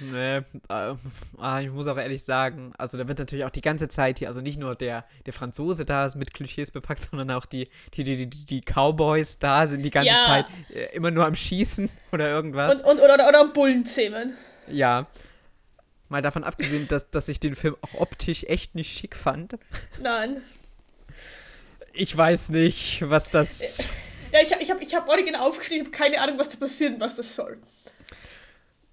Nee, 0.00 0.38
äh, 0.68 1.64
ich 1.64 1.70
muss 1.70 1.86
auch 1.86 1.96
ehrlich 1.96 2.24
sagen, 2.24 2.72
also 2.78 2.96
da 2.98 3.08
wird 3.08 3.18
natürlich 3.18 3.44
auch 3.44 3.50
die 3.50 3.60
ganze 3.60 3.88
Zeit 3.88 4.18
hier, 4.18 4.28
also 4.28 4.40
nicht 4.40 4.58
nur 4.58 4.74
der, 4.74 5.04
der 5.26 5.32
Franzose 5.32 5.84
da 5.84 6.04
ist 6.04 6.16
mit 6.16 6.34
Klischees 6.34 6.70
bepackt, 6.70 7.02
sondern 7.02 7.30
auch 7.30 7.46
die, 7.46 7.68
die, 7.94 8.04
die, 8.04 8.28
die, 8.28 8.44
die 8.44 8.60
Cowboys 8.60 9.38
da 9.38 9.66
sind 9.66 9.82
die 9.82 9.90
ganze 9.90 10.08
ja. 10.10 10.20
Zeit 10.22 10.46
äh, 10.72 10.94
immer 10.94 11.10
nur 11.10 11.26
am 11.26 11.34
Schießen 11.34 11.90
oder 12.12 12.28
irgendwas. 12.28 12.82
Und, 12.82 12.98
und 12.98 13.00
oder, 13.00 13.28
oder 13.28 13.48
Bullenzähmen. 13.48 14.36
Ja. 14.68 15.06
Mal 16.08 16.22
davon 16.22 16.42
abgesehen, 16.42 16.88
dass, 16.88 17.08
dass 17.10 17.28
ich 17.28 17.38
den 17.38 17.54
Film 17.54 17.76
auch 17.82 18.00
optisch 18.00 18.44
echt 18.44 18.74
nicht 18.74 18.98
schick 18.98 19.14
fand. 19.14 19.56
Nein. 20.02 20.42
Ich 21.92 22.16
weiß 22.16 22.50
nicht, 22.50 23.08
was 23.08 23.30
das. 23.30 23.84
Ja, 24.32 24.40
ich, 24.42 24.50
ich 24.52 24.70
habe 24.70 24.82
ich 24.82 24.94
hab 24.94 25.08
original 25.08 25.42
aufgeschrieben, 25.42 25.86
ich 25.86 25.92
habe 25.92 26.10
keine 26.10 26.20
Ahnung, 26.20 26.38
was 26.38 26.50
da 26.50 26.58
passiert 26.58 26.94
und 26.94 27.00
was 27.00 27.16
das 27.16 27.34
soll. 27.34 27.58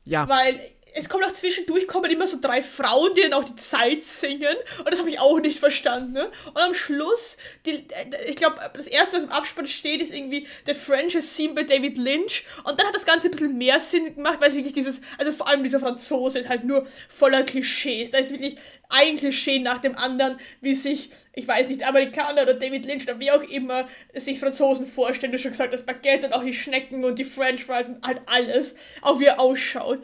Ja. 0.05 0.27
Weil 0.27 0.59
es 0.93 1.09
kommen 1.09 1.23
auch 1.23 1.31
zwischendurch 1.31 1.87
kommen 1.87 2.09
immer 2.11 2.27
so 2.27 2.37
drei 2.41 2.61
Frauen, 2.61 3.13
die 3.15 3.21
dann 3.21 3.33
auch 3.33 3.43
die 3.43 3.55
Zeit 3.55 4.03
singen. 4.03 4.55
Und 4.79 4.89
das 4.89 4.99
habe 4.99 5.09
ich 5.09 5.19
auch 5.19 5.39
nicht 5.39 5.59
verstanden. 5.59 6.13
Ne? 6.13 6.31
Und 6.45 6.57
am 6.57 6.73
Schluss, 6.73 7.37
die, 7.65 7.85
ich 8.27 8.35
glaube, 8.35 8.57
das 8.73 8.87
erste, 8.87 9.17
was 9.17 9.23
im 9.23 9.31
Abspann 9.31 9.67
steht, 9.67 10.01
ist 10.01 10.13
irgendwie 10.13 10.47
The 10.65 10.73
French 10.73 11.15
is 11.15 11.35
Seen 11.35 11.55
by 11.55 11.65
David 11.65 11.97
Lynch. 11.97 12.45
Und 12.63 12.79
dann 12.79 12.87
hat 12.87 12.95
das 12.95 13.05
Ganze 13.05 13.27
ein 13.27 13.31
bisschen 13.31 13.57
mehr 13.57 13.79
Sinn 13.79 14.15
gemacht, 14.15 14.39
weil 14.39 14.49
es 14.49 14.55
wirklich 14.55 14.73
dieses, 14.73 15.01
also 15.17 15.31
vor 15.31 15.47
allem 15.47 15.63
dieser 15.63 15.79
Franzose 15.79 16.39
ist 16.39 16.49
halt 16.49 16.63
nur 16.63 16.87
voller 17.09 17.43
Klischees. 17.43 18.11
Da 18.11 18.17
ist 18.17 18.31
wirklich 18.31 18.57
ein 18.89 19.17
Klischee 19.17 19.59
nach 19.59 19.79
dem 19.79 19.97
anderen, 19.97 20.39
wie 20.61 20.73
sich, 20.73 21.11
ich 21.33 21.47
weiß 21.47 21.67
nicht, 21.67 21.83
Amerikaner 21.83 22.43
oder 22.43 22.53
David 22.53 22.85
Lynch 22.85 23.03
oder 23.03 23.19
wie 23.19 23.31
auch 23.31 23.43
immer 23.43 23.87
sich 24.13 24.39
Franzosen 24.39 24.87
vorstellen. 24.87 25.31
Du 25.31 25.39
schon 25.39 25.51
gesagt, 25.51 25.73
das 25.73 25.85
Baguette 25.85 26.27
und 26.27 26.33
auch 26.33 26.43
die 26.43 26.53
Schnecken 26.53 27.03
und 27.03 27.19
die 27.19 27.25
French 27.25 27.65
Fries 27.65 27.87
und 27.89 28.05
halt 28.05 28.21
alles, 28.25 28.75
auch 29.01 29.19
wie 29.19 29.25
er 29.25 29.39
ausschaut. 29.39 30.03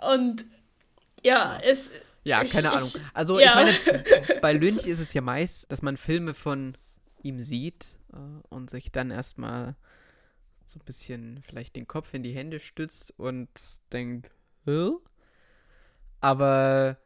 Und 0.00 0.44
ja, 1.24 1.58
es. 1.62 1.90
Ja, 2.24 2.42
ich, 2.42 2.52
keine 2.52 2.72
Ahnung. 2.72 2.90
Also, 3.14 3.38
ja. 3.38 3.66
ich 3.66 3.86
meine, 3.86 4.04
bei 4.40 4.52
Lynch 4.52 4.86
ist 4.86 4.98
es 4.98 5.12
ja 5.12 5.20
meist, 5.20 5.70
dass 5.70 5.82
man 5.82 5.96
Filme 5.96 6.34
von 6.34 6.76
ihm 7.22 7.40
sieht 7.40 7.98
äh, 8.12 8.16
und 8.48 8.70
sich 8.70 8.90
dann 8.90 9.10
erstmal 9.10 9.76
so 10.66 10.78
ein 10.78 10.84
bisschen 10.84 11.40
vielleicht 11.42 11.76
den 11.76 11.86
Kopf 11.86 12.12
in 12.14 12.22
die 12.22 12.32
Hände 12.32 12.58
stützt 12.58 13.14
und 13.18 13.48
denkt, 13.92 14.30
Hä? 14.64 14.90
aber 16.20 16.98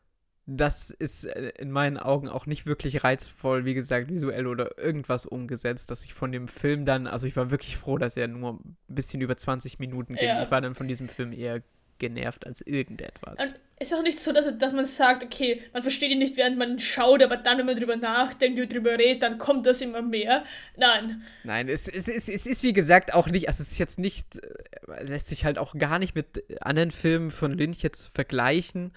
das 0.47 0.91
ist 0.91 1.27
äh, 1.27 1.53
in 1.59 1.71
meinen 1.71 1.97
Augen 1.99 2.29
auch 2.29 2.47
nicht 2.47 2.67
wirklich 2.67 3.05
reizvoll, 3.05 3.65
wie 3.65 3.75
gesagt, 3.75 4.09
visuell 4.09 4.47
oder 4.47 4.79
irgendwas 4.79 5.27
umgesetzt, 5.27 5.91
dass 5.91 6.05
ich 6.05 6.15
von 6.15 6.33
dem 6.33 6.49
Film 6.49 6.85
dann, 6.85 7.07
also 7.07 7.27
ich 7.27 7.37
war 7.37 7.51
wirklich 7.51 7.77
froh, 7.77 7.99
dass 7.99 8.17
er 8.17 8.29
nur 8.29 8.55
ein 8.55 8.77
bisschen 8.89 9.21
über 9.21 9.37
20 9.37 9.79
Minuten 9.79 10.15
ging. 10.15 10.27
Ja. 10.27 10.43
Ich 10.43 10.51
war 10.51 10.61
dann 10.61 10.75
von 10.75 10.89
diesem 10.89 11.09
Film 11.09 11.33
eher 11.33 11.63
genervt 12.01 12.45
als 12.47 12.61
irgendetwas. 12.63 13.39
Und 13.39 13.55
es 13.77 13.93
ist 13.93 13.97
auch 13.97 14.03
nicht 14.03 14.19
so, 14.19 14.33
dass, 14.33 14.47
dass 14.59 14.73
man 14.73 14.85
sagt, 14.85 15.23
okay, 15.23 15.63
man 15.73 15.83
versteht 15.83 16.11
ihn 16.11 16.19
nicht, 16.19 16.37
während 16.37 16.59
man 16.59 16.81
schaut, 16.81 17.23
aber 17.23 17.37
dann, 17.37 17.59
wenn 17.59 17.67
man 17.67 17.77
drüber 17.77 17.97
nachdenkt 17.97 18.61
und 18.61 18.73
drüber 18.73 18.99
redet, 18.99 19.23
dann 19.23 19.39
kommt 19.39 19.67
das 19.67 19.81
immer 19.81 20.03
mehr. 20.03 20.45
Nein. 20.77 21.23
Nein, 21.45 21.69
es, 21.69 21.87
es, 21.87 22.09
es, 22.09 22.29
es 22.29 22.47
ist 22.47 22.63
wie 22.63 22.73
gesagt 22.73 23.15
auch 23.15 23.29
nicht, 23.29 23.49
also 23.49 23.63
es 23.63 23.73
ist 23.73 23.79
jetzt 23.79 23.99
nicht, 23.99 24.39
äh, 24.39 25.05
lässt 25.05 25.29
sich 25.29 25.45
halt 25.45 25.59
auch 25.59 25.75
gar 25.79 25.99
nicht 25.99 26.15
mit 26.15 26.43
anderen 26.61 26.91
Filmen 26.91 27.31
von 27.31 27.53
Lynch 27.53 27.83
jetzt 27.83 28.11
vergleichen, 28.13 28.93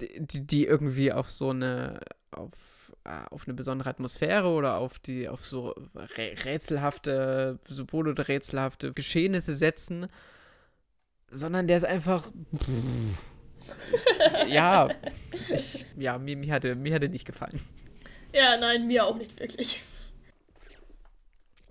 die, 0.00 0.46
die 0.46 0.66
irgendwie 0.66 1.12
auf 1.12 1.30
so 1.30 1.50
eine, 1.50 2.00
auf, 2.32 2.92
äh, 3.04 3.24
auf 3.30 3.46
eine 3.46 3.54
besondere 3.54 3.88
Atmosphäre 3.88 4.48
oder 4.48 4.76
auf 4.76 4.98
die, 4.98 5.28
auf 5.28 5.46
so 5.46 5.74
rätselhafte 5.94 7.58
oder 7.92 8.28
rätselhafte 8.28 8.92
Geschehnisse 8.92 9.54
setzen, 9.54 10.08
sondern 11.30 11.66
der 11.66 11.76
ist 11.76 11.84
einfach. 11.84 12.30
ja, 14.48 14.88
ich, 15.52 15.84
ja, 15.96 16.18
mir, 16.18 16.36
mir, 16.36 16.52
hatte, 16.52 16.74
mir 16.74 16.94
hatte 16.94 17.08
nicht 17.08 17.26
gefallen. 17.26 17.60
Ja, 18.32 18.56
nein, 18.56 18.86
mir 18.86 19.04
auch 19.06 19.16
nicht 19.16 19.38
wirklich. 19.40 19.80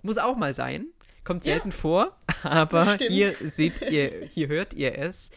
Muss 0.02 0.18
auch 0.18 0.36
mal 0.36 0.54
sein. 0.54 0.86
Kommt 1.24 1.42
selten 1.44 1.70
ja. 1.70 1.76
vor, 1.76 2.16
aber 2.42 2.96
hier 2.96 3.34
seht 3.40 3.80
ihr, 3.82 4.26
hier 4.30 4.48
hört 4.48 4.74
ihr 4.74 4.96
es. 4.96 5.30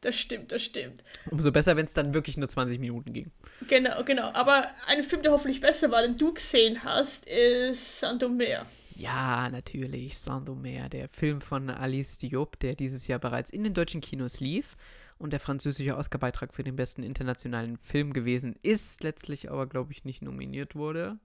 Das 0.00 0.16
stimmt, 0.16 0.50
das 0.50 0.62
stimmt. 0.62 1.04
Umso 1.30 1.52
besser, 1.52 1.76
wenn 1.76 1.84
es 1.84 1.92
dann 1.92 2.14
wirklich 2.14 2.36
nur 2.36 2.48
20 2.48 2.78
Minuten 2.78 3.12
ging. 3.12 3.30
Genau, 3.68 4.02
genau. 4.02 4.30
Aber 4.32 4.66
ein 4.86 5.04
Film, 5.04 5.22
der 5.22 5.32
hoffentlich 5.32 5.60
besser 5.60 5.90
war, 5.90 6.02
den 6.02 6.16
du 6.16 6.32
gesehen 6.32 6.82
hast, 6.82 7.26
ist 7.28 8.00
Sandomir. 8.00 8.66
Ja, 9.00 9.48
natürlich, 9.48 10.18
Saint-Omer, 10.18 10.90
der 10.90 11.08
Film 11.08 11.40
von 11.40 11.70
Alice 11.70 12.18
Diop, 12.18 12.60
der 12.60 12.74
dieses 12.74 13.06
Jahr 13.06 13.18
bereits 13.18 13.48
in 13.48 13.64
den 13.64 13.72
deutschen 13.72 14.02
Kinos 14.02 14.40
lief 14.40 14.76
und 15.16 15.32
der 15.32 15.40
französische 15.40 15.96
Oscarbeitrag 15.96 16.52
für 16.52 16.64
den 16.64 16.76
besten 16.76 17.02
internationalen 17.02 17.78
Film 17.78 18.12
gewesen 18.12 18.56
ist, 18.60 19.02
letztlich 19.02 19.50
aber, 19.50 19.66
glaube 19.66 19.92
ich, 19.92 20.04
nicht 20.04 20.20
nominiert 20.20 20.74
wurde. 20.74 21.18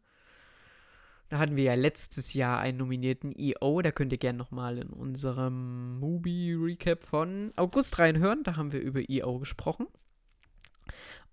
Da 1.28 1.38
hatten 1.38 1.58
wir 1.58 1.66
ja 1.66 1.74
letztes 1.74 2.34
Jahr 2.34 2.60
einen 2.60 2.78
nominierten 2.78 3.34
EO, 3.38 3.82
da 3.82 3.92
könnt 3.92 4.14
ihr 4.14 4.20
gerne 4.20 4.38
nochmal 4.38 4.78
in 4.78 4.92
unserem 4.92 6.00
Movie-Recap 6.00 7.04
von 7.04 7.52
August 7.58 8.00
reinhören, 8.00 8.44
da 8.44 8.56
haben 8.56 8.72
wir 8.72 8.80
über 8.80 9.02
EO 9.10 9.40
gesprochen. 9.40 9.88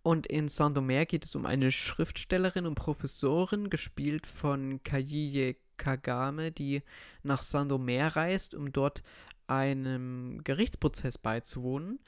Und 0.02 0.26
in 0.26 0.48
Saint-Omer 0.48 1.06
geht 1.06 1.24
es 1.24 1.34
um 1.36 1.46
eine 1.46 1.70
Schriftstellerin 1.70 2.66
und 2.66 2.74
Professorin, 2.74 3.70
gespielt 3.70 4.26
von 4.26 4.82
Kayiye 4.82 5.56
Kagame, 5.76 6.50
die 6.50 6.82
nach 7.22 7.42
Sandomir 7.42 8.06
reist, 8.06 8.54
um 8.54 8.72
dort 8.72 9.02
einem 9.46 10.40
Gerichtsprozess 10.44 11.18
beizuwohnen. 11.18 12.00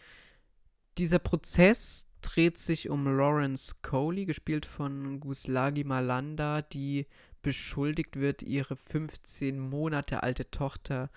Dieser 0.98 1.18
Prozess 1.18 2.06
dreht 2.22 2.58
sich 2.58 2.88
um 2.88 3.04
Lawrence 3.04 3.76
Coley, 3.82 4.26
gespielt 4.26 4.66
von 4.66 5.20
Guslagi 5.20 5.84
Malanda, 5.84 6.62
die 6.62 7.06
beschuldigt 7.42 8.16
wird, 8.16 8.42
ihre 8.42 8.76
15 8.76 9.58
Monate 9.58 10.22
alte 10.22 10.50
Tochter 10.50 11.10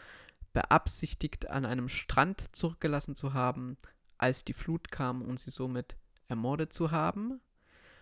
beabsichtigt 0.53 1.49
an 1.49 1.65
einem 1.65 1.87
Strand 1.87 2.55
zurückgelassen 2.55 3.15
zu 3.15 3.33
haben, 3.33 3.77
als 4.17 4.43
die 4.43 4.53
Flut 4.53 4.91
kam 4.91 5.21
und 5.21 5.39
sie 5.39 5.51
somit 5.51 5.95
ermordet 6.27 6.73
zu 6.73 6.91
haben. 6.91 7.41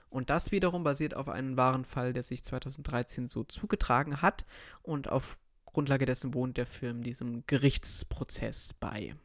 Und 0.10 0.30
das 0.30 0.52
wiederum 0.52 0.84
basiert 0.84 1.14
auf 1.14 1.28
einem 1.28 1.58
wahren 1.58 1.86
Fall, 1.86 2.14
der 2.14 2.24
sich 2.24 2.44
2013 2.44 3.28
so 3.28 3.44
zugetragen 3.44 4.22
hat. 4.22 4.46
Und 4.82 5.10
auf 5.10 5.38
Grundlage 5.66 6.06
dessen 6.06 6.34
wohnt 6.34 6.58
der 6.58 6.66
Film 6.66 7.04
diesem 7.04 7.46
Gerichtsprozess 7.48 8.74
bei. 8.74 9.16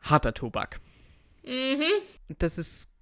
Harter 0.00 0.34
Tobak. 0.34 0.80
Mhm. 1.44 1.82
Das 2.38 2.58
ist 2.58 2.92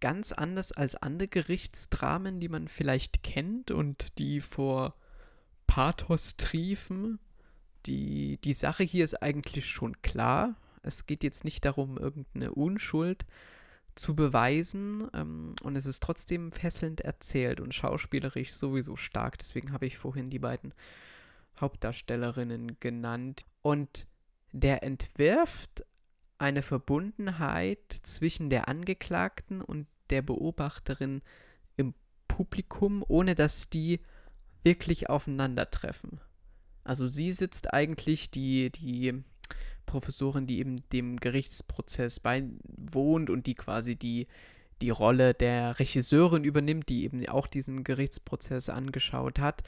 ganz 0.00 0.32
anders 0.32 0.72
als 0.72 0.94
andere 0.94 1.28
Gerichtsdramen, 1.28 2.40
die 2.40 2.48
man 2.48 2.68
vielleicht 2.68 3.22
kennt 3.22 3.70
und 3.70 4.18
die 4.18 4.40
vor 4.40 4.94
Pathos 5.66 6.36
triefen. 6.36 7.18
Die, 7.86 8.38
die 8.42 8.52
Sache 8.52 8.84
hier 8.84 9.04
ist 9.04 9.22
eigentlich 9.22 9.66
schon 9.66 10.00
klar. 10.02 10.56
Es 10.82 11.06
geht 11.06 11.22
jetzt 11.22 11.44
nicht 11.44 11.64
darum, 11.64 11.98
irgendeine 11.98 12.52
Unschuld 12.52 13.24
zu 13.94 14.14
beweisen 14.14 15.08
ähm, 15.14 15.54
und 15.62 15.76
es 15.76 15.86
ist 15.86 16.02
trotzdem 16.02 16.52
fesselnd 16.52 17.02
erzählt 17.02 17.60
und 17.60 17.74
schauspielerisch 17.74 18.52
sowieso 18.52 18.96
stark. 18.96 19.38
Deswegen 19.38 19.72
habe 19.72 19.86
ich 19.86 19.98
vorhin 19.98 20.30
die 20.30 20.38
beiden 20.38 20.72
Hauptdarstellerinnen 21.60 22.78
genannt. 22.80 23.44
Und 23.60 24.06
der 24.52 24.82
entwirft 24.82 25.84
eine 26.38 26.62
Verbundenheit 26.62 27.92
zwischen 28.02 28.50
der 28.50 28.68
Angeklagten 28.68 29.60
und 29.60 29.86
der 30.10 30.22
Beobachterin 30.22 31.22
im 31.76 31.94
Publikum, 32.28 33.04
ohne 33.06 33.34
dass 33.34 33.68
die 33.68 34.00
wirklich 34.64 35.08
aufeinandertreffen. 35.08 36.20
Also 36.84 37.06
sie 37.06 37.32
sitzt 37.32 37.72
eigentlich 37.72 38.30
die, 38.30 38.70
die 38.70 39.22
Professorin, 39.92 40.46
die 40.46 40.58
eben 40.58 40.88
dem 40.90 41.18
Gerichtsprozess 41.20 42.18
beiwohnt 42.18 43.28
und 43.28 43.46
die 43.46 43.54
quasi 43.54 43.94
die, 43.94 44.26
die 44.80 44.88
Rolle 44.88 45.34
der 45.34 45.78
Regisseurin 45.78 46.44
übernimmt, 46.44 46.88
die 46.88 47.04
eben 47.04 47.28
auch 47.28 47.46
diesen 47.46 47.84
Gerichtsprozess 47.84 48.70
angeschaut 48.70 49.38
hat. 49.38 49.62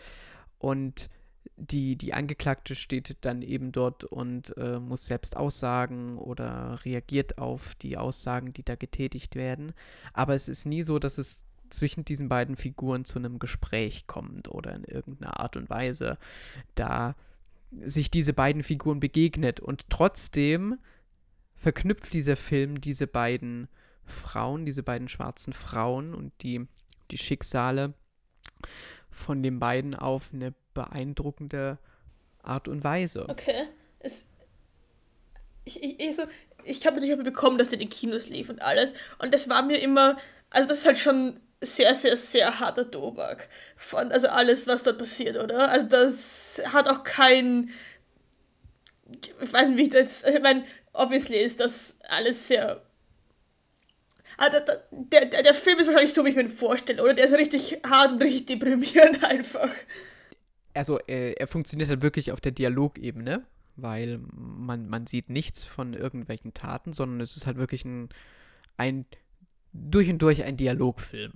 Und 0.58 1.10
die, 1.56 1.96
die 1.96 2.14
Angeklagte 2.14 2.74
steht 2.74 3.18
dann 3.20 3.42
eben 3.42 3.70
dort 3.70 4.04
und 4.04 4.56
äh, 4.56 4.78
muss 4.80 5.04
selbst 5.04 5.36
aussagen 5.36 6.16
oder 6.16 6.80
reagiert 6.86 7.36
auf 7.36 7.74
die 7.74 7.98
Aussagen, 7.98 8.54
die 8.54 8.62
da 8.62 8.76
getätigt 8.76 9.34
werden. 9.34 9.74
Aber 10.14 10.32
es 10.32 10.48
ist 10.48 10.64
nie 10.64 10.82
so, 10.82 10.98
dass 10.98 11.18
es 11.18 11.44
zwischen 11.68 12.06
diesen 12.06 12.30
beiden 12.30 12.56
Figuren 12.56 13.04
zu 13.04 13.18
einem 13.18 13.38
Gespräch 13.38 14.06
kommt 14.06 14.48
oder 14.48 14.74
in 14.74 14.84
irgendeiner 14.84 15.38
Art 15.38 15.56
und 15.56 15.68
Weise 15.68 16.16
da 16.76 17.14
sich 17.84 18.10
diese 18.10 18.32
beiden 18.32 18.62
Figuren 18.62 19.00
begegnet. 19.00 19.60
Und 19.60 19.88
trotzdem 19.90 20.78
verknüpft 21.54 22.12
dieser 22.12 22.36
Film 22.36 22.80
diese 22.80 23.06
beiden 23.06 23.68
Frauen, 24.04 24.66
diese 24.66 24.82
beiden 24.82 25.08
schwarzen 25.08 25.52
Frauen 25.52 26.14
und 26.14 26.32
die, 26.42 26.66
die 27.10 27.18
Schicksale 27.18 27.94
von 29.10 29.42
den 29.42 29.58
beiden 29.58 29.94
auf 29.94 30.32
eine 30.32 30.54
beeindruckende 30.74 31.78
Art 32.42 32.68
und 32.68 32.84
Weise. 32.84 33.28
Okay. 33.28 33.68
Es, 34.00 34.26
ich 35.64 35.82
ich, 35.82 36.00
ich, 36.00 36.16
so, 36.16 36.24
ich 36.64 36.86
habe 36.86 36.96
natürlich 36.96 37.22
bekommen, 37.22 37.56
dass 37.58 37.70
der 37.70 37.80
in 37.80 37.88
den 37.88 37.90
Kinos 37.90 38.28
lief 38.28 38.50
und 38.50 38.60
alles. 38.60 38.92
Und 39.18 39.32
das 39.32 39.48
war 39.48 39.62
mir 39.62 39.78
immer, 39.78 40.18
also 40.50 40.68
das 40.68 40.78
ist 40.78 40.86
halt 40.86 40.98
schon 40.98 41.40
sehr, 41.64 41.94
sehr, 41.94 42.16
sehr 42.16 42.60
harter 42.60 42.90
Tobak. 42.90 43.48
Von, 43.76 44.12
also 44.12 44.28
alles, 44.28 44.66
was 44.66 44.82
dort 44.82 44.98
passiert, 44.98 45.36
oder? 45.36 45.68
Also 45.70 45.86
das 45.86 46.62
hat 46.72 46.88
auch 46.88 47.04
kein. 47.04 47.70
Ich 49.40 49.52
weiß 49.52 49.68
nicht, 49.68 49.78
wie 49.78 49.82
ich 49.82 49.90
das. 49.90 50.24
Ich 50.24 50.40
meine, 50.40 50.64
obviously 50.92 51.36
ist 51.38 51.60
das 51.60 51.98
alles 52.08 52.48
sehr. 52.48 52.82
Also 54.36 54.58
der, 54.90 55.26
der, 55.26 55.42
der 55.42 55.54
Film 55.54 55.78
ist 55.78 55.86
wahrscheinlich 55.86 56.14
so, 56.14 56.24
wie 56.24 56.30
ich 56.30 56.36
mir 56.36 56.42
ihn 56.42 56.48
vorstelle, 56.48 57.02
oder? 57.02 57.14
Der 57.14 57.26
ist 57.26 57.34
richtig 57.34 57.80
hart 57.86 58.12
und 58.12 58.22
richtig 58.22 58.46
deprimierend 58.46 59.22
einfach. 59.24 59.70
Also, 60.74 60.98
er, 61.06 61.40
er 61.40 61.46
funktioniert 61.46 61.88
halt 61.88 62.02
wirklich 62.02 62.32
auf 62.32 62.40
der 62.40 62.52
Dialogebene, 62.52 63.46
weil 63.76 64.20
man, 64.32 64.88
man 64.88 65.06
sieht 65.06 65.30
nichts 65.30 65.62
von 65.62 65.94
irgendwelchen 65.94 66.52
Taten, 66.52 66.92
sondern 66.92 67.20
es 67.20 67.36
ist 67.36 67.46
halt 67.46 67.58
wirklich 67.58 67.84
ein, 67.84 68.08
ein 68.76 69.06
durch 69.72 70.10
und 70.10 70.18
durch 70.18 70.42
ein 70.44 70.56
Dialogfilm. 70.56 71.32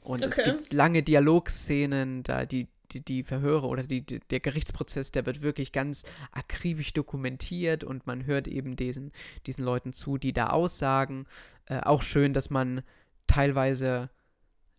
Und 0.00 0.24
okay. 0.24 0.34
es 0.36 0.44
gibt 0.44 0.72
lange 0.72 1.02
Dialogszenen, 1.02 2.22
da 2.22 2.46
die, 2.46 2.68
die, 2.92 3.04
die 3.04 3.22
Verhöre 3.22 3.66
oder 3.66 3.82
die, 3.82 4.02
die, 4.02 4.20
der 4.20 4.40
Gerichtsprozess, 4.40 5.12
der 5.12 5.26
wird 5.26 5.42
wirklich 5.42 5.72
ganz 5.72 6.04
akribisch 6.32 6.92
dokumentiert 6.92 7.84
und 7.84 8.06
man 8.06 8.26
hört 8.26 8.48
eben 8.48 8.76
diesen, 8.76 9.12
diesen 9.46 9.64
Leuten 9.64 9.92
zu, 9.92 10.18
die 10.18 10.32
da 10.32 10.48
aussagen. 10.48 11.26
Äh, 11.66 11.80
auch 11.80 12.02
schön, 12.02 12.32
dass 12.32 12.50
man 12.50 12.82
teilweise, 13.26 14.10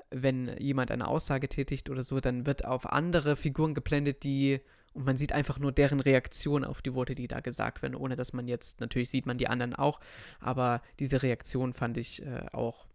wenn 0.10 0.56
jemand 0.58 0.92
eine 0.92 1.08
Aussage 1.08 1.48
tätigt 1.48 1.90
oder 1.90 2.04
so, 2.04 2.20
dann 2.20 2.46
wird 2.46 2.66
auf 2.66 2.92
andere 2.92 3.36
Figuren 3.36 3.74
geblendet, 3.74 4.24
die 4.24 4.62
und 4.94 5.06
man 5.06 5.18
sieht 5.18 5.34
einfach 5.34 5.60
nur 5.60 5.72
deren 5.72 6.00
Reaktion 6.00 6.66
auf 6.66 6.82
die 6.82 6.94
Worte, 6.94 7.16
die 7.16 7.28
da 7.28 7.42
gesagt 7.42 7.82
werden, 7.82 7.96
ohne 7.96 8.16
dass 8.16 8.34
man 8.34 8.48
jetzt, 8.48 8.80
natürlich 8.80 9.10
sieht 9.10 9.26
man 9.26 9.38
die 9.38 9.48
anderen 9.48 9.76
auch, 9.76 10.00
aber 10.40 10.82
diese 11.00 11.22
Reaktion 11.22 11.74
fand 11.74 11.98
ich 11.98 12.26
äh, 12.26 12.46
auch 12.52 12.88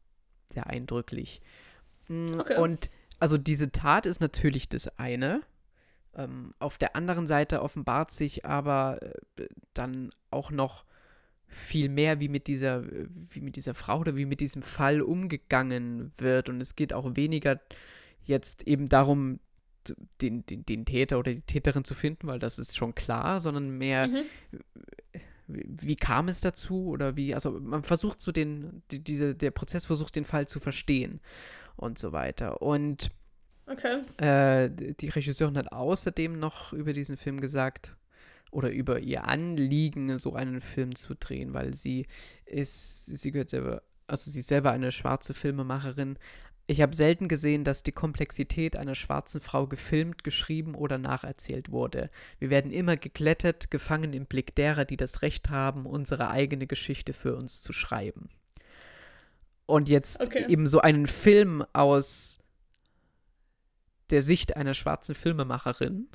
sehr 0.53 0.67
eindrücklich. 0.67 1.41
Mm, 2.09 2.41
okay. 2.41 2.61
Und 2.61 2.91
also 3.19 3.39
diese 3.39 3.73
Tat 3.73 4.07
ist 4.07 4.21
natürlich 4.21 4.69
das 4.69 4.99
eine. 4.99 5.43
Ähm, 6.15 6.55
auf 6.59 6.79
der 6.79 6.97
anderen 6.97 7.27
Seite 7.27 7.63
offenbart 7.63 8.11
sich 8.11 8.45
aber 8.45 9.01
äh, 9.37 9.47
dann 9.73 10.11
auch 10.31 10.51
noch 10.51 10.85
viel 11.47 11.89
mehr, 11.89 12.21
wie 12.21 12.29
mit 12.29 12.47
dieser, 12.47 12.85
wie 12.85 13.41
mit 13.41 13.57
dieser 13.57 13.75
Frau 13.75 14.01
oder 14.01 14.17
wie 14.17 14.25
mit 14.25 14.41
diesem 14.41 14.63
Fall 14.63 15.03
umgegangen 15.03 16.13
wird. 16.17 16.49
Und 16.49 16.61
es 16.61 16.77
geht 16.77 16.93
auch 16.93 17.17
weniger 17.17 17.61
jetzt 18.25 18.67
eben 18.67 18.89
darum, 18.89 19.41
den, 20.21 20.47
den, 20.47 20.65
den 20.65 20.87
Täter 20.87 21.19
oder 21.19 21.35
die 21.35 21.43
Täterin 21.43 21.85
zu 21.85 21.95
finden, 21.95 22.27
weil 22.27 22.39
das 22.39 22.59
ist 22.59 22.77
schon 22.77 22.95
klar, 22.95 23.41
sondern 23.41 23.71
mehr, 23.77 24.09
mhm. 24.09 24.23
wie, 25.47 25.67
wie, 25.69 25.97
kam 25.97 26.29
es 26.29 26.41
dazu 26.41 26.87
oder 26.89 27.17
wie, 27.17 27.35
also 27.35 27.53
man 27.61 27.85
versucht 27.85 28.23
so 28.23 28.33
den, 28.33 28.83
die, 28.91 29.05
diese, 29.05 29.35
der 29.35 29.51
Prozess 29.51 29.85
versucht 29.85 30.17
den 30.17 30.25
Fall 30.25 30.49
zu 30.49 30.59
verstehen 30.59 31.21
und 31.77 31.99
so 31.99 32.13
weiter. 32.13 32.63
Und 32.63 33.11
okay. 33.67 34.01
äh, 34.19 34.71
die 34.71 35.09
Regisseurin 35.09 35.59
hat 35.59 35.73
außerdem 35.73 36.39
noch 36.39 36.73
über 36.73 36.93
diesen 36.93 37.17
Film 37.17 37.41
gesagt, 37.41 37.97
oder 38.51 38.71
über 38.71 39.01
ihr 39.01 39.27
Anliegen, 39.27 40.17
so 40.17 40.35
einen 40.35 40.61
Film 40.61 40.95
zu 40.95 41.15
drehen, 41.15 41.55
weil 41.55 41.75
sie 41.75 42.07
ist, 42.47 43.07
sie 43.07 43.33
gehört 43.33 43.51
selber, 43.51 43.83
also 44.07 44.31
sie 44.31 44.39
ist 44.39 44.49
selber 44.49 44.71
eine 44.71 44.93
schwarze 44.93 45.35
Filmemacherin, 45.35 46.19
ich 46.67 46.81
habe 46.81 46.97
selten 46.97 47.29
gesehen, 47.29 47.63
dass 47.63 47.83
die 47.83 47.93
Komplexität 47.93 48.77
einer 48.77 48.95
schwarzen 48.95 49.43
Frau 49.43 49.67
gefilmt, 49.67 50.25
geschrieben 50.25 50.75
oder 50.75 50.97
nacherzählt 50.97 51.71
wurde. 51.71 52.11
Wir 52.39 52.49
werden 52.49 52.71
immer 52.71 52.97
geglättet, 52.97 53.71
gefangen 53.71 54.15
im 54.15 54.25
Blick 54.25 54.55
derer, 54.55 54.87
die 54.87 54.97
das 54.97 55.21
Recht 55.21 55.51
haben, 55.51 55.85
unsere 55.85 56.31
eigene 56.31 56.67
Geschichte 56.67 57.13
für 57.13 57.37
uns 57.37 57.61
zu 57.61 57.75
schreiben. 57.75 58.31
Und 59.67 59.89
jetzt 59.89 60.21
okay. 60.21 60.45
eben 60.49 60.67
so 60.67 60.81
einen 60.81 61.07
Film 61.07 61.65
aus 61.73 62.39
der 64.11 64.23
Sicht 64.23 64.57
einer 64.57 64.75
schwarzen 64.75 65.15
Filmemacherin 65.15 66.09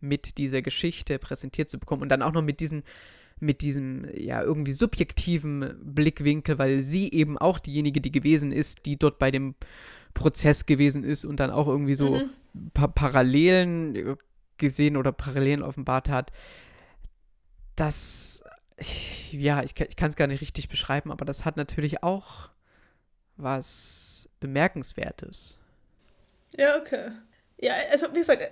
mit 0.00 0.38
dieser 0.38 0.62
Geschichte 0.62 1.18
präsentiert 1.18 1.70
zu 1.70 1.78
bekommen 1.78 2.02
und 2.02 2.08
dann 2.08 2.22
auch 2.22 2.32
noch 2.32 2.42
mit 2.42 2.60
diesen 2.60 2.84
mit 3.42 3.62
diesem 3.62 4.06
ja 4.14 4.42
irgendwie 4.42 4.74
subjektiven 4.74 5.78
Blickwinkel, 5.82 6.58
weil 6.58 6.82
sie 6.82 7.10
eben 7.10 7.38
auch 7.38 7.58
diejenige, 7.58 8.02
die 8.02 8.12
gewesen 8.12 8.52
ist, 8.52 8.84
die 8.84 8.98
dort 8.98 9.18
bei 9.18 9.30
dem 9.30 9.54
Prozess 10.12 10.66
gewesen 10.66 11.04
ist 11.04 11.24
und 11.24 11.40
dann 11.40 11.50
auch 11.50 11.66
irgendwie 11.66 11.94
so 11.94 12.16
mhm. 12.16 12.30
pa 12.74 12.86
Parallelen 12.88 14.16
gesehen 14.58 14.96
oder 14.98 15.12
Parallelen 15.12 15.62
offenbart 15.62 16.10
hat. 16.10 16.32
Das, 17.76 18.44
ja, 19.32 19.62
ich, 19.62 19.78
ich 19.80 19.96
kann 19.96 20.10
es 20.10 20.16
gar 20.16 20.26
nicht 20.26 20.42
richtig 20.42 20.68
beschreiben, 20.68 21.10
aber 21.10 21.24
das 21.24 21.46
hat 21.46 21.56
natürlich 21.56 22.02
auch 22.02 22.50
was 23.42 24.28
Bemerkenswertes. 24.40 25.56
Ja, 26.56 26.78
okay. 26.78 27.12
Ja, 27.58 27.74
also 27.90 28.08
wie 28.12 28.18
gesagt, 28.18 28.42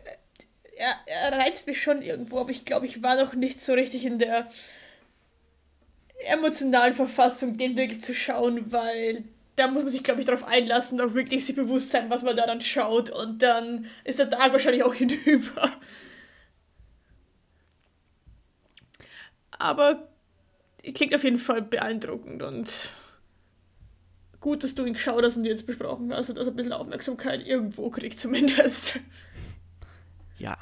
er, 0.76 0.95
er 1.07 1.32
reizt 1.32 1.66
mich 1.66 1.82
schon 1.82 2.03
irgendwo, 2.03 2.39
aber 2.41 2.51
ich 2.51 2.64
glaube, 2.64 2.86
ich 2.86 3.03
war 3.03 3.16
noch 3.16 3.34
nicht 3.34 3.61
so 3.61 3.72
richtig 3.72 4.05
in 4.05 4.18
der 4.18 4.51
emotionalen 6.26 6.95
Verfassung, 6.95 7.57
den 7.57 7.76
wirklich 7.76 8.03
zu 8.03 8.14
schauen, 8.14 8.72
weil 8.72 9.24
da 9.57 9.66
muss 9.66 9.82
man 9.82 9.93
sich, 9.93 10.05
glaube 10.05 10.20
ich, 10.20 10.26
darauf 10.26 10.45
einlassen, 10.45 11.01
auch 11.01 11.14
wirklich 11.14 11.45
sich 11.45 11.57
bewusst 11.57 11.91
sein, 11.91 12.11
was 12.11 12.22
man 12.22 12.36
da 12.36 12.47
dann 12.47 12.61
schaut 12.61 13.11
und 13.11 13.43
dann 13.43 13.86
ist 14.05 14.18
der 14.18 14.30
Tag 14.30 14.53
wahrscheinlich 14.53 14.84
auch 14.84 14.95
hinüber. 14.95 15.72
Aber 19.59 20.09
klingt 20.95 21.14
auf 21.14 21.24
jeden 21.24 21.39
Fall 21.39 21.62
beeindruckend 21.62 22.43
und 22.43 22.91
gut, 24.41 24.64
dass 24.64 24.74
du 24.74 24.84
ihn 24.84 24.95
geschaut 24.95 25.24
hast 25.24 25.36
und 25.36 25.45
jetzt 25.45 25.66
besprochen 25.66 26.12
hast 26.12 26.30
und 26.30 26.39
dass 26.39 26.47
er 26.47 26.53
ein 26.53 26.57
bisschen 26.57 26.72
Aufmerksamkeit 26.72 27.47
irgendwo 27.47 27.91
kriegt 27.91 28.18
zumindest. 28.18 29.01
Ja. 30.39 30.57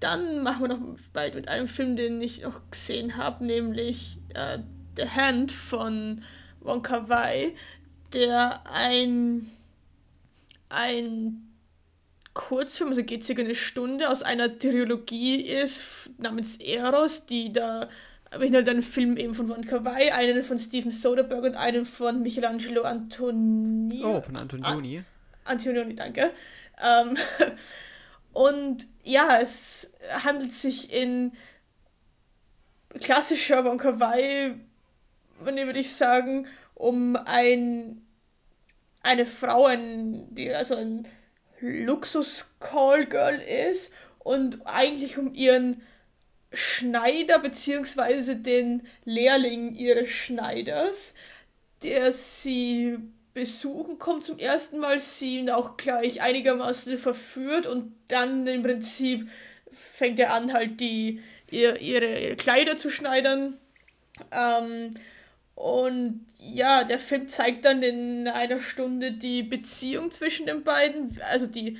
Dann 0.00 0.42
machen 0.42 0.62
wir 0.62 0.68
noch 0.68 0.80
bald 1.12 1.34
mit 1.34 1.48
einem 1.48 1.68
Film, 1.68 1.96
den 1.96 2.20
ich 2.20 2.42
noch 2.42 2.60
gesehen 2.70 3.16
habe, 3.16 3.44
nämlich 3.44 4.18
äh, 4.34 4.58
The 4.96 5.08
Hand 5.08 5.52
von 5.52 6.22
Wonka 6.60 7.08
Wai, 7.08 7.54
der 8.12 8.66
ein, 8.70 9.50
ein 10.68 11.54
Kurzfilm, 12.32 12.90
also 12.90 13.04
geht 13.04 13.24
circa 13.24 13.42
eine 13.42 13.54
Stunde, 13.54 14.10
aus 14.10 14.22
einer 14.22 14.58
Trilogie 14.58 15.40
ist 15.40 16.10
namens 16.18 16.56
Eros, 16.56 17.26
die 17.26 17.52
da 17.52 17.88
beinhaltet 18.38 18.70
einen 18.70 18.82
Film 18.82 19.16
eben 19.16 19.34
von 19.34 19.48
Wonka 19.48 19.84
Wai, 19.84 20.12
einen 20.14 20.42
von 20.42 20.58
Steven 20.58 20.90
Soderbergh 20.90 21.48
und 21.48 21.54
einen 21.56 21.86
von 21.86 22.22
Michelangelo 22.22 22.82
Antonioni. 22.82 24.02
Oh, 24.04 24.20
von 24.20 24.36
Antonioni. 24.36 25.02
Antonioni, 25.44 25.94
danke. 25.94 26.30
Ähm, 26.82 27.16
Und 28.34 28.88
ja, 29.04 29.38
es 29.40 29.94
handelt 30.24 30.52
sich 30.52 30.92
in 30.92 31.32
klassischer 33.00 33.64
Wonka 33.64 34.00
Wai, 34.00 34.56
würde 35.38 35.78
ich 35.78 35.94
sagen, 35.94 36.48
um 36.74 37.16
ein, 37.16 38.02
eine 39.02 39.24
Frau, 39.24 39.66
ein, 39.66 40.34
die 40.34 40.52
also 40.52 40.74
ein 40.74 41.06
Luxus-Callgirl 41.60 43.40
ist 43.70 43.94
und 44.18 44.66
eigentlich 44.66 45.16
um 45.16 45.32
ihren 45.32 45.80
Schneider 46.56 47.38
beziehungsweise 47.38 48.36
den 48.36 48.82
Lehrling 49.04 49.74
ihres 49.74 50.08
Schneiders, 50.10 51.14
der 51.82 52.12
sie 52.12 52.98
besuchen 53.34 53.98
kommt 53.98 54.24
zum 54.24 54.38
ersten 54.38 54.78
Mal, 54.78 54.98
sie 54.98 55.38
ihn 55.38 55.50
auch 55.50 55.76
gleich 55.76 56.22
einigermaßen 56.22 56.96
verführt 56.98 57.66
und 57.66 57.92
dann 58.08 58.46
im 58.46 58.62
Prinzip 58.62 59.28
fängt 59.72 60.20
er 60.20 60.32
an, 60.32 60.52
halt 60.52 60.80
die, 60.80 61.20
ihr, 61.50 61.80
ihre 61.80 62.36
Kleider 62.36 62.76
zu 62.76 62.90
schneidern. 62.90 63.58
Ähm, 64.30 64.94
und 65.56 66.26
ja, 66.38 66.84
der 66.84 67.00
Film 67.00 67.28
zeigt 67.28 67.64
dann 67.64 67.82
in 67.82 68.28
einer 68.28 68.60
Stunde 68.60 69.12
die 69.12 69.42
Beziehung 69.42 70.12
zwischen 70.12 70.46
den 70.46 70.62
beiden, 70.62 71.20
also 71.30 71.46
die 71.46 71.78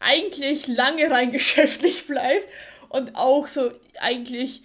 eigentlich 0.00 0.66
lange 0.66 1.10
rein 1.10 1.30
geschäftlich 1.32 2.06
bleibt 2.06 2.46
und 2.88 3.16
auch 3.16 3.48
so 3.48 3.72
eigentlich 4.00 4.62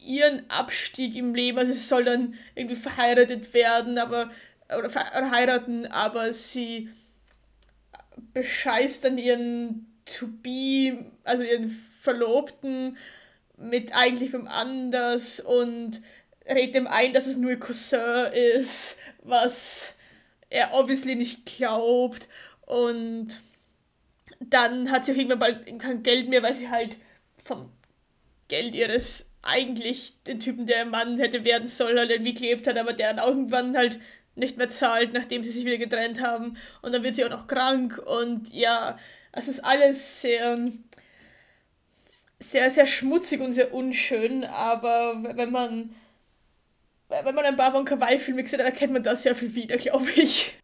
ihren 0.00 0.48
Abstieg 0.50 1.16
im 1.16 1.34
Leben. 1.34 1.58
Also 1.58 1.72
sie 1.72 1.78
soll 1.78 2.04
dann 2.04 2.34
irgendwie 2.54 2.76
verheiratet 2.76 3.52
werden, 3.54 3.98
aber 3.98 4.30
oder 4.76 4.90
heiraten, 5.30 5.86
aber 5.86 6.32
sie 6.32 6.90
bescheißt 8.34 9.04
dann 9.04 9.18
ihren 9.18 9.86
To-Be, 10.04 11.06
also 11.24 11.42
ihren 11.42 11.84
Verlobten 12.00 12.96
mit 13.56 13.94
eigentlich 13.94 14.32
wem 14.32 14.46
anders 14.46 15.40
und 15.40 16.00
redet 16.48 16.76
ihm 16.76 16.86
ein, 16.86 17.12
dass 17.12 17.26
es 17.26 17.36
nur 17.36 17.50
ihr 17.50 17.58
Cousin 17.58 18.32
ist, 18.32 18.98
was 19.22 19.94
er 20.50 20.74
obviously 20.74 21.14
nicht 21.14 21.44
glaubt 21.46 22.28
und 22.66 23.40
dann 24.40 24.90
hat 24.90 25.04
sie 25.04 25.12
auch 25.12 25.16
irgendwann 25.16 25.38
bald 25.38 25.78
kein 25.80 26.02
Geld 26.02 26.28
mehr, 26.28 26.42
weil 26.42 26.54
sie 26.54 26.70
halt 26.70 26.96
vom 27.48 27.72
Geld 28.48 28.74
ihres 28.74 29.32
eigentlich 29.42 30.22
den 30.24 30.40
Typen, 30.40 30.66
der 30.66 30.84
Mann 30.84 31.18
hätte 31.18 31.44
werden 31.44 31.68
sollen, 31.68 31.98
halt 31.98 32.10
irgendwie 32.10 32.34
gelebt 32.34 32.66
hat, 32.66 32.76
aber 32.76 32.92
der 32.92 33.14
dann 33.14 33.26
irgendwann 33.26 33.76
halt 33.76 33.98
nicht 34.34 34.56
mehr 34.56 34.68
zahlt, 34.68 35.12
nachdem 35.12 35.42
sie 35.42 35.50
sich 35.50 35.64
wieder 35.64 35.78
getrennt 35.78 36.20
haben. 36.20 36.56
Und 36.82 36.92
dann 36.92 37.02
wird 37.02 37.14
sie 37.14 37.24
auch 37.24 37.30
noch 37.30 37.46
krank. 37.46 37.98
Und 37.98 38.52
ja, 38.52 38.98
es 39.32 39.48
ist 39.48 39.60
alles 39.64 40.22
sehr, 40.22 40.58
sehr, 42.38 42.70
sehr 42.70 42.86
schmutzig 42.86 43.40
und 43.40 43.52
sehr 43.52 43.74
unschön. 43.74 44.44
Aber 44.44 45.22
wenn 45.34 45.50
man, 45.50 45.94
wenn 47.08 47.34
man 47.34 47.44
ein 47.44 47.56
paar 47.56 47.72
Von 47.72 47.84
Kawaii-Filme 47.84 48.42
gesehen 48.42 48.60
hat, 48.60 48.66
erkennt 48.66 48.92
man 48.92 49.02
das 49.02 49.24
sehr 49.24 49.34
viel 49.34 49.54
wieder, 49.54 49.76
glaube 49.78 50.10
ich. 50.10 50.56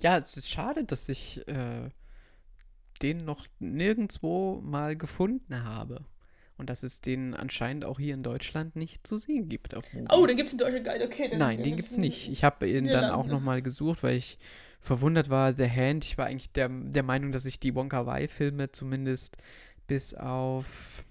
Ja, 0.00 0.18
es 0.18 0.36
ist 0.36 0.50
schade, 0.50 0.84
dass 0.84 1.08
ich 1.08 1.46
äh, 1.48 1.90
den 3.02 3.24
noch 3.24 3.46
nirgendwo 3.58 4.60
mal 4.60 4.96
gefunden 4.96 5.64
habe. 5.64 6.04
Und 6.56 6.68
dass 6.68 6.82
es 6.82 7.00
den 7.00 7.34
anscheinend 7.34 7.86
auch 7.86 7.98
hier 7.98 8.12
in 8.12 8.22
Deutschland 8.22 8.76
nicht 8.76 9.06
zu 9.06 9.16
sehen 9.16 9.48
gibt. 9.48 9.74
Auf 9.74 9.84
oh, 10.10 10.26
den 10.26 10.36
gibt 10.36 10.48
es 10.48 10.52
in 10.52 10.58
Deutschland 10.58 10.84
gar 10.84 10.98
nicht. 10.98 11.06
Okay, 11.06 11.34
Nein, 11.34 11.62
den 11.62 11.76
gibt 11.76 11.88
es 11.88 11.96
nicht. 11.96 12.30
Ich 12.30 12.44
habe 12.44 12.68
ihn 12.68 12.86
dann 12.86 13.10
auch 13.10 13.26
nochmal 13.26 13.62
gesucht, 13.62 14.02
weil 14.02 14.16
ich 14.16 14.38
verwundert 14.80 15.30
war. 15.30 15.54
The 15.54 15.70
Hand, 15.70 16.04
ich 16.04 16.18
war 16.18 16.26
eigentlich 16.26 16.52
der, 16.52 16.68
der 16.68 17.02
Meinung, 17.02 17.32
dass 17.32 17.46
ich 17.46 17.60
die 17.60 17.74
Wonka 17.74 18.04
Wai-Filme 18.04 18.72
zumindest 18.72 19.38
bis 19.86 20.14
auf 20.14 21.04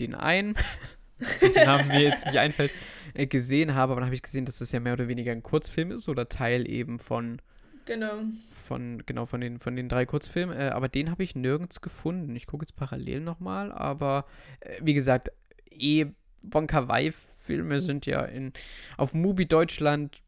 den 0.00 0.14
einen, 0.14 0.54
dessen 1.40 1.64
Namen 1.64 1.88
mir 1.88 2.02
jetzt 2.02 2.26
nicht 2.26 2.38
einfällt, 2.38 2.72
äh, 3.14 3.26
gesehen 3.26 3.74
habe. 3.74 3.92
Aber 3.92 4.00
dann 4.00 4.08
habe 4.08 4.14
ich 4.14 4.22
gesehen, 4.22 4.44
dass 4.44 4.58
das 4.58 4.72
ja 4.72 4.80
mehr 4.80 4.92
oder 4.92 5.08
weniger 5.08 5.32
ein 5.32 5.42
Kurzfilm 5.42 5.90
ist 5.90 6.08
oder 6.08 6.28
Teil 6.28 6.68
eben 6.68 6.98
von 6.98 7.40
Genau. 7.88 8.20
Von, 8.50 9.02
genau, 9.06 9.24
von 9.24 9.40
den, 9.40 9.58
von 9.58 9.74
den 9.74 9.88
drei 9.88 10.04
Kurzfilmen. 10.04 10.54
Äh, 10.54 10.68
aber 10.68 10.88
den 10.88 11.10
habe 11.10 11.22
ich 11.24 11.34
nirgends 11.34 11.80
gefunden. 11.80 12.36
Ich 12.36 12.46
gucke 12.46 12.64
jetzt 12.64 12.76
parallel 12.76 13.20
nochmal, 13.20 13.72
aber 13.72 14.26
äh, 14.60 14.78
wie 14.82 14.92
gesagt, 14.92 15.32
eh 15.70 16.04
Wonka 16.42 16.86
Wai-Filme 16.86 17.80
sind 17.80 18.04
ja 18.04 18.26
in 18.26 18.52
auf 18.98 19.14
Mubi 19.14 19.46
Deutschland, 19.46 20.20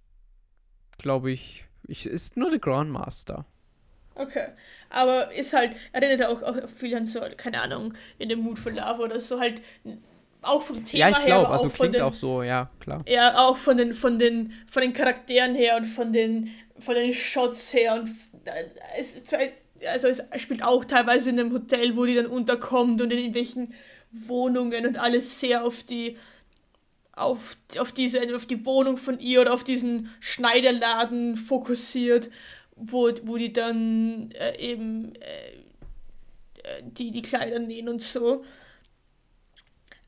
glaube 0.97 1.31
ich, 1.31 1.67
ich, 1.87 2.07
ist 2.07 2.39
nur 2.39 2.51
The 2.51 2.59
Grandmaster. 2.59 3.45
Okay. 4.15 4.49
Aber 4.89 5.31
ist 5.33 5.53
halt, 5.53 5.77
erinnert 5.93 6.27
auch, 6.27 6.43
auch 6.43 6.67
viel 6.75 6.97
an 6.97 7.05
so, 7.05 7.21
keine 7.37 7.61
Ahnung, 7.61 7.93
in 8.19 8.31
dem 8.31 8.41
Mood 8.41 8.59
for 8.59 8.73
Love 8.73 9.03
oder 9.03 9.21
so 9.21 9.39
halt 9.39 9.61
auch 10.41 10.63
vom 10.63 10.83
Thema 10.83 11.05
her. 11.05 11.11
Ja, 11.11 11.19
ich 11.19 11.27
glaube, 11.27 11.49
also 11.51 11.69
klingt 11.69 11.95
den, 11.95 12.03
auch 12.03 12.15
so, 12.15 12.43
ja, 12.43 12.71
klar. 12.81 13.03
Ja, 13.07 13.39
auch 13.39 13.59
von 13.59 13.77
den, 13.77 13.93
von 13.93 14.19
den, 14.19 14.55
von 14.71 14.83
den 14.83 14.95
Charakteren 14.95 15.55
her 15.55 15.77
und 15.77 15.85
von 15.85 16.13
den 16.13 16.51
von 16.81 16.95
den 16.95 17.13
Shots 17.13 17.73
her 17.73 17.95
und 17.95 18.11
äh, 18.45 18.65
es, 18.99 19.21
also 19.87 20.09
es 20.09 20.23
spielt 20.41 20.63
auch 20.63 20.85
teilweise 20.85 21.31
in 21.31 21.41
einem 21.41 21.53
Hotel, 21.53 21.97
wo 21.97 22.05
die 22.05 22.15
dann 22.15 22.27
unterkommt 22.27 23.01
und 23.01 23.13
in 23.13 23.19
irgendwelchen 23.19 23.75
Wohnungen 24.11 24.87
und 24.87 24.99
alles 24.99 25.41
sehr 25.41 25.65
auf 25.65 25.83
die 25.83 26.17
auf, 27.13 27.57
auf 27.79 27.93
diese, 27.93 28.35
auf 28.35 28.47
die 28.47 28.65
Wohnung 28.65 28.97
von 28.97 29.19
ihr 29.19 29.43
oder 29.43 29.53
auf 29.53 29.65
diesen 29.65 30.11
Schneiderladen 30.21 31.37
fokussiert, 31.37 32.31
wo, 32.77 33.11
wo 33.25 33.37
die 33.37 33.53
dann 33.53 34.31
äh, 34.33 34.59
eben 34.59 35.15
äh, 35.17 35.51
äh 36.63 36.83
die, 36.83 37.11
die 37.11 37.23
Kleider 37.23 37.59
nähen 37.59 37.89
und 37.89 38.03
so. 38.03 38.45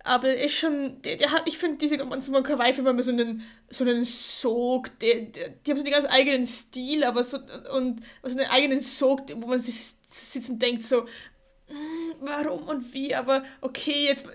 Aber 0.05 0.34
ist 0.34 0.55
schon, 0.55 1.00
der, 1.03 1.16
der 1.16 1.30
hat, 1.30 1.42
ich 1.46 1.59
finde 1.59 1.78
diese 1.78 2.03
Monster 2.05 2.42
Kawaii-Filme 2.42 2.90
immer 2.90 3.03
so 3.03 3.12
einen, 3.12 3.42
so 3.70 3.84
einen 3.84 4.05
Sog, 4.05 4.98
der, 4.98 5.20
die 5.20 5.70
haben 5.70 5.78
so 5.78 5.84
einen 5.84 5.92
ganz 5.92 6.07
eigenen 6.07 6.46
Stil, 6.46 7.05
aber 7.05 7.22
so, 7.22 7.38
und 7.74 8.03
so 8.22 8.38
einen 8.38 8.50
eigenen 8.50 8.80
Sog, 8.80 9.22
wo 9.34 9.46
man 9.46 9.59
sich 9.59 9.94
sitzt 10.11 10.50
und 10.50 10.61
denkt 10.61 10.82
so, 10.82 11.07
hm, 11.68 12.14
warum 12.20 12.68
und 12.68 12.92
wie, 12.92 13.14
aber 13.14 13.44
okay, 13.61 14.07
jetzt, 14.07 14.26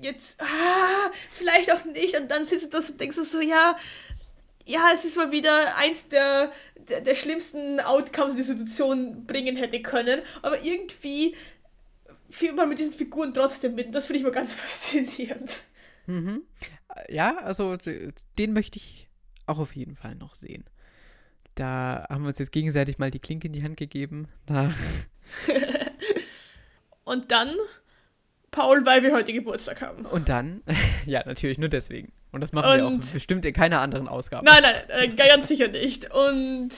jetzt, 0.00 0.40
ah, 0.40 1.10
vielleicht 1.32 1.72
auch 1.72 1.84
nicht. 1.84 2.18
Und 2.18 2.30
dann 2.30 2.44
sitzt 2.44 2.66
du 2.66 2.70
das 2.70 2.90
und 2.90 3.00
denkst 3.00 3.16
du 3.16 3.22
so, 3.22 3.40
ja, 3.40 3.76
ja, 4.66 4.90
es 4.92 5.04
ist 5.04 5.16
mal 5.16 5.30
wieder 5.30 5.76
eins 5.76 6.08
der, 6.08 6.50
der, 6.88 7.00
der 7.02 7.14
schlimmsten 7.14 7.80
Outcomes, 7.80 8.32
die 8.32 8.38
die 8.38 8.42
Situation 8.42 9.26
bringen 9.26 9.56
hätte 9.56 9.82
können. 9.82 10.22
Aber 10.42 10.62
irgendwie 10.62 11.36
man 12.56 12.68
mit 12.68 12.78
diesen 12.78 12.92
Figuren 12.92 13.32
trotzdem 13.34 13.74
mit. 13.74 13.94
Das 13.94 14.06
finde 14.06 14.18
ich 14.18 14.24
mal 14.24 14.32
ganz 14.32 14.52
faszinierend. 14.54 15.62
Mhm. 16.06 16.42
Ja, 17.08 17.38
also 17.38 17.76
den 18.38 18.52
möchte 18.52 18.78
ich 18.78 19.08
auch 19.46 19.58
auf 19.58 19.74
jeden 19.74 19.96
Fall 19.96 20.14
noch 20.14 20.34
sehen. 20.34 20.64
Da 21.54 22.06
haben 22.08 22.22
wir 22.22 22.28
uns 22.28 22.38
jetzt 22.38 22.52
gegenseitig 22.52 22.98
mal 22.98 23.10
die 23.10 23.20
Klinke 23.20 23.46
in 23.46 23.52
die 23.52 23.62
Hand 23.62 23.76
gegeben. 23.76 24.28
Und 27.04 27.30
dann, 27.30 27.54
Paul, 28.50 28.84
weil 28.86 29.02
wir 29.02 29.12
heute 29.12 29.32
Geburtstag 29.32 29.82
haben. 29.82 30.06
Und 30.06 30.28
dann, 30.28 30.62
ja, 31.06 31.22
natürlich, 31.24 31.58
nur 31.58 31.68
deswegen. 31.68 32.12
Und 32.32 32.40
das 32.40 32.52
machen 32.52 32.68
und, 32.68 32.76
wir 32.78 32.86
auch 32.86 33.12
bestimmt 33.12 33.44
in 33.44 33.52
keiner 33.52 33.80
anderen 33.80 34.08
Ausgabe. 34.08 34.44
Nein, 34.44 34.62
nein, 34.62 34.74
äh, 34.88 35.08
ganz 35.14 35.46
sicher 35.46 35.68
nicht. 35.68 36.12
Und 36.12 36.70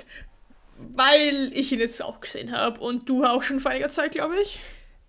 weil 0.78 1.50
ich 1.54 1.72
ihn 1.72 1.80
jetzt 1.80 2.02
auch 2.02 2.20
gesehen 2.20 2.52
habe 2.52 2.80
und 2.80 3.09
du 3.09 3.24
auch 3.24 3.42
schon 3.42 3.61
vor 3.61 3.70
einiger 3.70 3.88
Zeit, 3.88 4.12
glaube 4.12 4.34
ich. 4.42 4.61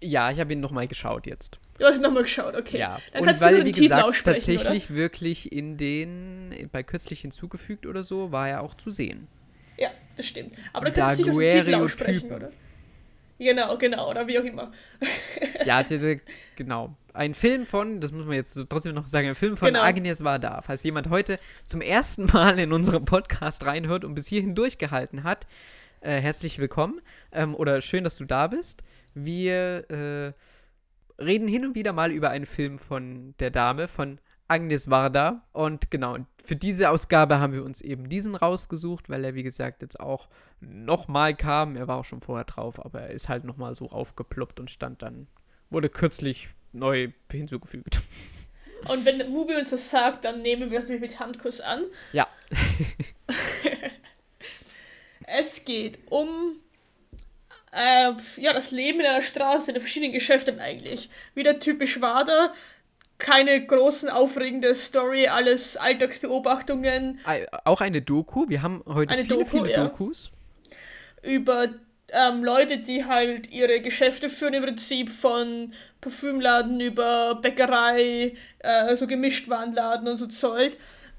Ja, 0.01 0.29
ich 0.31 0.39
habe 0.39 0.53
ihn 0.53 0.59
nochmal 0.59 0.87
geschaut 0.87 1.25
jetzt. 1.25 1.59
Du 1.79 1.85
hast 1.85 1.97
ihn 1.97 2.03
nochmal 2.03 2.23
geschaut, 2.23 2.55
okay. 2.55 2.77
Ja, 2.77 2.99
Dann 3.13 3.27
und 3.27 3.41
weil, 3.41 3.65
wie 3.65 3.71
Titel 3.71 3.89
gesagt, 3.89 4.25
tatsächlich 4.25 4.89
oder? 4.89 4.95
wirklich 4.95 5.51
in 5.51 5.77
den, 5.77 6.69
bei 6.71 6.83
kürzlich 6.83 7.21
hinzugefügt 7.21 7.85
oder 7.85 8.03
so, 8.03 8.31
war 8.31 8.47
er 8.47 8.61
auch 8.61 8.75
zu 8.75 8.91
sehen. 8.91 9.27
Ja, 9.77 9.89
das 10.15 10.27
stimmt. 10.27 10.53
Aber 10.73 10.85
dann 10.85 10.93
kannst 10.93 11.21
du 11.21 11.25
sicher 11.25 11.39
den 11.39 11.65
Titel 11.65 11.75
aussprechen, 11.75 12.31
oder? 12.31 12.49
Genau, 13.39 13.77
genau, 13.77 14.09
oder 14.09 14.27
wie 14.27 14.39
auch 14.39 14.43
immer. 14.43 14.71
ja, 15.65 15.83
genau. 16.55 16.95
Ein 17.13 17.33
Film 17.33 17.65
von, 17.65 17.99
das 17.99 18.11
muss 18.11 18.25
man 18.25 18.35
jetzt 18.35 18.59
trotzdem 18.69 18.93
noch 18.93 19.07
sagen, 19.07 19.27
ein 19.27 19.35
Film 19.35 19.57
von 19.57 19.67
genau. 19.67 19.81
Agnes 19.81 20.23
Varda. 20.23 20.61
Falls 20.61 20.83
jemand 20.83 21.09
heute 21.09 21.39
zum 21.63 21.81
ersten 21.81 22.25
Mal 22.25 22.57
in 22.59 22.73
unserem 22.73 23.05
Podcast 23.05 23.65
reinhört 23.65 24.05
und 24.05 24.15
bis 24.15 24.27
hierhin 24.27 24.55
durchgehalten 24.55 25.23
hat, 25.23 25.45
äh, 26.01 26.19
herzlich 26.19 26.59
willkommen 26.59 27.01
ähm, 27.31 27.55
oder 27.55 27.81
schön, 27.81 28.03
dass 28.03 28.17
du 28.17 28.25
da 28.25 28.47
bist. 28.47 28.83
Wir 29.25 29.89
äh, 29.89 30.33
reden 31.21 31.47
hin 31.47 31.65
und 31.65 31.75
wieder 31.75 31.93
mal 31.93 32.11
über 32.11 32.29
einen 32.29 32.45
Film 32.45 32.79
von 32.79 33.33
der 33.39 33.49
Dame, 33.49 33.87
von 33.87 34.19
Agnes 34.47 34.89
Varda. 34.89 35.45
Und 35.51 35.91
genau, 35.91 36.17
für 36.43 36.55
diese 36.55 36.89
Ausgabe 36.89 37.39
haben 37.39 37.53
wir 37.53 37.63
uns 37.63 37.81
eben 37.81 38.09
diesen 38.09 38.35
rausgesucht, 38.35 39.09
weil 39.09 39.25
er, 39.25 39.35
wie 39.35 39.43
gesagt, 39.43 39.81
jetzt 39.81 39.99
auch 39.99 40.27
nochmal 40.59 41.35
kam. 41.35 41.75
Er 41.75 41.87
war 41.87 41.97
auch 41.97 42.05
schon 42.05 42.21
vorher 42.21 42.45
drauf, 42.45 42.83
aber 42.83 43.01
er 43.01 43.11
ist 43.11 43.29
halt 43.29 43.43
nochmal 43.43 43.75
so 43.75 43.89
aufgeploppt 43.89 44.59
und 44.59 44.71
stand 44.71 45.01
dann, 45.01 45.27
wurde 45.69 45.89
kürzlich 45.89 46.49
neu 46.71 47.11
hinzugefügt. 47.31 47.99
Und 48.87 49.05
wenn 49.05 49.31
Mubi 49.31 49.55
uns 49.55 49.71
das 49.71 49.89
sagt, 49.89 50.23
dann 50.23 50.43
nehmen 50.43 50.69
wir 50.69 50.79
das 50.79 50.87
mit 50.87 51.19
Handkuss 51.19 51.61
an. 51.61 51.85
Ja. 52.13 52.27
es 55.25 55.65
geht 55.65 55.97
um 56.11 56.57
äh, 57.77 58.41
ja, 58.41 58.53
das 58.53 58.71
Leben 58.71 58.99
in 58.99 59.05
einer 59.05 59.21
Straße, 59.21 59.69
in 59.69 59.75
den 59.75 59.81
verschiedenen 59.81 60.13
Geschäften 60.13 60.59
eigentlich. 60.59 61.09
Wieder 61.35 61.59
typisch 61.59 62.01
Wader, 62.01 62.53
keine 63.19 63.65
großen 63.65 64.09
aufregende 64.09 64.73
Story, 64.73 65.27
alles 65.27 65.77
Alltagsbeobachtungen. 65.77 67.19
Auch 67.65 67.81
eine 67.81 68.01
Doku. 68.01 68.49
Wir 68.49 68.61
haben 68.61 68.83
heute 68.87 69.13
eine 69.13 69.23
viele, 69.23 69.37
Doku, 69.37 69.57
viele 69.57 69.71
ja. 69.71 69.83
Dokus. 69.83 70.31
Über 71.21 71.67
ähm, 72.09 72.43
Leute, 72.43 72.77
die 72.77 73.05
halt 73.05 73.51
ihre 73.51 73.81
Geschäfte 73.81 74.29
führen, 74.29 74.53
im 74.53 74.63
Prinzip 74.63 75.11
von 75.11 75.73
Parfümladen 76.01 76.79
über 76.79 77.35
Bäckerei, 77.35 78.35
äh, 78.59 78.95
so 78.95 79.07
Gemischtwarenladen 79.07 80.07
und 80.07 80.17
so 80.17 80.27
Zeug. 80.27 80.77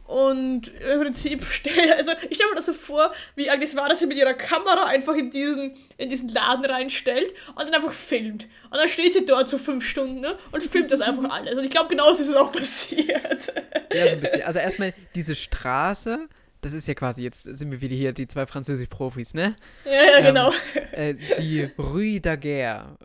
Und 0.08 0.68
im 0.68 1.00
Prinzip 1.02 1.44
stelle, 1.50 1.94
also 1.94 2.12
ich 2.30 2.36
stelle 2.36 2.48
mir 2.50 2.56
das 2.56 2.64
so 2.64 2.72
vor, 2.72 3.12
wie 3.36 3.50
Agnes 3.50 3.76
war, 3.76 3.90
dass 3.90 3.98
sie 3.98 4.06
mit 4.06 4.16
ihrer 4.16 4.32
Kamera 4.32 4.84
einfach 4.86 5.14
in 5.14 5.30
diesen, 5.30 5.74
in 5.98 6.08
diesen 6.08 6.30
Laden 6.30 6.64
reinstellt 6.64 7.34
und 7.54 7.60
dann 7.60 7.74
einfach 7.74 7.92
filmt. 7.92 8.48
Und 8.70 8.78
dann 8.78 8.88
steht 8.88 9.12
sie 9.12 9.26
dort 9.26 9.50
so 9.50 9.58
fünf 9.58 9.86
Stunden 9.86 10.20
ne, 10.20 10.38
und 10.50 10.62
filmt 10.62 10.90
das 10.92 11.02
einfach 11.02 11.28
alles. 11.28 11.58
Und 11.58 11.64
ich 11.64 11.70
glaube, 11.70 11.90
genauso 11.90 12.22
ist 12.22 12.28
es 12.28 12.36
auch 12.36 12.50
passiert. 12.52 13.52
Ja, 13.92 14.08
so 14.08 14.12
ein 14.14 14.20
bisschen. 14.20 14.42
Also 14.42 14.60
erstmal 14.60 14.94
diese 15.14 15.34
Straße, 15.34 16.26
das 16.62 16.72
ist 16.72 16.88
ja 16.88 16.94
quasi, 16.94 17.22
jetzt 17.22 17.42
sind 17.42 17.70
wir 17.70 17.82
wieder 17.82 17.94
hier 17.94 18.12
die 18.12 18.26
zwei 18.26 18.46
Französisch-Profis, 18.46 19.34
ne? 19.34 19.56
Ja, 19.84 20.20
ja, 20.20 20.20
genau. 20.22 20.52
Ähm, 20.94 21.18
äh, 21.18 21.40
die 21.42 21.70
Rue 21.76 22.18
Daguerre. 22.22 22.96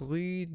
Rue 0.00 0.46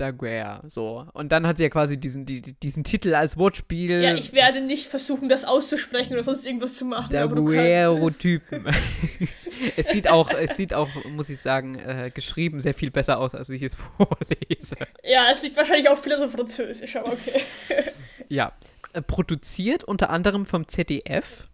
Daguerre, 0.00 0.62
so. 0.66 1.06
Und 1.12 1.30
dann 1.30 1.46
hat 1.46 1.58
sie 1.58 1.64
ja 1.64 1.68
quasi 1.68 1.98
diesen, 1.98 2.24
die, 2.24 2.40
diesen 2.40 2.84
Titel 2.84 3.14
als 3.14 3.36
Wortspiel. 3.36 4.00
Ja, 4.02 4.14
ich 4.14 4.32
werde 4.32 4.62
nicht 4.62 4.86
versuchen, 4.86 5.28
das 5.28 5.44
auszusprechen 5.44 6.14
oder 6.14 6.22
sonst 6.22 6.46
irgendwas 6.46 6.74
zu 6.74 6.86
machen. 6.86 7.12
Daguerreotypen. 7.12 8.66
es 9.76 9.88
sieht 9.88 10.08
auch, 10.08 10.32
es 10.32 10.56
sieht 10.56 10.72
auch, 10.72 10.88
muss 11.04 11.28
ich 11.28 11.38
sagen, 11.38 11.78
äh, 11.78 12.10
geschrieben 12.14 12.60
sehr 12.60 12.72
viel 12.72 12.90
besser 12.90 13.18
aus, 13.18 13.34
als 13.34 13.50
ich 13.50 13.62
es 13.62 13.74
vorlese. 13.96 14.76
Ja, 15.04 15.26
es 15.30 15.42
liegt 15.42 15.56
wahrscheinlich 15.56 15.88
auch 15.90 15.98
viel 15.98 16.16
so 16.18 16.28
französisch, 16.28 16.96
aber 16.96 17.12
okay. 17.12 17.42
ja. 18.28 18.52
Äh, 18.94 19.02
produziert 19.02 19.84
unter 19.84 20.08
anderem 20.08 20.46
vom 20.46 20.66
ZDF. 20.66 21.44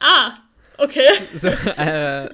Ah, 0.00 0.38
okay. 0.78 1.06
So, 1.34 1.48
äh, 1.48 2.30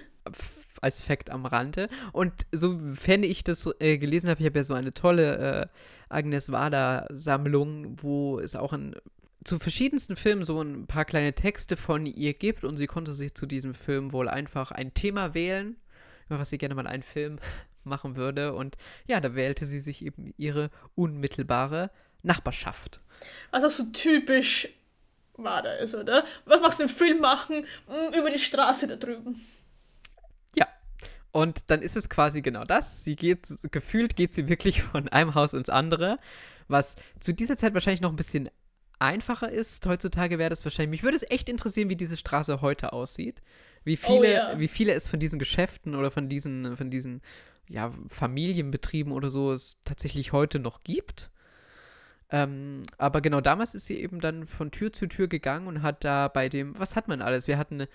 als 0.85 1.01
Fact 1.01 1.31
am 1.31 1.47
Rande. 1.47 1.89
Und 2.13 2.33
sofern 2.53 3.23
ich 3.23 3.43
das 3.43 3.69
äh, 3.81 3.99
gelesen 3.99 4.31
habe, 4.31 4.41
ich 4.41 4.47
habe 4.47 4.59
ja 4.59 4.63
so 4.63 4.75
eine 4.75 4.93
tolle 4.93 5.37
äh, 5.37 5.67
Agnes 6.09 6.53
Wader-Sammlung, 6.53 8.03
wo 8.03 8.39
es 8.39 8.55
auch 8.55 8.73
ein, 8.73 8.95
zu 9.45 9.59
verschiedensten 9.59 10.15
Filmen 10.15 10.45
so 10.45 10.61
ein 10.61 10.87
paar 10.87 11.05
kleine 11.05 11.33
Texte 11.33 11.77
von 11.77 12.07
ihr 12.07 12.35
gibt 12.35 12.65
und 12.65 12.77
sie 12.77 12.87
konnte 12.87 13.13
sich 13.13 13.35
zu 13.35 13.47
diesem 13.47 13.75
Film 13.75 14.13
wohl 14.13 14.29
einfach 14.29 14.71
ein 14.71 14.95
Thema 14.95 15.35
wählen, 15.35 15.77
was 16.29 16.51
sie 16.51 16.59
gerne 16.59 16.75
mal 16.75 16.87
einen 16.87 17.03
Film 17.03 17.39
machen 17.85 18.17
würde. 18.17 18.55
Und 18.55 18.77
ja, 19.07 19.21
da 19.21 19.35
wählte 19.35 19.67
sie 19.67 19.81
sich 19.81 20.05
eben 20.05 20.35
ihre 20.37 20.71
unmittelbare 20.95 21.91
Nachbarschaft. 22.23 23.01
Was 23.51 23.65
auch 23.65 23.71
so 23.71 23.85
typisch 23.85 24.69
Wader 25.37 25.79
ist, 25.79 25.95
oder? 25.95 26.25
Was 26.45 26.61
machst 26.61 26.79
du 26.79 26.85
im 26.85 26.89
Film 26.89 27.21
machen? 27.21 27.67
Hm, 27.89 28.15
über 28.15 28.31
die 28.31 28.39
Straße 28.39 28.87
da 28.87 28.97
drüben. 28.97 29.41
Und 31.35 31.69
dann 31.69 31.83
ist 31.83 31.97
es 31.97 32.09
quasi 32.09 32.43
genau 32.43 32.63
das. 32.63 33.03
Sie 33.03 33.17
geht, 33.17 33.49
gefühlt 33.73 34.15
geht 34.15 34.33
sie 34.33 34.49
wirklich 34.49 34.83
von 34.83 35.09
einem 35.09 35.35
Haus 35.35 35.53
ins 35.53 35.69
andere, 35.69 36.19
was 36.69 36.95
zu 37.19 37.35
dieser 37.35 37.57
Zeit 37.57 37.75
wahrscheinlich 37.75 38.01
noch 38.01 38.11
ein 38.11 38.17
bisschen 38.17 38.49
einfacher 39.01 39.51
ist. 39.51 39.85
Heutzutage 39.85 40.39
wäre 40.39 40.51
das 40.51 40.65
wahrscheinlich, 40.65 40.91
mich 40.93 41.03
würde 41.03 41.17
es 41.17 41.29
echt 41.29 41.49
interessieren, 41.49 41.89
wie 41.89 41.97
diese 41.97 42.17
Straße 42.17 42.61
heute 42.61 42.93
aussieht. 42.93 43.43
Wie 43.83 43.99
oh 44.01 44.07
viele, 44.07 44.29
oh, 44.29 44.53
ja. 44.53 44.59
wie 44.61 44.69
viele 44.69 44.93
es 44.93 45.09
von 45.09 45.19
diesen 45.19 45.41
Geschäften 45.41 45.97
oder 45.97 46.13
von 46.13 46.29
diesen, 46.29 46.77
von 46.77 46.89
diesen 46.89 47.21
ja, 47.69 47.93
Familienbetrieben 48.07 49.13
oder 49.13 49.29
so 49.29 49.51
es 49.51 49.77
tatsächlich 49.85 50.31
heute 50.31 50.61
noch 50.61 50.83
gibt. 50.83 51.33
Ähm, 52.31 52.83
aber 52.97 53.21
genau 53.21 53.41
damals 53.41 53.75
ist 53.75 53.87
sie 53.87 53.99
eben 53.99 54.21
dann 54.21 54.47
von 54.47 54.71
Tür 54.71 54.93
zu 54.93 55.09
Tür 55.09 55.27
gegangen 55.27 55.67
und 55.67 55.83
hat 55.83 56.05
da 56.05 56.29
bei 56.29 56.49
dem, 56.49 56.79
was 56.79 56.95
hat 56.95 57.09
man 57.09 57.23
alles? 57.23 57.49
Wir 57.49 57.59
hatten 57.59 57.75
eine 57.75 57.89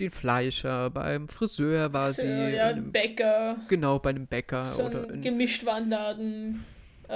den 0.00 0.10
Fleischer, 0.10 0.90
beim 0.90 1.28
Friseur 1.28 1.92
war 1.92 2.06
Friseur, 2.06 2.50
sie. 2.50 2.56
Ja, 2.56 2.66
einem, 2.68 2.92
Bäcker. 2.92 3.56
Genau, 3.68 3.98
bei 3.98 4.10
einem 4.10 4.26
Bäcker. 4.26 4.64
So 4.64 4.84
oder 4.84 5.10
in, 5.10 5.22
Gemischtwarenladen. 5.22 6.64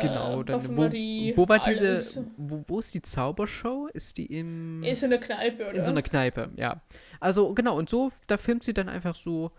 Genau, 0.00 0.40
äh, 0.40 0.44
dann 0.44 0.76
wo, 0.76 0.82
wo 0.82 1.48
war 1.48 1.62
alles. 1.64 2.14
diese, 2.14 2.26
wo, 2.36 2.64
wo 2.66 2.78
ist 2.78 2.94
die 2.94 3.02
Zaubershow? 3.02 3.88
Ist 3.92 4.16
die 4.16 4.26
im... 4.26 4.82
In 4.82 4.94
so 4.96 5.06
einer 5.06 5.18
Kneipe, 5.18 5.64
oder? 5.64 5.74
In 5.74 5.84
so 5.84 5.90
einer 5.90 6.02
Kneipe, 6.02 6.50
ja. 6.56 6.80
Also 7.20 7.52
genau, 7.52 7.76
und 7.76 7.90
so, 7.90 8.10
da 8.26 8.38
filmt 8.38 8.64
sie 8.64 8.72
dann 8.72 8.88
einfach 8.88 9.14
so 9.14 9.52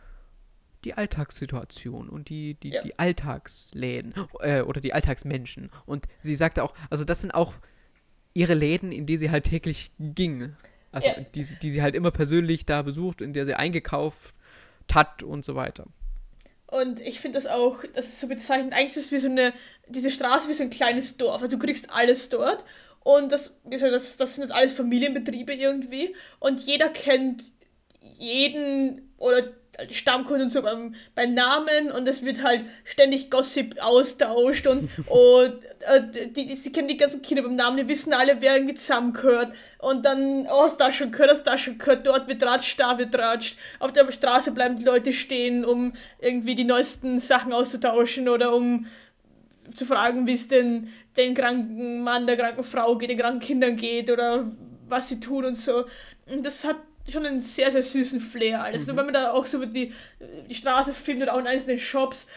die 0.86 0.96
Alltagssituation 0.96 2.10
und 2.10 2.30
die, 2.30 2.56
die, 2.56 2.72
ja. 2.72 2.82
die 2.82 2.98
Alltagsläden 3.00 4.14
äh, 4.40 4.62
oder 4.62 4.82
die 4.82 4.94
Alltagsmenschen. 4.94 5.70
Und 5.86 6.08
sie 6.20 6.36
sagte 6.36 6.64
auch, 6.64 6.74
also 6.90 7.04
das 7.04 7.22
sind 7.22 7.34
auch 7.34 7.54
ihre 8.34 8.54
Läden, 8.54 8.92
in 8.92 9.06
die 9.06 9.18
sie 9.18 9.32
halt 9.32 9.46
täglich 9.46 9.92
ging. 10.00 10.56
Also 10.94 11.10
ja. 11.10 11.16
die, 11.36 11.46
die 11.62 11.70
sie 11.70 11.82
halt 11.82 11.96
immer 11.96 12.12
persönlich 12.12 12.66
da 12.66 12.82
besucht, 12.82 13.22
in 13.22 13.34
der 13.34 13.46
sie 13.46 13.56
eingekauft 13.56 14.34
hat 14.94 15.24
und 15.24 15.44
so 15.44 15.56
weiter. 15.56 15.88
Und 16.68 17.00
ich 17.02 17.20
finde 17.20 17.38
das 17.38 17.48
auch, 17.48 17.84
das 17.94 18.06
ist 18.06 18.20
so 18.20 18.28
bezeichnend, 18.28 18.74
eigentlich 18.74 18.96
ist 18.98 19.06
es 19.08 19.12
wie 19.12 19.20
so 19.20 19.30
eine, 19.30 19.54
diese 19.88 20.10
Straße 20.10 20.48
wie 20.50 20.54
so 20.54 20.64
ein 20.64 20.70
kleines 20.70 21.18
Dorf, 21.18 21.42
also 21.42 21.48
du 21.48 21.60
kriegst 21.60 21.90
alles 21.92 22.30
dort 22.30 22.64
Und 23.04 23.32
das, 23.32 23.54
das, 23.66 24.18
das 24.18 24.36
sind 24.36 24.44
jetzt 24.44 24.54
alles 24.54 24.74
Familienbetriebe 24.74 25.54
irgendwie. 25.54 26.16
Und 26.40 26.62
jeder 26.62 26.90
kennt 26.90 27.52
jeden 28.00 29.14
oder 29.18 29.44
Stammkunden 29.90 30.52
so 30.52 30.62
beim, 30.62 30.94
beim 31.16 31.34
Namen 31.34 31.92
und 31.92 32.08
es 32.08 32.24
wird 32.24 32.44
halt 32.44 32.64
ständig 32.84 33.32
Gossip 33.32 33.76
austauscht 33.82 34.68
und, 34.68 34.88
und 35.10 35.66
äh, 35.80 36.30
die, 36.30 36.46
die, 36.46 36.56
sie 36.56 36.72
kennen 36.72 36.88
die 36.88 36.98
ganzen 36.98 37.22
Kinder 37.22 37.44
beim 37.44 37.56
Namen, 37.56 37.78
die 37.78 37.88
wissen 37.88 38.14
alle, 38.14 38.40
wer 38.40 38.56
irgendwie 38.56 38.76
zusammengehört. 38.76 39.54
Und 39.80 40.06
dann, 40.06 40.48
oh, 40.48 40.64
hast 40.64 40.80
da 40.80 40.92
schon 40.92 41.12
gehört, 41.12 41.32
hast 41.32 41.44
da 41.44 41.58
schon 41.58 41.78
gehört, 41.78 42.08
dort 42.08 42.28
wird 42.28 42.44
ratscht, 42.44 42.80
da 42.80 42.98
wird 42.98 43.18
ratscht. 43.18 43.58
Auf 43.80 43.92
der 43.92 44.10
Straße 44.12 44.52
bleiben 44.52 44.78
die 44.78 44.86
Leute 44.86 45.12
stehen, 45.12 45.66
um 45.66 45.94
irgendwie 46.20 46.56
die 46.56 46.64
neuesten 46.64 47.20
Sachen 47.20 47.52
auszutauschen 47.52 48.30
oder 48.30 48.56
um 48.56 48.86
zu 49.74 49.86
fragen, 49.86 50.28
wie 50.28 50.34
es 50.34 50.48
denn 50.48 50.90
den 51.18 51.34
kranken 51.34 52.02
Mann, 52.04 52.28
der 52.28 52.38
kranken 52.38 52.64
Frau 52.64 52.98
geht, 52.98 53.10
den 53.10 53.20
kranken 53.20 53.40
Kindern 53.40 53.76
geht 53.76 54.10
oder 54.10 54.52
was 54.88 55.10
sie 55.10 55.20
tun 55.20 55.46
und 55.46 55.58
so. 55.58 55.86
Und 56.28 56.46
das 56.46 56.64
hat 56.64 56.78
schon 57.12 57.26
einen 57.26 57.42
sehr, 57.42 57.72
sehr 57.72 57.84
süßen 57.84 58.22
Flair. 58.22 58.64
Also 58.64 58.94
mhm. 58.94 58.98
wenn 58.98 59.06
man 59.06 59.14
da 59.14 59.32
auch 59.32 59.46
so 59.46 59.58
über 59.58 59.66
die, 59.66 59.94
die 60.50 60.56
Straße 60.56 60.94
filmt 60.94 61.22
oder 61.22 61.34
auch 61.34 61.40
in 61.40 61.48
einzelnen 61.48 61.80
Shops, 61.80 62.28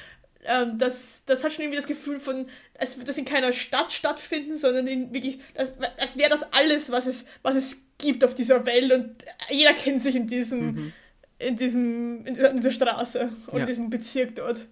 ähm, 0.45 0.79
das, 0.79 1.23
das 1.27 1.45
hat 1.45 1.53
schon 1.53 1.65
irgendwie 1.65 1.77
das 1.77 1.87
Gefühl 1.87 2.21
von, 2.21 2.47
als 2.79 2.97
würde 2.97 3.07
das 3.07 3.19
in 3.19 3.25
keiner 3.25 3.53
Stadt 3.53 3.93
stattfinden, 3.93 4.57
sondern 4.57 4.87
in 4.87 5.13
wirklich, 5.13 5.41
als, 5.55 5.75
als 5.99 6.17
wäre 6.17 6.31
das 6.31 6.53
alles, 6.53 6.91
was 6.91 7.07
es, 7.07 7.27
was 7.43 7.57
es 7.57 7.85
gibt 7.99 8.25
auf 8.25 8.35
dieser 8.35 8.67
Welt 8.67 8.93
und 8.93 9.25
jeder 9.51 9.75
kennt 9.75 10.03
sich 10.03 10.15
in 10.15 10.27
diesem, 10.27 10.67
mhm. 10.67 10.93
in 11.39 11.57
diesem, 11.57 12.27
in 12.27 12.35
dieser, 12.35 12.51
in 12.51 12.57
dieser 12.57 12.73
Straße 12.73 13.31
und 13.49 13.59
ja. 13.59 13.61
in 13.61 13.67
diesem 13.67 13.91
Bezirk 13.91 14.35
dort. 14.37 14.67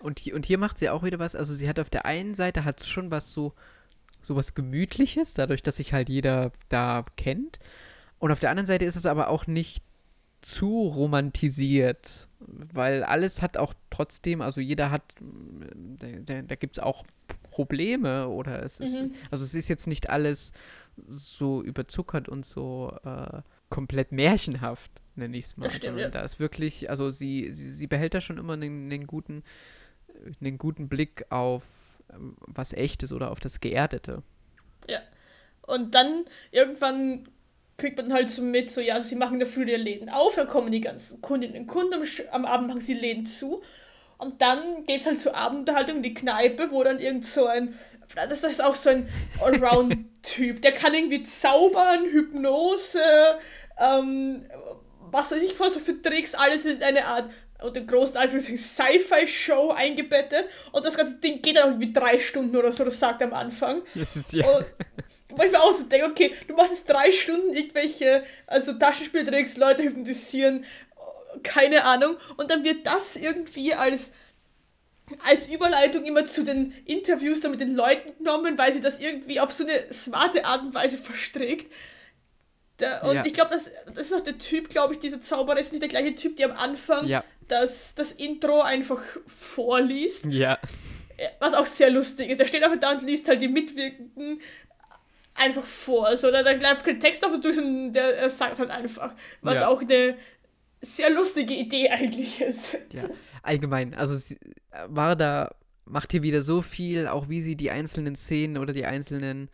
Und 0.00 0.20
hier, 0.20 0.34
und 0.34 0.46
hier 0.46 0.58
macht 0.58 0.78
sie 0.78 0.90
auch 0.90 1.02
wieder 1.02 1.18
was, 1.18 1.34
also 1.34 1.54
sie 1.54 1.68
hat 1.68 1.78
auf 1.78 1.90
der 1.90 2.04
einen 2.04 2.34
Seite 2.34 2.64
hat 2.64 2.84
schon 2.84 3.10
was 3.10 3.32
so, 3.32 3.52
so 4.22 4.36
was 4.36 4.54
Gemütliches, 4.54 5.34
dadurch, 5.34 5.62
dass 5.62 5.76
sich 5.76 5.92
halt 5.92 6.08
jeder 6.08 6.52
da 6.68 7.04
kennt. 7.16 7.58
Und 8.18 8.32
auf 8.32 8.40
der 8.40 8.50
anderen 8.50 8.66
Seite 8.66 8.84
ist 8.84 8.96
es 8.96 9.06
aber 9.06 9.28
auch 9.28 9.46
nicht 9.46 9.82
zu 10.40 10.88
romantisiert, 10.88 12.28
weil 12.38 13.02
alles 13.02 13.42
hat 13.42 13.56
auch 13.56 13.74
trotzdem, 13.90 14.40
also 14.40 14.60
jeder 14.60 14.90
hat, 14.90 15.02
da, 16.24 16.42
da 16.42 16.54
gibt 16.54 16.76
es 16.76 16.82
auch 16.82 17.04
Probleme 17.50 18.28
oder 18.28 18.62
es 18.62 18.78
ist, 18.78 19.02
mhm. 19.02 19.14
also 19.30 19.42
es 19.42 19.54
ist 19.54 19.68
jetzt 19.68 19.86
nicht 19.86 20.10
alles 20.10 20.52
so 21.06 21.62
überzuckert 21.62 22.28
und 22.28 22.46
so 22.46 22.96
äh, 23.04 23.42
komplett 23.68 24.12
märchenhaft, 24.12 24.90
nenne 25.16 25.36
ich 25.36 25.46
es 25.46 25.56
mal. 25.56 25.70
Stimmt, 25.70 25.98
ja. 25.98 26.08
Da 26.08 26.20
ist 26.20 26.38
wirklich, 26.38 26.88
also 26.88 27.10
sie, 27.10 27.52
sie, 27.52 27.70
sie 27.70 27.86
behält 27.86 28.14
da 28.14 28.20
schon 28.20 28.38
immer 28.38 28.52
einen, 28.52 28.90
einen, 28.92 29.06
guten, 29.06 29.42
einen 30.40 30.58
guten 30.58 30.88
Blick 30.88 31.26
auf 31.30 31.64
ähm, 32.12 32.36
was 32.40 32.72
echtes 32.72 33.12
oder 33.12 33.30
auf 33.30 33.40
das 33.40 33.60
Geerdete. 33.60 34.22
Ja. 34.88 35.00
Und 35.62 35.94
dann 35.94 36.24
irgendwann 36.50 37.28
kriegt 37.78 37.96
man 37.96 38.12
halt 38.12 38.28
so 38.28 38.42
mit, 38.42 38.70
so 38.70 38.80
ja, 38.80 38.94
also 38.94 39.08
sie 39.08 39.14
machen 39.14 39.38
dafür 39.38 39.66
ihre 39.66 39.80
Läden 39.80 40.08
auf, 40.08 40.34
dann 40.34 40.48
kommen 40.48 40.72
die 40.72 40.80
ganzen 40.80 41.22
Kundinnen 41.22 41.62
und 41.62 41.66
Kunden, 41.68 41.94
am, 42.32 42.44
Abend 42.44 42.68
machen 42.68 42.80
sie 42.80 42.94
Läden 42.94 43.24
zu. 43.24 43.62
Und 44.18 44.42
dann 44.42 44.84
geht 44.84 45.00
es 45.00 45.06
halt 45.06 45.22
zur 45.22 45.36
Abendunterhaltung 45.36 45.98
in 45.98 46.02
die 46.02 46.14
Kneipe, 46.14 46.72
wo 46.72 46.82
dann 46.82 46.98
irgend 46.98 47.24
so 47.24 47.46
ein, 47.46 47.78
das, 48.16 48.40
das 48.40 48.52
ist 48.52 48.64
auch 48.64 48.74
so 48.74 48.90
ein 48.90 49.08
Allround-Typ, 49.40 50.60
der 50.60 50.72
kann 50.72 50.92
irgendwie 50.92 51.22
zaubern, 51.22 52.04
Hypnose, 52.06 53.00
ähm, 53.78 54.44
was 55.12 55.30
weiß 55.30 55.42
ich 55.42 55.58
was 55.60 55.74
so 55.74 55.80
für 55.80 56.02
Tricks, 56.02 56.34
alles 56.34 56.66
in 56.66 56.82
eine 56.82 57.06
Art 57.06 57.30
unter 57.62 57.80
großen 57.80 58.16
Anführungszeichen 58.16 58.58
Sci-Fi-Show 58.58 59.70
eingebettet 59.70 60.46
und 60.72 60.84
das 60.84 60.96
ganze 60.96 61.14
Ding 61.20 61.42
geht 61.42 61.56
dann 61.56 61.70
irgendwie 61.70 61.92
drei 61.92 62.18
Stunden 62.18 62.56
oder 62.56 62.72
so, 62.72 62.84
das 62.84 62.98
sagt 62.98 63.20
er 63.20 63.28
am 63.28 63.34
Anfang. 63.34 63.82
Das 63.94 64.16
ist 64.16 64.32
ja. 64.32 64.48
Und, 64.48 64.66
wo 65.30 65.42
ich 65.42 65.52
mir 65.52 65.60
auch 65.60 65.72
so 65.72 65.84
denke, 65.84 66.06
okay, 66.06 66.34
du 66.46 66.54
machst 66.54 66.72
jetzt 66.72 66.88
drei 66.88 67.12
Stunden 67.12 67.52
irgendwelche, 67.54 68.24
also 68.46 68.72
Taschenspieltricks, 68.72 69.56
Leute 69.56 69.82
hypnotisieren, 69.82 70.64
keine 71.42 71.84
Ahnung. 71.84 72.16
Und 72.36 72.50
dann 72.50 72.64
wird 72.64 72.86
das 72.86 73.16
irgendwie 73.16 73.74
als, 73.74 74.12
als 75.24 75.46
Überleitung 75.48 76.04
immer 76.04 76.24
zu 76.24 76.44
den 76.44 76.72
Interviews 76.86 77.40
da 77.40 77.48
mit 77.48 77.60
den 77.60 77.74
Leuten 77.74 78.16
genommen, 78.18 78.56
weil 78.56 78.72
sie 78.72 78.80
das 78.80 79.00
irgendwie 79.00 79.40
auf 79.40 79.52
so 79.52 79.64
eine 79.64 79.92
smarte 79.92 80.44
Art 80.44 80.62
und 80.62 80.74
Weise 80.74 80.98
verstrickt. 80.98 81.70
Da, 82.78 83.00
und 83.02 83.16
ja. 83.16 83.26
ich 83.26 83.34
glaube, 83.34 83.50
das, 83.50 83.70
das 83.86 84.06
ist 84.06 84.14
auch 84.14 84.22
der 84.22 84.38
Typ, 84.38 84.70
glaube 84.70 84.94
ich, 84.94 85.00
dieser 85.00 85.20
Zauberer 85.20 85.58
ist 85.58 85.72
nicht 85.72 85.82
der 85.82 85.88
gleiche 85.88 86.14
Typ, 86.14 86.36
der 86.36 86.50
am 86.50 86.56
Anfang 86.56 87.06
ja. 87.06 87.24
das, 87.48 87.94
das 87.96 88.12
Intro 88.12 88.62
einfach 88.62 89.00
vorliest. 89.26 90.26
Ja. 90.26 90.58
Was 91.40 91.54
auch 91.54 91.66
sehr 91.66 91.90
lustig 91.90 92.30
ist. 92.30 92.38
Der 92.38 92.46
steht 92.46 92.62
einfach 92.62 92.78
da 92.78 92.92
und 92.92 93.02
liest 93.02 93.28
halt 93.28 93.42
die 93.42 93.48
Mitwirkenden 93.48 94.40
einfach 95.38 95.64
vor. 95.64 96.06
Also 96.06 96.30
da, 96.30 96.42
da 96.42 96.52
läuft 96.52 96.84
kein 96.84 97.00
Text 97.00 97.24
auf 97.24 97.32
und 97.32 97.44
durch, 97.44 97.56
sondern 97.56 97.92
der 97.92 98.28
sagt 98.30 98.58
halt 98.58 98.70
einfach, 98.70 99.14
was 99.42 99.60
ja. 99.60 99.68
auch 99.68 99.80
eine 99.80 100.16
sehr 100.80 101.10
lustige 101.10 101.54
Idee 101.54 101.88
eigentlich 101.90 102.40
ist. 102.40 102.78
Ja, 102.92 103.04
allgemein. 103.42 103.94
Also 103.94 104.34
Warda 104.86 105.54
macht 105.84 106.12
hier 106.12 106.22
wieder 106.22 106.42
so 106.42 106.62
viel, 106.62 107.08
auch 107.08 107.28
wie 107.28 107.40
sie 107.40 107.56
die 107.56 107.70
einzelnen 107.70 108.14
Szenen 108.14 108.58
oder 108.58 108.72
die 108.72 108.84
einzelnen 108.84 109.50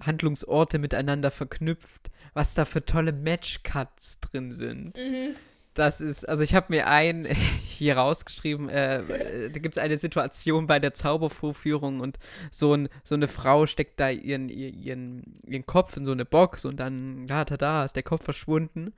Handlungsorte 0.00 0.78
miteinander 0.78 1.30
verknüpft, 1.30 2.10
was 2.34 2.54
da 2.54 2.64
für 2.64 2.84
tolle 2.84 3.12
Match-Cuts 3.12 4.20
drin 4.20 4.52
sind. 4.52 4.96
Mhm. 4.96 5.36
Das 5.76 6.00
ist, 6.00 6.26
also 6.26 6.42
ich 6.42 6.54
habe 6.54 6.66
mir 6.70 6.88
einen 6.88 7.26
hier 7.64 7.98
rausgeschrieben, 7.98 8.68
äh, 8.70 9.00
äh 9.00 9.50
da 9.50 9.60
gibt 9.60 9.76
es 9.76 9.82
eine 9.82 9.98
Situation 9.98 10.66
bei 10.66 10.80
der 10.80 10.94
Zaubervorführung 10.94 12.00
und 12.00 12.18
so, 12.50 12.74
ein, 12.74 12.88
so 13.04 13.14
eine 13.14 13.28
Frau 13.28 13.66
steckt 13.66 14.00
da 14.00 14.08
ihren, 14.08 14.48
ihren, 14.48 15.34
ihren 15.46 15.66
Kopf 15.66 15.96
in 15.96 16.06
so 16.06 16.12
eine 16.12 16.24
Box 16.24 16.64
und 16.64 16.78
dann, 16.78 17.26
ja, 17.28 17.44
tada, 17.44 17.84
ist 17.84 17.94
der 17.94 18.02
Kopf 18.02 18.24
verschwunden. 18.24 18.94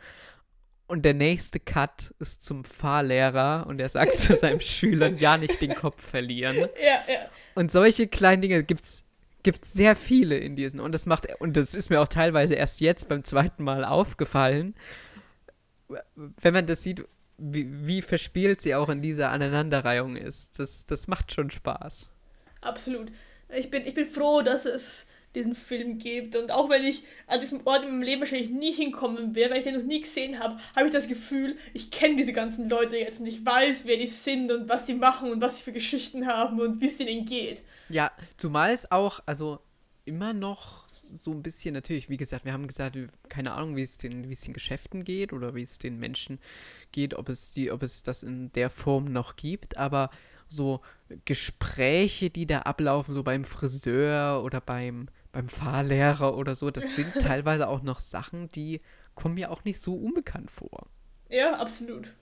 Und 0.87 1.05
der 1.05 1.15
nächste 1.15 1.61
Cut 1.61 2.15
ist 2.19 2.45
zum 2.45 2.65
Fahrlehrer 2.65 3.67
und 3.67 3.81
er 3.81 3.89
sagt 3.89 4.15
zu 4.15 4.37
seinen 4.37 4.61
Schülern, 4.63 5.19
ja, 5.19 5.37
nicht 5.37 5.61
den 5.61 5.75
Kopf 5.75 6.03
verlieren. 6.03 6.57
Ja, 6.57 6.67
ja. 7.13 7.29
Und 7.55 7.73
solche 7.73 8.07
kleinen 8.07 8.41
Dinge 8.41 8.63
gibt 8.63 8.83
es 8.83 9.05
sehr 9.63 9.97
viele 9.97 10.39
in 10.39 10.55
diesen. 10.55 10.79
Und 10.79 10.93
das 10.93 11.07
macht, 11.07 11.27
und 11.41 11.57
das 11.57 11.75
ist 11.75 11.91
mir 11.91 12.01
auch 12.01 12.09
teilweise 12.09 12.55
erst 12.55 12.81
jetzt 12.81 13.09
beim 13.09 13.25
zweiten 13.25 13.65
Mal 13.65 13.85
aufgefallen 13.85 14.75
wenn 16.15 16.55
man 16.55 16.67
das 16.67 16.83
sieht, 16.83 17.05
wie, 17.39 17.87
wie 17.87 18.03
verspielt 18.03 18.61
sie 18.61 18.75
auch 18.75 18.89
in 18.89 19.01
dieser 19.01 19.31
Aneinanderreihung 19.31 20.17
ist, 20.17 20.59
das, 20.59 20.87
das 20.87 21.07
macht 21.07 21.33
schon 21.33 21.51
Spaß. 21.51 22.11
Absolut. 22.61 23.13
Ich 23.49 23.71
bin, 23.71 23.87
ich 23.87 23.95
bin 23.95 24.07
froh, 24.07 24.43
dass 24.43 24.67
es 24.67 25.07
diesen 25.35 25.55
Film 25.55 25.99
gibt. 25.99 26.37
Und 26.37 26.51
auch 26.51 26.69
wenn 26.69 26.85
ich 26.85 27.03
an 27.27 27.41
diesem 27.41 27.67
Ort 27.67 27.85
in 27.85 27.91
meinem 27.91 28.03
Leben 28.03 28.21
wahrscheinlich 28.21 28.51
nie 28.51 28.73
hinkommen 28.73 29.35
werde, 29.35 29.53
weil 29.53 29.59
ich 29.59 29.65
den 29.65 29.77
noch 29.77 29.85
nie 29.85 30.01
gesehen 30.01 30.39
habe, 30.41 30.59
habe 30.75 30.87
ich 30.87 30.93
das 30.93 31.07
Gefühl, 31.07 31.57
ich 31.75 31.91
kenne 31.91 32.17
diese 32.17 32.33
ganzen 32.33 32.69
Leute 32.69 32.97
jetzt 32.97 33.21
und 33.21 33.27
ich 33.27 33.45
weiß, 33.45 33.87
wer 33.87 33.97
die 33.97 34.07
sind 34.07 34.51
und 34.51 34.69
was 34.69 34.87
die 34.87 34.95
machen 34.95 35.31
und 35.31 35.41
was 35.41 35.59
sie 35.59 35.65
für 35.65 35.73
Geschichten 35.73 36.27
haben 36.27 36.61
und 36.61 36.81
wie 36.81 36.87
es 36.87 36.97
denen 36.97 37.25
geht. 37.25 37.63
Ja, 37.89 38.11
zumal 38.37 38.73
es 38.73 38.91
auch, 38.91 39.21
also 39.27 39.61
immer 40.09 40.33
noch 40.33 40.89
so 40.89 41.31
ein 41.31 41.43
bisschen, 41.43 41.75
natürlich, 41.75 42.09
wie 42.09 42.17
gesagt, 42.17 42.45
wir 42.45 42.53
haben 42.53 42.67
gesagt, 42.67 42.97
keine 43.29 43.53
Ahnung, 43.53 43.77
wie 43.77 43.83
es 43.83 43.99
den, 43.99 44.29
wie 44.29 44.33
es 44.33 44.41
den 44.41 44.55
Geschäften 44.55 45.05
geht 45.05 45.33
oder 45.33 45.55
wie 45.55 45.63
es 45.63 45.79
den 45.79 45.99
Menschen 45.99 46.41
geht, 46.91 47.15
ob 47.15 47.29
es 47.29 47.53
die, 47.53 47.71
ob 47.71 47.83
es 47.83 48.03
das 48.03 48.23
in 48.23 48.51
der 48.53 48.71
Form 48.71 49.05
noch 49.05 49.37
gibt, 49.37 49.77
aber 49.77 50.11
so 50.49 50.81
Gespräche, 51.27 52.31
die 52.31 52.47
da 52.47 52.61
ablaufen, 52.61 53.13
so 53.13 53.23
beim 53.23 53.45
Friseur 53.45 54.43
oder 54.43 54.63
beim, 54.63 55.09
beim 55.31 55.49
Fahrlehrer 55.49 56.37
oder 56.37 56.55
so, 56.55 56.71
das 56.71 56.97
sind 56.97 57.13
teilweise 57.21 57.69
auch 57.69 57.83
noch 57.83 58.01
Sachen, 58.01 58.51
die 58.53 58.81
kommen 59.15 59.35
mir 59.35 59.51
auch 59.51 59.65
nicht 59.65 59.81
so 59.81 59.95
unbekannt 59.95 60.51
vor. 60.51 60.87
Ja, 61.29 61.59
absolut. 61.59 62.15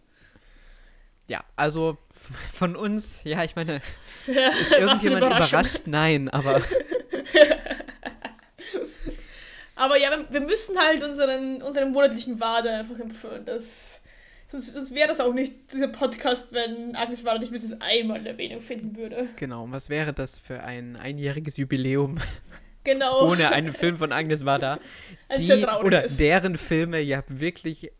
Ja, 1.28 1.44
also 1.54 1.98
von 2.52 2.74
uns, 2.74 3.22
ja, 3.24 3.44
ich 3.44 3.54
meine, 3.54 3.80
ist 4.60 4.72
irgendjemand 4.72 5.24
überrascht? 5.24 5.82
Nein, 5.86 6.28
aber 6.28 6.60
Aber 9.74 9.98
ja, 9.98 10.10
wir, 10.30 10.40
müssen 10.40 10.78
halt 10.78 11.04
unseren, 11.04 11.62
unseren 11.62 11.92
monatlichen 11.92 12.40
Wade 12.40 12.70
einfach 12.70 12.98
empfehlen. 12.98 13.44
Das, 13.44 14.02
sonst, 14.50 14.72
sonst 14.72 14.94
wäre 14.94 15.08
das 15.08 15.20
auch 15.20 15.34
nicht 15.34 15.70
dieser 15.72 15.88
Podcast, 15.88 16.48
wenn 16.52 16.96
Agnes 16.96 17.24
Wade 17.26 17.40
nicht 17.40 17.52
mindestens 17.52 17.80
einmal 17.82 18.20
eine 18.20 18.30
Erwähnung 18.30 18.62
finden 18.62 18.96
würde. 18.96 19.28
Genau, 19.36 19.64
und 19.64 19.72
was 19.72 19.90
wäre 19.90 20.14
das 20.14 20.38
für 20.38 20.62
ein 20.62 20.96
einjähriges 20.96 21.58
Jubiläum? 21.58 22.18
Genau. 22.84 23.28
Ohne 23.28 23.50
einen 23.50 23.72
Film 23.72 23.98
von 23.98 24.12
Agnes 24.12 24.46
Wada. 24.46 24.78
Die, 25.36 25.66
oder 25.82 26.04
ist. 26.04 26.20
deren 26.20 26.56
Filme 26.56 27.00
ja 27.00 27.22
wirklich 27.26 27.90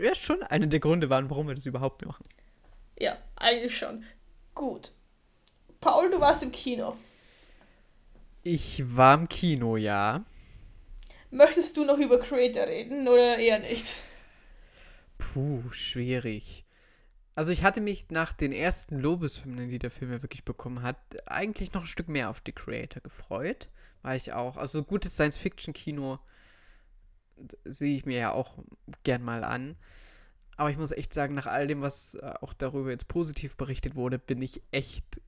ja 0.00 0.14
schon 0.14 0.42
einer 0.42 0.66
der 0.66 0.80
Gründe 0.80 1.10
waren, 1.10 1.30
warum 1.30 1.48
wir 1.48 1.54
das 1.54 1.66
überhaupt 1.66 2.04
machen. 2.04 2.24
Ja, 2.98 3.16
eigentlich 3.36 3.76
schon. 3.76 4.04
Gut. 4.54 4.92
Paul, 5.80 6.10
du 6.10 6.20
warst 6.20 6.42
im 6.42 6.52
Kino. 6.52 6.96
Ich 8.44 8.96
war 8.96 9.14
im 9.14 9.28
Kino, 9.28 9.76
ja. 9.76 10.24
Möchtest 11.30 11.76
du 11.76 11.84
noch 11.84 11.98
über 11.98 12.18
Creator 12.18 12.66
reden 12.66 13.06
oder 13.06 13.38
eher 13.38 13.60
nicht? 13.60 13.94
Puh, 15.16 15.62
schwierig. 15.70 16.64
Also 17.34 17.52
ich 17.52 17.62
hatte 17.62 17.80
mich 17.80 18.10
nach 18.10 18.32
den 18.32 18.52
ersten 18.52 18.98
Lobeshymnen, 18.98 19.70
die 19.70 19.78
der 19.78 19.90
Film 19.90 20.10
ja 20.12 20.22
wirklich 20.22 20.44
bekommen 20.44 20.82
hat, 20.82 20.98
eigentlich 21.26 21.72
noch 21.72 21.82
ein 21.82 21.86
Stück 21.86 22.08
mehr 22.08 22.28
auf 22.28 22.42
The 22.44 22.52
Creator 22.52 23.00
gefreut. 23.00 23.70
war 24.02 24.16
ich 24.16 24.32
auch. 24.32 24.56
Also 24.56 24.82
gutes 24.82 25.14
Science-Fiction-Kino 25.14 26.18
sehe 27.64 27.96
ich 27.96 28.04
mir 28.04 28.18
ja 28.18 28.32
auch 28.32 28.58
gern 29.04 29.22
mal 29.22 29.44
an. 29.44 29.76
Aber 30.56 30.70
ich 30.70 30.76
muss 30.76 30.92
echt 30.92 31.14
sagen, 31.14 31.34
nach 31.34 31.46
all 31.46 31.66
dem, 31.66 31.80
was 31.80 32.16
äh, 32.16 32.34
auch 32.40 32.52
darüber 32.52 32.90
jetzt 32.90 33.08
positiv 33.08 33.56
berichtet 33.56 33.94
wurde, 33.94 34.18
bin 34.18 34.42
ich 34.42 34.62
echt 34.70 35.20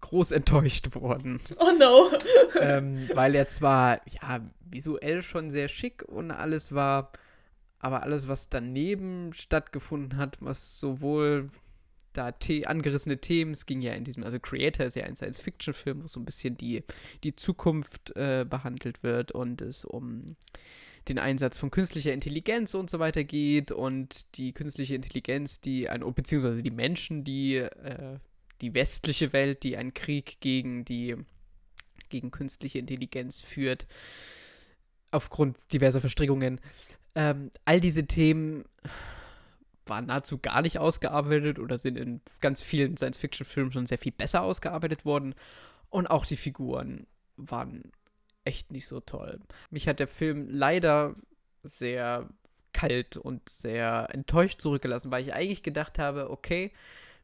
groß 0.00 0.32
enttäuscht 0.32 0.94
worden. 0.94 1.40
Oh 1.58 1.72
no. 1.78 2.10
ähm, 2.60 3.08
weil 3.14 3.34
er 3.34 3.48
zwar, 3.48 4.00
ja, 4.06 4.40
visuell 4.70 5.22
schon 5.22 5.50
sehr 5.50 5.68
schick 5.68 6.02
und 6.02 6.30
alles 6.30 6.72
war, 6.72 7.12
aber 7.78 8.02
alles, 8.02 8.28
was 8.28 8.48
daneben 8.48 9.32
stattgefunden 9.32 10.18
hat, 10.18 10.38
was 10.40 10.80
sowohl 10.80 11.50
da 12.12 12.34
the 12.42 12.66
angerissene 12.66 13.18
Themen, 13.18 13.52
es 13.52 13.66
ging 13.66 13.80
ja 13.80 13.92
in 13.92 14.04
diesem, 14.04 14.24
also 14.24 14.40
Creator 14.40 14.86
ist 14.86 14.96
ja 14.96 15.04
ein 15.04 15.14
Science-Fiction-Film, 15.14 16.02
wo 16.02 16.06
so 16.08 16.18
ein 16.20 16.24
bisschen 16.24 16.56
die, 16.56 16.82
die 17.22 17.36
Zukunft 17.36 18.14
äh, 18.16 18.44
behandelt 18.48 19.02
wird 19.02 19.32
und 19.32 19.62
es 19.62 19.84
um 19.84 20.36
den 21.08 21.18
Einsatz 21.18 21.56
von 21.56 21.70
künstlicher 21.70 22.12
Intelligenz 22.12 22.74
und 22.74 22.90
so 22.90 22.98
weiter 22.98 23.24
geht 23.24 23.72
und 23.72 24.36
die 24.36 24.52
künstliche 24.52 24.94
Intelligenz, 24.94 25.60
die 25.60 25.88
ein, 25.88 26.00
beziehungsweise 26.12 26.62
die 26.62 26.70
Menschen, 26.70 27.24
die 27.24 27.56
äh, 27.56 28.18
die 28.60 28.74
westliche 28.74 29.32
Welt, 29.32 29.62
die 29.62 29.76
einen 29.76 29.94
Krieg 29.94 30.40
gegen 30.40 30.84
die 30.84 31.16
gegen 32.08 32.30
künstliche 32.30 32.78
Intelligenz 32.78 33.40
führt, 33.40 33.86
aufgrund 35.10 35.56
diverser 35.72 36.00
Verstrickungen. 36.00 36.60
Ähm, 37.14 37.50
all 37.64 37.80
diese 37.80 38.06
Themen 38.06 38.64
waren 39.86 40.06
nahezu 40.06 40.38
gar 40.38 40.62
nicht 40.62 40.78
ausgearbeitet 40.78 41.58
oder 41.58 41.78
sind 41.78 41.96
in 41.96 42.20
ganz 42.40 42.62
vielen 42.62 42.96
Science-Fiction-Filmen 42.96 43.72
schon 43.72 43.86
sehr 43.86 43.98
viel 43.98 44.12
besser 44.12 44.42
ausgearbeitet 44.42 45.04
worden. 45.04 45.34
Und 45.88 46.06
auch 46.06 46.26
die 46.26 46.36
Figuren 46.36 47.06
waren 47.36 47.92
echt 48.44 48.70
nicht 48.72 48.86
so 48.86 49.00
toll. 49.00 49.40
Mich 49.70 49.88
hat 49.88 50.00
der 50.00 50.08
Film 50.08 50.48
leider 50.50 51.14
sehr 51.62 52.28
kalt 52.72 53.16
und 53.16 53.48
sehr 53.48 54.08
enttäuscht 54.12 54.60
zurückgelassen, 54.60 55.10
weil 55.10 55.22
ich 55.22 55.32
eigentlich 55.32 55.62
gedacht 55.62 55.98
habe, 55.98 56.30
okay, 56.30 56.72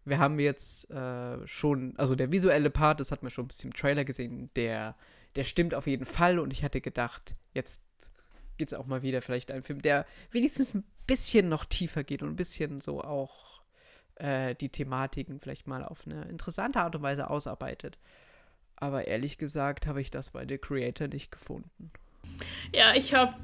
wir 0.05 0.19
haben 0.19 0.39
jetzt 0.39 0.91
äh, 0.91 1.47
schon, 1.47 1.95
also 1.97 2.15
der 2.15 2.31
visuelle 2.31 2.71
Part, 2.71 3.01
das 3.01 3.11
hat 3.11 3.23
man 3.23 3.31
schon 3.31 3.47
ein 3.47 3.49
bisschen 3.49 3.71
im 3.71 3.77
Trailer 3.77 4.05
gesehen, 4.05 4.51
der, 4.57 4.97
der 5.37 5.45
stimmt 5.45 5.75
auf 5.75 5.87
jeden 5.87 6.05
Fall 6.05 6.39
und 6.39 6.53
ich 6.53 6.63
hatte 6.63 6.81
gedacht, 6.81 7.35
jetzt 7.53 7.83
geht 8.59 8.69
es 8.69 8.75
auch 8.75 8.87
mal 8.87 9.03
wieder 9.03 9.23
vielleicht 9.23 9.51
ein 9.51 9.63
Film, 9.63 9.83
der 9.83 10.07
wenigstens 10.31 10.75
ein 10.75 10.85
bisschen 11.07 11.49
noch 11.49 11.65
tiefer 11.65 12.05
geht 12.05 12.23
und 12.23 12.31
ein 12.31 12.37
bisschen 12.37 12.81
so 12.81 13.03
auch 13.03 13.63
äh, 14.17 14.55
die 14.55 14.69
Thematiken 14.69 15.41
vielleicht 15.41 15.67
mal 15.67 15.85
auf 15.85 16.07
eine 16.07 16.25
interessante 16.27 16.81
Art 16.81 16.95
und 16.95 17.03
Weise 17.03 17.31
ausarbeitet. 17.31 17.99
Aber 18.77 19.07
ehrlich 19.07 19.39
gesagt 19.39 19.87
habe 19.87 20.01
ich 20.01 20.11
das 20.11 20.31
bei 20.31 20.47
The 20.47 20.59
Creator 20.59 21.09
nicht 21.09 21.33
gefunden. 21.33 21.91
Ja, 22.73 22.95
ich 22.95 23.15
habe 23.15 23.35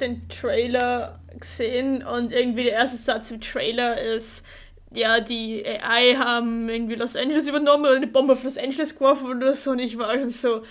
den 0.00 0.28
Trailer 0.28 1.20
gesehen 1.38 2.02
und 2.02 2.32
irgendwie 2.32 2.64
der 2.64 2.72
erste 2.72 2.96
Satz 2.96 3.30
im 3.30 3.40
Trailer 3.40 4.00
ist, 4.00 4.44
ja, 4.92 5.20
die 5.20 5.64
AI 5.64 6.16
haben 6.16 6.68
irgendwie 6.68 6.96
Los 6.96 7.16
Angeles 7.16 7.46
übernommen 7.46 7.84
oder 7.84 7.96
eine 7.96 8.06
Bombe 8.06 8.32
auf 8.32 8.42
Los 8.42 8.58
Angeles 8.58 8.94
geworfen 8.94 9.26
oder 9.26 9.54
so 9.54 9.70
und 9.72 9.78
ich 9.78 9.96
war 9.98 10.12
schon 10.14 10.30
so, 10.30 10.62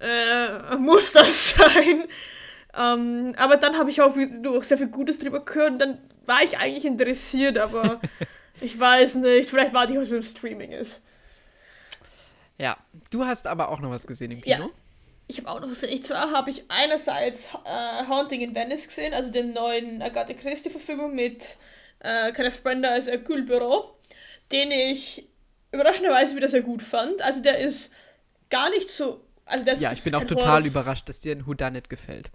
äh, 0.00 0.76
muss 0.76 1.12
das 1.12 1.50
sein? 1.56 2.04
Ähm, 2.78 3.34
aber 3.36 3.56
dann 3.56 3.76
habe 3.76 3.90
ich 3.90 4.00
auch, 4.00 4.14
auch 4.16 4.64
sehr 4.64 4.78
viel 4.78 4.88
Gutes 4.88 5.18
drüber 5.18 5.44
gehört 5.44 5.72
und 5.72 5.78
dann 5.78 5.98
war 6.26 6.42
ich 6.42 6.58
eigentlich 6.58 6.84
interessiert, 6.84 7.58
aber 7.58 8.00
ich 8.60 8.78
weiß 8.78 9.16
nicht, 9.16 9.50
vielleicht 9.50 9.72
warte 9.72 9.92
ich, 9.92 9.98
was 9.98 10.08
mit 10.08 10.22
dem 10.22 10.22
Streaming 10.22 10.72
ist. 10.72 11.02
Ja, 12.58 12.76
du 13.10 13.24
hast 13.24 13.46
aber 13.46 13.68
auch 13.68 13.80
noch 13.80 13.90
was 13.90 14.06
gesehen 14.06 14.30
im 14.30 14.42
Kino. 14.42 14.64
Ja. 14.64 14.70
Ich 15.28 15.38
habe 15.38 15.50
auch 15.50 15.60
noch 15.60 15.68
gesehen. 15.68 15.90
Ich 15.90 16.04
zwar 16.04 16.30
habe 16.30 16.50
ich 16.50 16.64
einerseits 16.68 17.50
äh, 17.64 18.06
Haunting 18.08 18.42
in 18.42 18.54
Venice 18.54 18.86
gesehen, 18.86 19.12
also 19.12 19.30
den 19.30 19.52
neuen 19.52 20.00
Agatha 20.00 20.34
Christie-Verfilmung 20.34 21.14
mit 21.14 21.56
äh, 22.00 22.32
Kenneth 22.32 22.62
Brenda 22.62 22.90
als 22.90 23.06
Hercule 23.06 23.42
Büro, 23.42 23.96
den 24.52 24.70
ich 24.70 25.28
überraschenderweise 25.72 26.36
wieder 26.36 26.48
sehr 26.48 26.62
gut 26.62 26.82
fand. 26.82 27.22
Also 27.22 27.40
der 27.40 27.58
ist 27.58 27.92
gar 28.50 28.70
nicht 28.70 28.90
so. 28.90 29.24
Also 29.44 29.64
der 29.64 29.74
ist, 29.74 29.82
ja, 29.82 29.92
ich 29.92 30.04
bin 30.04 30.14
auch 30.14 30.24
total 30.24 30.46
Horror 30.46 30.66
überrascht, 30.66 31.08
dass 31.08 31.20
dir 31.20 31.34
ein 31.34 31.46
Whodunit 31.46 31.88
gefällt. 31.88 32.30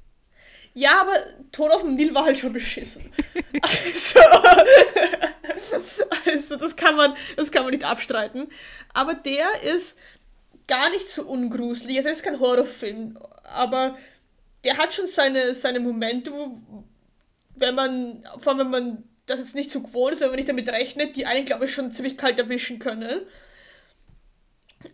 Ja, 0.74 1.02
aber 1.02 1.14
Tod 1.52 1.72
auf 1.72 1.82
dem 1.82 1.96
Nil 1.96 2.16
war 2.16 2.26
halt 2.26 2.40
schon 2.40 2.54
beschissen. 2.54 3.12
also, 3.62 4.20
also 6.26 6.56
das 6.56 6.76
kann 6.76 6.96
man, 6.96 7.14
das 7.36 7.52
kann 7.52 7.64
man 7.64 7.72
nicht 7.72 7.84
abstreiten. 7.84 8.48
Aber 8.94 9.14
der 9.14 9.62
ist 9.64 10.00
gar 10.68 10.90
nicht 10.92 11.10
so 11.10 11.24
ungruselig. 11.24 11.98
Also, 11.98 12.10
es 12.10 12.18
ist 12.18 12.24
kein 12.24 12.40
Horrorfilm, 12.40 13.18
aber 13.44 13.98
der 14.64 14.78
hat 14.78 14.94
schon 14.94 15.08
seine, 15.08 15.54
seine 15.54 15.82
Momente, 15.82 16.32
wo, 16.32 16.58
wenn 17.56 17.76
man, 17.76 18.24
vor 18.40 18.54
allem 18.54 18.60
wenn 18.60 18.70
man 18.70 19.04
das 19.26 19.40
jetzt 19.40 19.56
nicht 19.56 19.72
so 19.72 19.82
gewohnt 19.82 20.14
ist, 20.14 20.22
wenn 20.22 20.30
man 20.30 20.38
nicht 20.38 20.50
damit 20.50 20.70
rechnet, 20.70 21.16
die 21.16 21.26
einen, 21.26 21.46
glaube 21.46 21.66
ich, 21.66 21.74
schon 21.74 21.92
ziemlich 21.92 22.18
kalt 22.18 22.38
erwischen 22.40 22.80
können. 22.80 23.22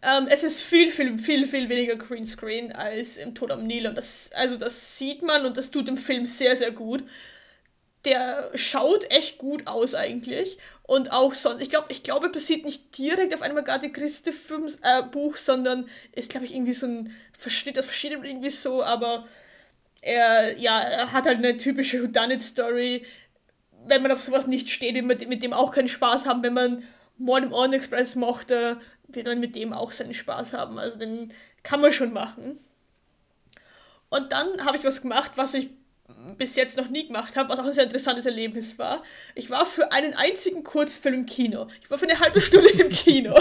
Ähm, 0.02 0.28
es 0.30 0.44
ist 0.44 0.62
viel, 0.62 0.92
viel, 0.92 1.18
viel, 1.18 1.46
viel 1.46 1.70
weniger 1.70 1.96
Greenscreen 1.96 2.72
als 2.72 3.18
im 3.18 3.36
Tod 3.36 3.52
am 3.52 3.66
Nil. 3.66 3.88
Und 3.88 3.96
das, 3.96 4.30
also 4.34 4.58
das 4.58 4.98
sieht 4.98 5.22
man 5.22 5.46
und 5.46 5.58
das 5.58 5.72
tut 5.72 5.88
dem 5.88 5.98
Film 5.98 6.26
sehr, 6.26 6.56
sehr 6.56 6.72
gut. 6.72 7.04
Der 8.06 8.52
schaut 8.56 9.10
echt 9.12 9.38
gut 9.38 9.68
aus 9.68 9.96
eigentlich. 9.96 10.58
Und 10.84 11.12
auch 11.12 11.34
sonst, 11.34 11.62
ich 11.62 11.70
glaube, 11.70 11.88
ich 11.90 12.04
glaube, 12.04 12.28
er 12.28 12.32
basiert 12.32 12.64
nicht 12.66 12.98
direkt 12.98 13.34
auf 13.34 13.42
einem 13.42 13.58
Agatha 13.58 13.88
Christie 13.90 14.32
Film, 14.32 14.68
äh, 14.82 15.04
Buch, 15.04 15.36
sondern 15.38 15.90
ist, 16.14 16.30
glaube 16.30 16.46
ich, 16.46 16.54
irgendwie 16.54 16.74
so 16.74 16.88
ein 16.88 17.16
Verschnitt 17.38 17.78
aus 17.78 17.86
verschiedenen 17.86 18.24
irgendwie 18.24 18.50
so, 18.50 18.84
aber 18.84 19.28
er, 20.02 20.58
ja, 20.58 20.80
er 20.80 21.12
hat 21.12 21.26
halt 21.26 21.38
eine 21.38 21.58
typische 21.58 22.02
Whodunit-Story. 22.02 23.06
Wenn 23.88 24.02
man 24.02 24.12
auf 24.12 24.22
sowas 24.22 24.48
nicht 24.48 24.70
steht, 24.70 25.04
mit, 25.04 25.28
mit 25.28 25.44
dem 25.44 25.54
auch 25.54 25.72
keinen 25.72 25.88
Spaß 25.88 26.26
haben, 26.26 26.44
wenn 26.44 26.54
man 26.54 26.84
Mord 27.18 27.44
im 27.44 27.54
Orient 27.54 27.76
Express 27.76 28.16
mochte, 28.16 28.80
wird 29.08 29.28
man 29.28 29.40
mit 29.40 29.56
dem 29.56 29.74
auch 29.74 29.92
seinen 29.92 30.14
Spaß 30.14 30.54
haben. 30.54 30.78
Also 30.78 30.98
den 30.98 31.34
kann 31.64 31.82
man 31.82 31.92
schon 31.92 32.14
machen. 32.14 32.60
Und 34.10 34.32
dann 34.32 34.64
habe 34.66 34.78
ich 34.78 34.84
was 34.84 35.02
gemacht, 35.02 35.32
was 35.36 35.54
ich 35.54 35.70
bis 36.38 36.56
jetzt 36.56 36.78
noch 36.78 36.90
nie 36.90 37.08
gemacht 37.08 37.36
habe, 37.36 37.50
was 37.50 37.60
auch 37.60 37.66
ein 37.66 37.74
sehr 37.74 37.84
interessantes 37.84 38.26
Erlebnis 38.26 38.80
war. 38.80 39.04
Ich 39.36 39.50
war 39.50 39.66
für 39.66 39.92
einen 39.92 40.14
einzigen 40.14 40.64
Kurzfilm 40.64 41.16
im 41.16 41.26
Kino. 41.26 41.68
Ich 41.82 41.90
war 41.92 41.98
für 41.98 42.08
eine 42.08 42.20
halbe 42.20 42.40
Stunde 42.40 42.70
im 42.70 42.90
Kino. 42.90 43.36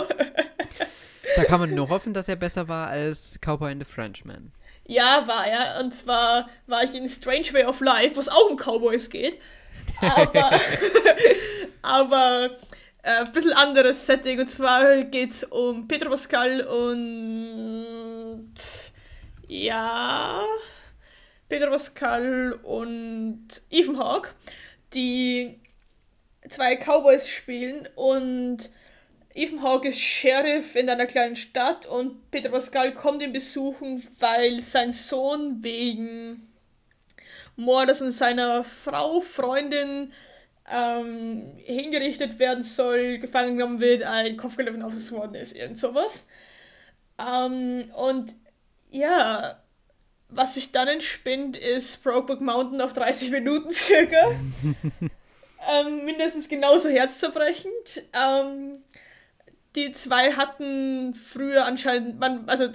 Da 1.36 1.44
kann 1.44 1.60
man 1.60 1.74
nur 1.74 1.88
hoffen, 1.88 2.14
dass 2.14 2.28
er 2.28 2.36
besser 2.36 2.68
war 2.68 2.88
als 2.88 3.38
Cowboy 3.40 3.70
and 3.70 3.84
the 3.84 3.90
Frenchman. 3.90 4.52
Ja, 4.86 5.26
war 5.26 5.46
er. 5.46 5.80
Und 5.80 5.94
zwar 5.94 6.48
war 6.66 6.82
ich 6.82 6.94
in 6.94 7.08
Strange 7.08 7.52
Way 7.52 7.64
of 7.64 7.80
Life, 7.80 8.16
wo 8.16 8.20
es 8.20 8.28
auch 8.28 8.50
um 8.50 8.56
Cowboys 8.56 9.10
geht. 9.10 9.38
Aber, 10.00 10.60
aber 11.82 12.50
äh, 13.02 13.24
ein 13.24 13.32
bisschen 13.32 13.52
anderes 13.52 14.06
Setting. 14.06 14.40
Und 14.40 14.50
zwar 14.50 15.02
geht 15.04 15.30
es 15.30 15.44
um 15.44 15.86
Pedro 15.88 16.10
Pascal 16.10 16.62
und. 16.62 18.54
Ja. 19.48 20.44
Pedro 21.48 21.70
Pascal 21.70 22.58
und 22.64 23.46
Ethan 23.70 23.98
Hawke, 23.98 24.30
die 24.92 25.60
zwei 26.48 26.76
Cowboys 26.76 27.28
spielen 27.28 27.88
und 27.94 28.68
Ethan 29.32 29.62
Hawke 29.62 29.88
ist 29.88 30.00
Sheriff 30.00 30.74
in 30.74 30.88
einer 30.88 31.06
kleinen 31.06 31.36
Stadt 31.36 31.86
und 31.86 32.30
Pedro 32.30 32.52
Pascal 32.52 32.94
kommt 32.94 33.22
ihn 33.22 33.32
besuchen, 33.32 34.06
weil 34.18 34.60
sein 34.60 34.92
Sohn 34.92 35.62
wegen 35.62 36.48
Mordes 37.56 38.02
an 38.02 38.12
seiner 38.12 38.64
Frau, 38.64 39.20
Freundin 39.20 40.12
ähm, 40.70 41.52
hingerichtet 41.56 42.38
werden 42.38 42.64
soll, 42.64 43.18
gefangen 43.18 43.56
genommen 43.56 43.80
wird, 43.80 44.02
ein 44.02 44.36
Kopfgeldöffnen 44.36 44.82
aufgesetzt 44.82 45.12
worden 45.12 45.34
ist, 45.34 45.56
irgend 45.56 45.78
sowas. 45.78 46.28
Ähm, 47.18 47.90
und 47.94 48.34
ja, 48.90 49.62
was 50.28 50.54
sich 50.54 50.72
dann 50.72 50.88
entspinnt, 50.88 51.56
ist 51.56 52.02
Brokeback 52.02 52.40
Mountain 52.40 52.80
auf 52.80 52.92
30 52.92 53.30
Minuten 53.30 53.70
circa. 53.70 54.32
ähm, 55.70 56.04
mindestens 56.04 56.48
genauso 56.48 56.88
herzzerbrechend. 56.88 58.04
Ähm, 58.12 58.82
die 59.76 59.92
zwei 59.92 60.32
hatten 60.32 61.14
früher 61.14 61.64
anscheinend, 61.64 62.18
man, 62.18 62.48
also 62.48 62.68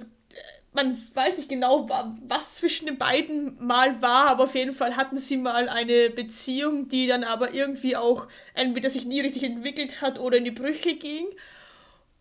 man 0.74 0.96
weiß 1.14 1.36
nicht 1.36 1.50
genau, 1.50 1.88
was 2.26 2.56
zwischen 2.56 2.86
den 2.86 2.96
beiden 2.96 3.62
mal 3.64 4.00
war, 4.00 4.28
aber 4.28 4.44
auf 4.44 4.54
jeden 4.54 4.72
Fall 4.72 4.96
hatten 4.96 5.18
sie 5.18 5.36
mal 5.36 5.68
eine 5.68 6.08
Beziehung, 6.10 6.88
die 6.88 7.06
dann 7.06 7.24
aber 7.24 7.52
irgendwie 7.52 7.96
auch 7.96 8.26
entweder 8.54 8.88
sich 8.88 9.04
nie 9.04 9.20
richtig 9.20 9.42
entwickelt 9.42 10.00
hat 10.00 10.18
oder 10.18 10.38
in 10.38 10.44
die 10.44 10.50
Brüche 10.50 10.96
ging. 10.96 11.26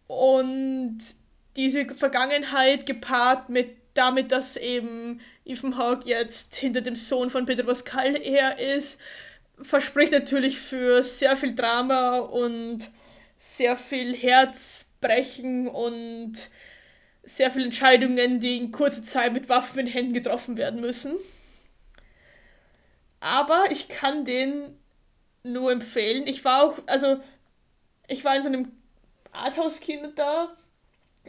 Und 0.07 0.99
diese 1.55 1.85
Vergangenheit 1.95 2.85
gepaart 2.85 3.49
mit 3.49 3.77
damit, 3.93 4.31
dass 4.31 4.57
eben 4.57 5.21
Ethan 5.45 5.77
Hawke 5.77 6.07
jetzt 6.07 6.55
hinter 6.55 6.81
dem 6.81 6.95
Sohn 6.95 7.29
von 7.29 7.45
Peter 7.45 7.63
Pascal 7.63 8.15
her 8.15 8.59
ist, 8.59 9.01
verspricht 9.61 10.11
natürlich 10.11 10.59
für 10.59 11.03
sehr 11.03 11.37
viel 11.37 11.55
Drama 11.55 12.19
und 12.19 12.89
sehr 13.37 13.75
viel 13.77 14.15
Herzbrechen 14.15 15.67
und 15.67 16.33
sehr 17.24 17.51
viele 17.51 17.65
Entscheidungen, 17.65 18.39
die 18.39 18.57
in 18.57 18.72
kurzer 18.72 19.03
Zeit 19.03 19.34
mit 19.34 19.49
Waffen 19.49 19.80
in 19.80 19.88
Händen 19.88 20.13
getroffen 20.13 20.57
werden 20.57 20.82
müssen. 20.82 21.15
Aber 23.19 23.72
ich 23.72 23.88
kann 23.88 24.26
den 24.26 24.78
nur 25.43 25.72
empfehlen. 25.72 26.26
Ich 26.28 26.43
war 26.43 26.63
auch, 26.63 26.80
also, 26.88 27.22
ich 28.07 28.24
war 28.24 28.36
in 28.36 28.41
so 28.41 28.49
einem 28.49 28.72
Arthouse-Kino 29.32 30.09
da 30.15 30.55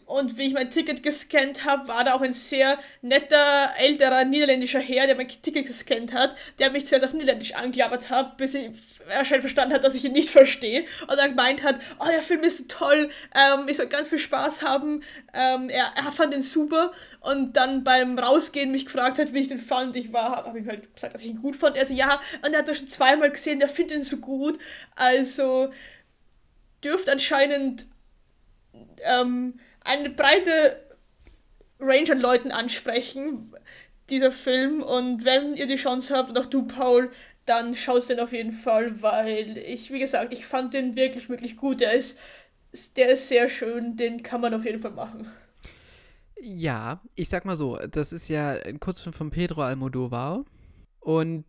und 0.07 0.38
wie 0.38 0.47
ich 0.47 0.55
mein 0.55 0.70
Ticket 0.70 1.03
gescannt 1.03 1.64
habe, 1.64 1.88
war 1.88 2.05
da 2.05 2.14
auch 2.14 2.22
ein 2.22 2.32
sehr 2.32 2.78
netter, 3.03 3.70
älterer 3.78 4.24
niederländischer 4.24 4.80
Herr, 4.80 5.07
der 5.07 5.16
mein 5.16 5.28
Ticket 5.28 5.66
gescannt 5.66 6.12
hat, 6.12 6.34
der 6.59 6.70
mich 6.70 6.86
zuerst 6.86 7.05
auf 7.05 7.12
Niederländisch 7.12 7.55
angeklappert 7.55 8.11
hat, 8.11 8.36
bis 8.36 8.55
ich 8.55 8.70
wahrscheinlich 9.07 9.43
verstanden 9.43 9.74
hat, 9.74 9.84
dass 9.84 9.95
ich 9.95 10.05
ihn 10.05 10.12
nicht 10.12 10.30
verstehe. 10.30 10.84
Und 11.03 11.18
dann 11.18 11.30
gemeint 11.30 11.62
hat, 11.62 11.80
oh, 11.99 12.07
der 12.11 12.22
Film 12.22 12.43
ist 12.43 12.59
so 12.59 12.64
toll, 12.68 13.11
ähm, 13.34 13.68
ich 13.68 13.76
soll 13.76 13.86
ganz 13.86 14.09
viel 14.09 14.18
Spaß 14.18 14.62
haben. 14.62 15.03
Ähm, 15.34 15.68
er, 15.68 15.93
er 15.95 16.12
fand 16.12 16.32
den 16.32 16.43
super. 16.43 16.93
Und 17.20 17.57
dann 17.57 17.84
beim 17.84 18.18
Rausgehen 18.18 18.70
mich 18.70 18.86
gefragt 18.86 19.18
hat, 19.18 19.32
wie 19.32 19.40
ich 19.40 19.49
den 19.49 19.59
fand. 19.59 19.97
Ich 19.97 20.12
war, 20.12 20.45
habe 20.45 20.59
ich 20.59 20.66
halt 20.66 20.95
gesagt, 20.95 21.14
dass 21.14 21.24
ich 21.24 21.30
ihn 21.30 21.43
gut 21.43 21.57
fand. 21.57 21.76
Er 21.76 21.86
so, 21.86 21.95
ja, 21.95 22.20
und 22.45 22.53
er 22.53 22.61
hat 22.61 22.68
das 22.68 22.78
schon 22.78 22.88
zweimal 22.88 23.30
gesehen, 23.30 23.61
der 23.61 23.68
findet 23.68 23.99
ihn 23.99 24.05
so 24.05 24.18
gut. 24.18 24.59
Also 24.95 25.70
dürfte 26.82 27.12
anscheinend 27.12 27.86
ähm, 29.05 29.59
eine 29.85 30.11
breite 30.11 30.80
Range 31.80 32.12
an 32.12 32.20
Leuten 32.20 32.53
ansprechen, 32.53 33.55
dieser 34.11 34.33
Film. 34.33 34.83
Und 34.83 35.24
wenn 35.24 35.55
ihr 35.55 35.66
die 35.66 35.76
Chance 35.76 36.14
habt, 36.16 36.30
und 36.30 36.39
auch 36.39 36.47
du, 36.47 36.66
Paul, 36.66 37.11
dann 37.47 37.74
schaust 37.74 38.11
den 38.11 38.20
auf 38.20 38.33
jeden 38.33 38.53
Fall, 38.53 39.03
weil 39.03 39.59
ich, 39.59 39.91
wie 39.91 39.99
gesagt, 39.99 40.33
ich 40.33 40.47
fand 40.47 40.74
den 40.74 40.97
wirklich, 40.97 41.28
wirklich 41.28 41.57
gut. 41.57 41.80
Der 41.80 41.93
ist, 41.93 42.18
der 42.97 43.11
ist 43.11 43.28
sehr 43.28 43.49
schön, 43.49 43.97
den 43.97 44.22
kann 44.22 44.41
man 44.41 44.55
auf 44.55 44.64
jeden 44.64 44.80
Fall 44.80 44.93
machen. 44.93 45.30
Ja, 46.41 47.01
ich 47.14 47.28
sag 47.28 47.45
mal 47.45 47.57
so, 47.57 47.76
das 47.76 48.12
ist 48.12 48.28
ja 48.28 48.51
ein 48.51 48.80
Kurzfilm 48.80 49.12
von 49.12 49.30
Pedro 49.30 49.62
Almodovar 49.62 50.45
und 50.99 51.45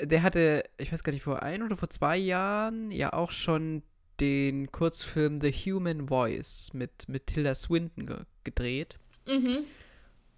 der 0.00 0.22
hatte, 0.22 0.64
ich 0.78 0.92
weiß 0.92 1.04
gar 1.04 1.12
nicht, 1.12 1.22
vor 1.22 1.42
ein 1.42 1.62
oder 1.62 1.76
vor 1.76 1.90
zwei 1.90 2.16
Jahren 2.16 2.90
ja 2.90 3.12
auch 3.12 3.30
schon 3.30 3.82
den 4.20 4.70
Kurzfilm 4.70 5.40
The 5.40 5.52
Human 5.52 6.08
Voice 6.08 6.72
mit, 6.72 7.08
mit 7.08 7.26
Tilda 7.26 7.54
Swinton 7.54 8.06
ge 8.06 8.16
gedreht. 8.44 8.98
Mhm. 9.26 9.64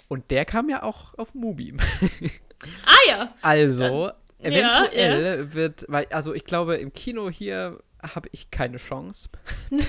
Und 0.09 0.31
der 0.31 0.45
kam 0.45 0.68
ja 0.68 0.83
auch 0.83 1.14
auf 1.14 1.35
Mubi. 1.35 1.74
ah 2.87 3.09
ja. 3.09 3.35
Also, 3.43 4.12
eventuell 4.39 5.22
ja, 5.22 5.35
ja. 5.35 5.55
wird, 5.55 5.85
weil, 5.89 6.07
also 6.11 6.35
ich 6.35 6.45
glaube, 6.45 6.77
im 6.77 6.93
Kino 6.93 7.29
hier 7.29 7.81
habe 8.03 8.29
ich 8.33 8.51
keine 8.51 8.77
Chance. 8.79 9.29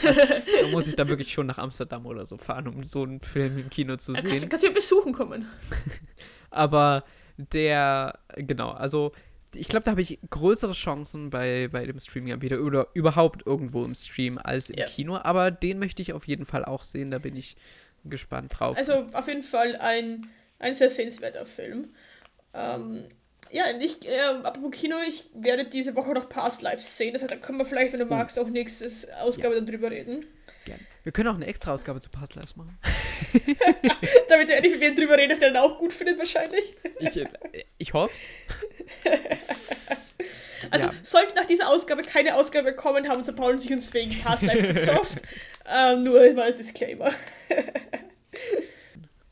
Das, 0.02 0.18
da 0.18 0.68
muss 0.72 0.88
ich 0.88 0.96
da 0.96 1.08
wirklich 1.08 1.32
schon 1.32 1.46
nach 1.46 1.60
Amsterdam 1.60 2.06
oder 2.06 2.26
so 2.26 2.38
fahren, 2.38 2.68
um 2.68 2.84
so 2.84 3.04
einen 3.04 3.22
Film 3.22 3.60
im 3.60 3.70
Kino 3.70 3.96
zu 3.98 4.14
sehen. 4.14 4.28
Kannst, 4.28 4.50
kannst 4.50 4.66
du 4.66 4.74
besuchen 4.74 5.14
kommen. 5.14 5.46
Aber 6.50 7.04
der, 7.38 8.18
genau, 8.36 8.72
also 8.72 9.12
ich 9.56 9.68
glaube, 9.68 9.86
da 9.86 9.91
habe 9.91 10.02
ich 10.02 10.20
größere 10.30 10.74
Chancen 10.74 11.30
bei, 11.30 11.70
bei 11.72 11.86
dem 11.86 12.00
Streaming-Anbieter 12.00 12.60
oder 12.62 12.88
überhaupt 12.93 13.45
irgendwo 13.45 13.84
im 13.84 13.95
Stream 13.95 14.38
als 14.38 14.70
im 14.70 14.80
ja. 14.80 14.86
Kino. 14.88 15.18
Aber 15.18 15.52
den 15.52 15.80
möchte 15.80 16.02
ich 16.02 16.14
auf 16.14 16.28
jeden 16.28 16.45
Fall 16.45 16.66
auch 16.66 16.84
sehen. 16.84 17.12
Da 17.12 17.20
bin 17.20 17.36
ich 17.36 17.56
gespannt 18.06 18.54
drauf. 18.58 18.78
Also 18.78 19.08
auf 19.14 19.28
jeden 19.28 19.43
Fall 19.43 19.76
ein, 19.78 20.28
ein 20.60 20.76
sehr 20.76 20.89
sehenswerter 20.89 21.45
Film. 21.45 21.89
Ähm, 22.54 23.06
ja, 23.52 23.66
ich, 23.80 24.08
äh, 24.08 24.20
apropos 24.43 24.72
Kino, 24.72 24.98
ich 25.08 25.26
werde 25.34 25.66
diese 25.66 25.95
Woche 25.95 26.12
noch 26.12 26.28
Past 26.28 26.62
Lives 26.62 26.98
sehen. 26.98 27.14
Das 27.14 27.22
heißt, 27.22 27.32
da 27.32 27.38
können 27.38 27.58
wir 27.58 27.66
vielleicht, 27.66 27.93
wenn 27.93 28.00
du 28.00 28.06
oh. 28.06 28.10
magst, 28.10 28.38
auch 28.39 28.50
nächste 28.50 28.89
Ausgabe 29.22 29.54
ja. 29.54 29.62
dann 29.62 29.68
drüber 29.68 29.91
reden. 29.91 30.26
Gerne. 30.66 30.82
Wir 31.04 31.14
können 31.14 31.30
auch 31.30 31.36
eine 31.36 31.45
extra 31.45 31.74
Ausgabe 31.74 32.02
zu 32.02 32.10
Past 32.10 32.36
Lives 32.36 32.58
machen. 32.58 32.78
Damit 34.30 34.50
du 34.50 34.54
endlich 34.54 34.74
mit 34.74 34.82
wem 34.82 34.95
drüber 34.95 35.18
redest, 35.18 35.41
der 35.41 35.52
dann 35.52 35.64
auch 35.64 35.78
gut 35.78 35.93
findet, 35.93 36.18
wahrscheinlich. 36.18 36.76
ich, 37.00 37.16
äh, 37.16 37.28
ich 37.78 37.93
hoff's. 37.93 38.34
Also, 40.72 40.88
ja. 40.88 40.94
sollte 41.04 41.36
nach 41.36 41.46
dieser 41.46 41.70
Ausgabe 41.70 42.02
keine 42.02 42.36
Ausgabe 42.36 42.74
kommen, 42.74 43.08
haben 43.08 43.24
sie 43.24 43.32
Paul 43.32 43.54
und 43.54 43.62
sich 43.62 43.72
uns 43.72 43.94
wegen 43.94 44.20
Past 44.22 44.42
Lives 44.44 44.68
gezofft. 44.74 45.20
ähm, 45.72 46.04
nur 46.04 46.20
mal 46.34 46.46
als 46.46 46.58
Disclaimer. 46.58 47.12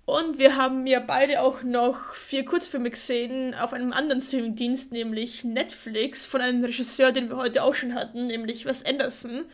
Und 0.06 0.38
wir 0.38 0.56
haben 0.56 0.86
ja 0.86 0.99
beide 0.99 1.41
auch 1.41 1.64
noch 1.64 2.14
vier 2.14 2.45
Kurzfilme 2.45 2.91
gesehen 2.91 3.56
auf 3.56 3.74
einem 3.74 3.91
anderen 3.91 4.22
Streamingdienst, 4.22 4.91
nämlich 4.91 5.43
Netflix, 5.43 6.26
von 6.26 6.41
einem 6.41 6.64
Regisseur, 6.64 7.12
den 7.12 7.30
wir 7.30 7.38
heute 7.38 7.64
auch 7.64 7.74
schon 7.74 7.95
hatten, 7.95 8.28
nämlich 8.28 8.66
Wes 8.66 8.86
Anderson, 8.86 9.45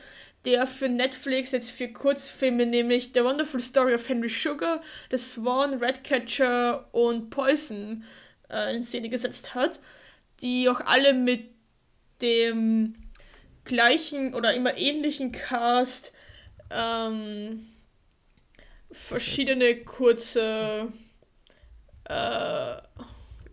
der 0.43 0.67
für 0.67 0.89
Netflix 0.89 1.53
jetzt 1.53 1.71
vier 1.71 1.93
Kurzfilme, 1.93 2.65
nämlich 2.65 3.11
The 3.13 3.23
Wonderful 3.23 3.61
Story 3.61 3.93
of 3.93 4.09
Henry 4.09 4.27
Sugar, 4.27 4.81
The 5.09 5.17
Swan, 5.17 5.75
Redcatcher 5.75 6.85
und 6.91 7.29
Poison 7.29 8.03
äh, 8.51 8.75
in 8.75 8.83
Szene 8.83 9.09
gesetzt 9.09 9.55
hat, 9.55 9.79
die 10.41 10.69
auch 10.69 10.81
alle 10.81 11.13
mit 11.13 11.49
dem 12.21 12.95
gleichen 13.63 14.33
oder 14.33 14.53
immer 14.53 14.77
ähnlichen 14.77 15.31
Cast 15.31 16.13
ähm, 16.69 17.67
verschiedene 18.91 19.77
kurze 19.77 20.91
äh, 22.05 22.75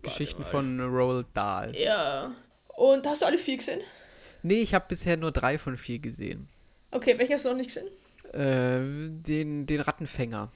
Geschichten 0.01 0.43
von 0.43 0.79
Roald 0.79 1.27
Dahl. 1.33 1.75
Ja. 1.75 2.33
Und 2.67 3.05
hast 3.05 3.21
du 3.21 3.25
alle 3.25 3.37
vier 3.37 3.57
gesehen? 3.57 3.81
Nee, 4.41 4.61
ich 4.61 4.73
habe 4.73 4.85
bisher 4.87 5.17
nur 5.17 5.31
drei 5.31 5.57
von 5.57 5.77
vier 5.77 5.99
gesehen. 5.99 6.47
Okay, 6.91 7.17
welche 7.17 7.33
hast 7.33 7.45
du 7.45 7.49
noch 7.49 7.57
nicht 7.57 7.67
gesehen? 7.67 7.89
Äh, 8.33 9.09
den, 9.21 9.65
den 9.65 9.81
Rattenfänger. 9.81 10.51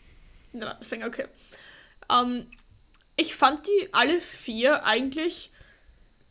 Den 0.53 0.63
Rattenfänger, 0.63 1.07
okay. 1.07 1.25
Ähm, 2.09 2.47
ich 3.23 3.35
fand 3.35 3.65
die 3.67 3.89
alle 3.93 4.19
vier 4.19 4.85
eigentlich 4.85 5.51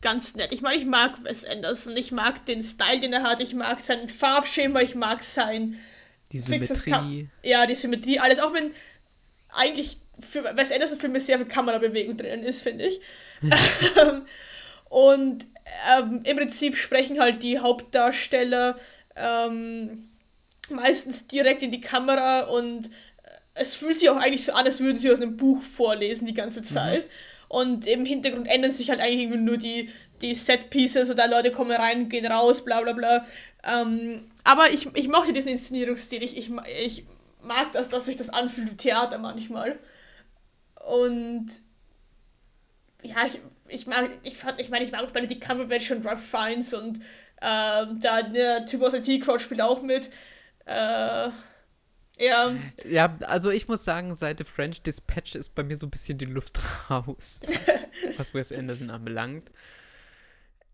ganz 0.01 0.35
nett. 0.35 0.51
Ich 0.51 0.61
meine, 0.61 0.77
ich 0.77 0.85
mag 0.85 1.23
Wes 1.23 1.43
Anderson, 1.43 1.97
ich 1.97 2.11
mag 2.11 2.45
den 2.45 2.61
Style, 2.61 2.99
den 2.99 3.13
er 3.13 3.23
hat, 3.23 3.41
ich 3.41 3.55
mag 3.55 3.81
sein 3.81 4.09
Farbschema, 4.09 4.81
ich 4.81 4.95
mag 4.95 5.23
sein 5.23 5.79
die 6.31 6.39
Symmetrie. 6.39 7.29
Ja, 7.41 7.65
die 7.65 7.75
Symmetrie, 7.75 8.19
alles. 8.19 8.39
Auch 8.39 8.53
wenn 8.53 8.71
eigentlich 9.49 9.97
für 10.19 10.43
Wes 10.55 10.71
Anderson-Filme 10.71 11.19
sehr 11.19 11.37
viel 11.37 11.47
Kamerabewegung 11.47 12.15
drin 12.17 12.43
ist, 12.43 12.61
finde 12.61 12.85
ich. 12.85 13.01
Und 14.89 15.47
ähm, 15.91 16.21
im 16.23 16.37
Prinzip 16.37 16.77
sprechen 16.77 17.19
halt 17.19 17.41
die 17.41 17.57
Hauptdarsteller 17.57 18.77
ähm, 19.15 20.09
meistens 20.69 21.27
direkt 21.27 21.63
in 21.63 21.71
die 21.71 21.81
Kamera 21.81 22.41
und 22.41 22.89
es 23.53 23.75
fühlt 23.75 23.99
sich 23.99 24.09
auch 24.09 24.17
eigentlich 24.17 24.45
so 24.45 24.53
an, 24.53 24.65
als 24.65 24.79
würden 24.79 24.97
sie 24.97 25.11
aus 25.11 25.21
einem 25.21 25.37
Buch 25.37 25.61
vorlesen 25.61 26.25
die 26.25 26.33
ganze 26.33 26.61
mhm. 26.61 26.65
Zeit. 26.65 27.05
Mhm. 27.05 27.09
Und 27.49 27.87
im 27.87 28.05
Hintergrund 28.05 28.47
ändern 28.47 28.71
sich 28.71 28.89
halt 28.89 28.99
eigentlich 28.99 29.29
nur 29.29 29.57
die, 29.57 29.89
die 30.21 30.33
Set-Pieces 30.33 31.11
oder 31.11 31.27
Leute 31.27 31.51
kommen 31.51 31.71
rein, 31.71 32.09
gehen 32.09 32.25
raus, 32.25 32.65
bla 32.65 32.81
bla 32.81 32.93
bla. 32.93 33.25
Ähm, 33.63 34.31
aber 34.43 34.71
ich, 34.71 34.87
ich 34.95 35.07
mochte 35.07 35.33
diesen 35.33 35.51
Inszenierungsstil. 35.51 36.23
Ich, 36.23 36.35
ich, 36.35 36.49
ich 36.83 37.05
mag 37.43 37.71
das, 37.73 37.89
dass 37.89 38.05
sich 38.05 38.17
das 38.17 38.29
anfühlt 38.29 38.71
wie 38.71 38.77
Theater 38.77 39.19
manchmal. 39.19 39.77
Und 40.83 41.47
ja, 43.03 43.17
ich, 43.27 43.39
ich 43.67 43.85
mag, 43.85 44.09
ich 44.23 44.37
fand, 44.37 44.59
ich 44.59 44.69
meine, 44.69 44.83
ich 44.83 44.91
mag 44.91 45.03
auch 45.03 45.11
Benedict 45.11 45.41
Cumberbatch 45.41 45.91
und 45.91 46.05
Ralph 46.05 46.23
Fiennes 46.25 46.73
und 46.73 46.99
ähm, 47.41 47.99
da 47.99 48.23
der 48.23 48.65
Typ 48.65 48.81
aus 48.81 48.91
der 48.91 49.03
T-Crowd 49.03 49.43
spielt 49.43 49.61
auch 49.61 49.81
mit. 49.81 50.09
Äh, 50.65 51.29
ja. 52.17 52.55
Ja, 52.87 53.17
also 53.21 53.49
ich 53.49 53.67
muss 53.67 53.83
sagen, 53.83 54.15
seit 54.15 54.37
The 54.37 54.43
French 54.43 54.81
Dispatch 54.81 55.35
ist 55.35 55.55
bei 55.55 55.63
mir 55.63 55.75
so 55.75 55.87
ein 55.87 55.91
bisschen 55.91 56.17
die 56.17 56.25
Luft 56.25 56.59
raus, 56.89 57.39
was, 57.65 57.89
was 58.17 58.33
Wes 58.33 58.51
Anderson 58.51 58.89
anbelangt. 58.89 59.51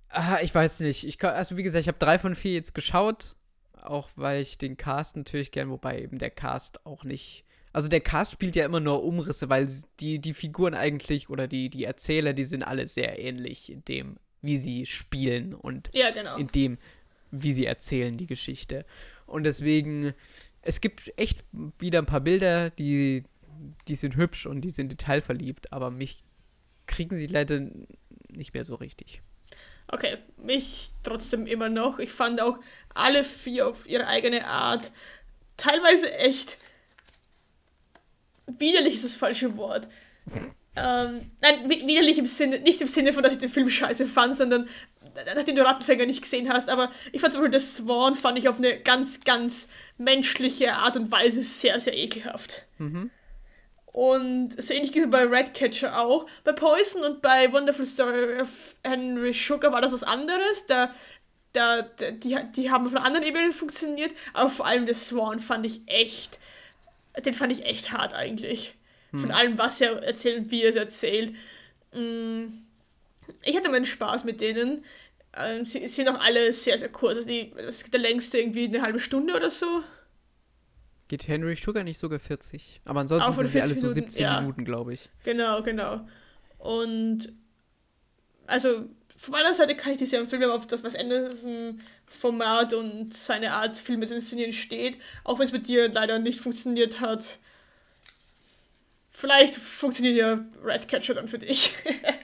Ah, 0.10 0.40
ich 0.42 0.54
weiß 0.54 0.80
nicht. 0.82 1.06
Ich, 1.06 1.24
also 1.24 1.56
wie 1.58 1.64
gesagt, 1.64 1.82
ich 1.82 1.88
habe 1.88 2.00
drei 2.00 2.18
von 2.18 2.36
vier 2.36 2.54
jetzt 2.54 2.74
geschaut 2.74 3.36
auch 3.84 4.10
weil 4.16 4.42
ich 4.42 4.58
den 4.58 4.78
Cast 4.78 5.18
natürlich 5.18 5.52
gern, 5.52 5.70
wobei 5.70 6.02
eben 6.02 6.20
der 6.20 6.30
Cast 6.30 6.86
auch 6.86 7.04
nicht. 7.04 7.44
Also 7.72 7.88
der 7.88 8.02
Cast 8.02 8.32
spielt 8.32 8.56
ja 8.56 8.66
immer 8.66 8.80
nur 8.80 9.04
Umrisse, 9.04 9.50
weil 9.50 9.70
die, 10.00 10.20
die 10.20 10.34
Figuren 10.34 10.74
eigentlich 10.74 11.30
oder 11.30 11.48
die, 11.48 11.70
die 11.70 11.84
Erzähler, 11.84 12.34
die 12.34 12.46
sind 12.46 12.64
alle 12.64 12.88
sehr 12.88 13.20
ähnlich 13.20 13.72
in 13.72 13.86
dem, 13.86 14.18
wie 14.42 14.58
sie 14.58 14.86
spielen 14.86 15.54
und 15.54 15.90
ja, 15.94 16.12
genau. 16.12 16.38
in 16.38 16.48
dem, 16.48 16.78
wie 17.32 17.54
sie 17.54 17.66
erzählen 17.66 18.18
die 18.18 18.28
Geschichte. 18.28 18.86
Und 19.28 19.44
deswegen, 19.44 20.14
es 20.62 20.82
gibt 20.82 21.12
echt 21.18 21.43
wieder 21.51 21.99
ein 21.99 22.05
paar 22.05 22.22
Bilder, 22.22 22.70
die, 22.70 23.24
die 23.88 23.95
sind 23.95 24.16
hübsch 24.16 24.45
und 24.45 24.62
die 24.62 24.70
sind 24.70 24.91
detailverliebt, 24.91 25.72
aber 25.74 25.91
mich 25.91 26.24
kriegen 26.86 27.16
sie 27.16 27.28
leider 27.28 27.68
nicht 28.30 28.53
mehr 28.53 28.64
so 28.64 28.76
richtig. 28.76 29.22
Okay, 29.88 30.18
mich 30.38 30.91
trotzdem 31.03 31.47
immer 31.47 31.70
noch. 31.70 31.97
Ich 31.97 32.12
fand 32.12 32.41
auch 32.41 32.60
alle 32.93 33.24
vier 33.24 33.68
auf 33.68 33.88
ihre 33.88 34.05
eigene 34.05 34.45
Art 34.45 34.91
teilweise 35.60 36.12
echt 36.14 36.57
widerlich 38.47 38.95
ist 38.95 39.03
das 39.03 39.16
falsche 39.16 39.55
Wort. 39.57 39.88
ähm, 40.76 41.22
nein, 41.41 41.70
widerlich 41.70 42.18
im 42.18 42.26
Sinne, 42.26 42.60
nicht 42.60 42.82
im 42.82 42.88
Sinne 42.88 43.14
von, 43.14 43.22
dass 43.22 43.34
ich 43.34 43.39
den 43.39 43.49
Film 43.49 43.70
scheiße 43.70 44.07
fand, 44.07 44.36
sondern 44.36 44.68
nachdem 45.36 45.55
du 45.55 45.66
Rattenfänger 45.66 46.05
nicht 46.05 46.22
gesehen 46.22 46.51
hast, 46.51 46.70
aber 46.70 46.91
ich 47.12 47.22
fand 47.22 47.34
zum 47.34 47.41
Beispiel 47.41 47.57
das 47.57 47.76
Swan 47.76 48.16
fand 48.16 48.38
ich 48.38 48.47
auf 48.47 48.57
eine 48.57 48.80
ganz, 48.80 49.24
ganz 49.24 49.70
menschliche 49.97 50.74
Art 50.74 50.95
und 50.95 51.12
Weise 51.12 51.43
sehr, 51.43 51.80
sehr 51.80 51.95
ekelhaft. 51.95 52.66
Mhm. 52.78 53.12
Und 53.91 54.62
so 54.62 54.74
ähnlich 54.74 54.91
geht 54.91 55.05
es 55.05 55.10
bei 55.10 55.26
Redcatcher 55.26 55.99
auch. 55.99 56.28
Bei 56.43 56.51
Poison 56.51 57.03
und 57.03 57.22
bei 57.22 57.51
Wonderful 57.51 57.86
Story 57.86 58.39
of 58.39 58.76
Henry 58.84 59.34
Sugar 59.34 59.72
war 59.72 59.82
das 59.82 59.91
was 59.91 60.03
anderes. 60.03 60.68
Da, 60.68 60.93
da, 61.53 61.82
die, 61.82 62.38
die 62.55 62.70
haben 62.70 62.88
von 62.88 62.99
anderen 62.99 63.26
Ebenen 63.26 63.51
funktioniert, 63.51 64.12
aber 64.34 64.49
vor 64.49 64.68
allem 64.68 64.86
der 64.86 64.95
Swan 64.95 65.39
fand 65.39 65.66
ich 65.66 65.82
echt, 65.88 66.39
den 67.26 67.34
fand 67.34 67.51
ich 67.51 67.66
echt 67.66 67.91
hart 67.91 68.14
eigentlich. 68.14 68.76
Hm. 69.12 69.20
Von 69.22 69.32
allem, 69.32 69.57
was 69.57 69.82
er 69.82 70.03
erzählt 70.03 70.38
und 70.38 70.51
wie 70.51 70.62
er 70.62 70.70
es 70.70 70.76
erzählt. 70.76 71.36
Mm, 71.93 72.45
ich 73.43 73.55
hatte 73.55 73.69
meinen 73.69 73.86
Spaß 73.86 74.23
mit 74.23 74.41
denen. 74.41 74.84
Ähm, 75.36 75.65
sie 75.65 75.86
sind 75.88 76.07
auch 76.09 76.19
alle 76.19 76.51
sehr, 76.53 76.77
sehr 76.77 76.89
kurz. 76.89 77.17
Also 77.17 77.27
die, 77.27 77.53
der 77.91 77.99
längste 77.99 78.39
irgendwie 78.39 78.65
eine 78.65 78.82
halbe 78.82 78.99
Stunde 78.99 79.36
oder 79.36 79.49
so. 79.49 79.84
Geht 81.07 81.27
Henry 81.27 81.55
Sugar 81.55 81.84
nicht 81.84 81.97
sogar 81.97 82.19
40? 82.19 82.82
Aber 82.86 82.99
ansonsten 82.99 83.34
sind 83.34 83.51
sie 83.51 83.61
alle 83.61 83.73
so 83.73 83.88
17 83.88 84.21
ja. 84.21 84.41
Minuten, 84.41 84.63
glaube 84.63 84.93
ich. 84.93 85.09
Genau, 85.23 85.63
genau. 85.63 86.07
Und 86.59 87.34
also 88.45 88.86
von 89.17 89.32
meiner 89.32 89.53
Seite 89.53 89.75
kann 89.75 89.93
ich 89.93 89.97
die 89.97 90.05
sehr 90.05 90.19
empfehlen, 90.19 90.49
auf 90.49 90.67
das, 90.67 90.84
was 90.84 90.95
Anderson 90.95 91.82
Format 92.05 92.73
und 92.73 93.13
seine 93.13 93.51
Art, 93.53 93.75
Filme 93.75 94.07
zu 94.07 94.15
inszenieren 94.15 94.53
steht. 94.53 94.97
Auch 95.23 95.39
wenn 95.39 95.45
es 95.45 95.51
mit 95.51 95.67
dir 95.67 95.89
leider 95.89 96.19
nicht 96.19 96.39
funktioniert 96.39 96.99
hat. 96.99 97.38
Vielleicht 99.11 99.55
funktioniert 99.55 100.17
ja 100.17 100.45
Redcatcher 100.63 101.13
dann 101.13 101.27
für 101.27 101.39
dich. 101.39 101.73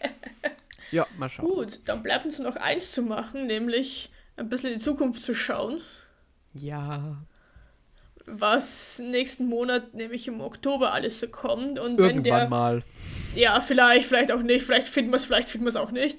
ja, 0.96 1.08
mal 1.18 1.30
schauen. 1.30 1.48
Gut, 1.48 1.80
dann 1.86 2.04
bleibt 2.04 2.26
uns 2.26 2.40
noch 2.40 2.56
eins 2.56 2.92
zu 2.92 3.02
machen, 3.02 3.48
nämlich 3.48 4.10
ein 4.38 4.50
bisschen 4.50 4.72
in 4.72 4.80
die 4.80 4.84
Zukunft 4.84 5.24
zu 5.24 5.34
schauen. 5.34 5.82
Ja 6.54 7.18
was 8.28 9.00
nächsten 9.00 9.46
Monat, 9.48 9.94
nämlich 9.94 10.28
im 10.28 10.42
Oktober, 10.42 10.94
alles 10.94 11.20
so 11.20 11.28
kommt. 11.28 11.80
Und 11.80 12.00
Irgendwann 12.00 12.16
wenn 12.16 12.24
der, 12.24 12.50
mal. 12.50 12.84
Ja, 13.36 13.62
vielleicht, 13.62 14.08
vielleicht 14.08 14.32
auch 14.32 14.42
nicht. 14.42 14.66
Vielleicht 14.66 14.88
finden 14.88 15.12
wir 15.12 15.18
es, 15.18 15.26
vielleicht 15.26 15.50
finden 15.50 15.66
wir 15.66 15.70
es 15.70 15.76
auch 15.76 15.92
nicht. 15.92 16.18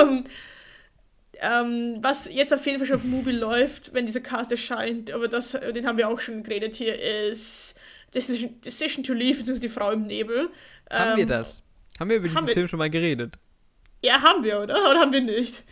ähm, 0.00 0.24
ähm, 1.40 1.98
was 2.00 2.32
jetzt 2.32 2.52
auf 2.52 2.64
jeden 2.66 2.78
Fall 2.78 2.86
schon 2.86 2.96
auf 2.96 3.04
Movie 3.04 3.32
läuft, 3.32 3.94
wenn 3.94 4.06
dieser 4.06 4.20
Cast 4.20 4.50
erscheint, 4.50 5.10
aber 5.12 5.28
das, 5.28 5.52
den 5.52 5.86
haben 5.86 5.96
wir 5.96 6.08
auch 6.08 6.20
schon 6.20 6.42
geredet 6.42 6.74
hier, 6.74 7.00
ist 7.00 7.76
Decision, 8.14 8.60
Decision 8.60 9.04
to 9.04 9.12
Leave, 9.12 9.38
beziehungsweise 9.38 9.60
die 9.60 9.68
Frau 9.68 9.92
im 9.92 10.06
Nebel. 10.06 10.50
Haben 10.90 11.12
ähm, 11.12 11.16
wir 11.16 11.26
das? 11.26 11.62
Haben 11.98 12.10
wir 12.10 12.16
über 12.16 12.28
diesen 12.28 12.48
Film 12.48 12.68
schon 12.68 12.78
mal 12.78 12.90
geredet? 12.90 13.38
Ja, 14.02 14.22
haben 14.22 14.44
wir, 14.44 14.60
oder? 14.60 14.90
Oder 14.90 15.00
haben 15.00 15.12
wir 15.12 15.20
nicht? 15.20 15.62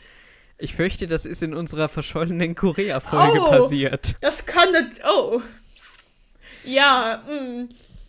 Ich 0.59 0.74
fürchte, 0.74 1.07
das 1.07 1.27
ist 1.27 1.43
in 1.43 1.55
unserer 1.55 1.89
verschollenen 1.89 2.55
Korea-Folge 2.55 3.41
oh, 3.41 3.51
passiert. 3.51 4.16
Das 4.20 4.47
kann 4.47 4.72
nicht. 4.72 5.03
Oh. 5.07 5.43
Ja, 6.64 7.22
mh. 7.29 7.41
Mm. 7.41 7.68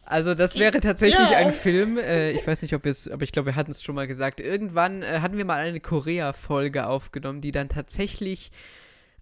Also 0.09 0.35
das 0.35 0.57
wäre 0.57 0.79
tatsächlich 0.79 1.29
ja. 1.29 1.37
ein 1.37 1.51
Film, 1.51 1.97
äh, 1.97 2.31
ich 2.31 2.47
weiß 2.47 2.61
nicht, 2.61 2.73
ob 2.73 2.85
wir 2.85 2.91
es, 2.91 3.11
aber 3.11 3.23
ich 3.23 3.33
glaube, 3.33 3.47
wir 3.47 3.55
hatten 3.57 3.71
es 3.71 3.83
schon 3.83 3.93
mal 3.93 4.07
gesagt. 4.07 4.39
Irgendwann 4.39 5.03
äh, 5.03 5.19
hatten 5.19 5.37
wir 5.37 5.43
mal 5.43 5.57
eine 5.57 5.81
Korea-Folge 5.81 6.87
aufgenommen, 6.87 7.41
die 7.41 7.51
dann 7.51 7.67
tatsächlich 7.67 8.51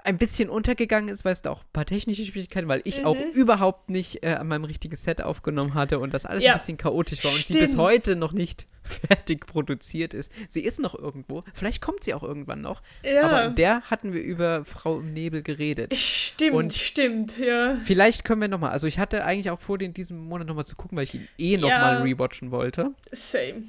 ein 0.05 0.17
bisschen 0.17 0.49
untergegangen 0.49 1.09
ist, 1.09 1.25
weil 1.25 1.33
es 1.33 1.41
da 1.41 1.51
auch 1.51 1.61
ein 1.61 1.73
paar 1.73 1.85
technische 1.85 2.23
Schwierigkeiten, 2.25 2.67
weil 2.67 2.81
ich 2.83 2.99
mhm. 2.99 3.05
auch 3.05 3.17
überhaupt 3.33 3.89
nicht 3.89 4.23
äh, 4.23 4.33
an 4.33 4.47
meinem 4.47 4.65
richtigen 4.65 4.95
Set 4.95 5.21
aufgenommen 5.21 5.73
hatte 5.73 5.99
und 5.99 6.13
das 6.13 6.25
alles 6.25 6.43
ja. 6.43 6.51
ein 6.51 6.57
bisschen 6.57 6.77
chaotisch 6.77 7.23
war 7.23 7.31
und 7.31 7.39
Stimmt. 7.39 7.55
die 7.55 7.61
bis 7.61 7.77
heute 7.77 8.15
noch 8.15 8.31
nicht 8.31 8.67
fertig 8.83 9.45
produziert 9.47 10.13
ist. 10.13 10.31
Sie 10.47 10.61
ist 10.61 10.79
noch 10.79 10.93
irgendwo, 10.93 11.43
vielleicht 11.53 11.81
kommt 11.81 12.03
sie 12.03 12.13
auch 12.13 12.23
irgendwann 12.23 12.61
noch, 12.61 12.81
ja. 13.03 13.23
aber 13.23 13.45
in 13.45 13.55
der 13.55 13.81
hatten 13.81 14.13
wir 14.13 14.21
über 14.21 14.63
Frau 14.63 14.99
im 14.99 15.13
Nebel 15.13 15.41
geredet. 15.41 15.95
Stimmt, 15.95 16.55
und 16.55 16.73
stimmt, 16.73 17.37
ja. 17.37 17.77
Vielleicht 17.83 18.23
können 18.23 18.41
wir 18.41 18.47
nochmal, 18.47 18.71
also 18.71 18.85
ich 18.87 18.99
hatte 18.99 19.25
eigentlich 19.25 19.49
auch 19.49 19.59
vor, 19.59 19.77
den 19.77 19.93
diesen 19.93 20.19
Monat 20.19 20.47
nochmal 20.47 20.65
zu 20.65 20.75
gucken, 20.75 20.97
weil 20.97 21.05
ich 21.05 21.15
ihn 21.15 21.27
eh 21.37 21.57
nochmal 21.57 21.95
ja. 21.95 22.01
rewatchen 22.01 22.51
wollte. 22.51 22.91
Same. 23.11 23.63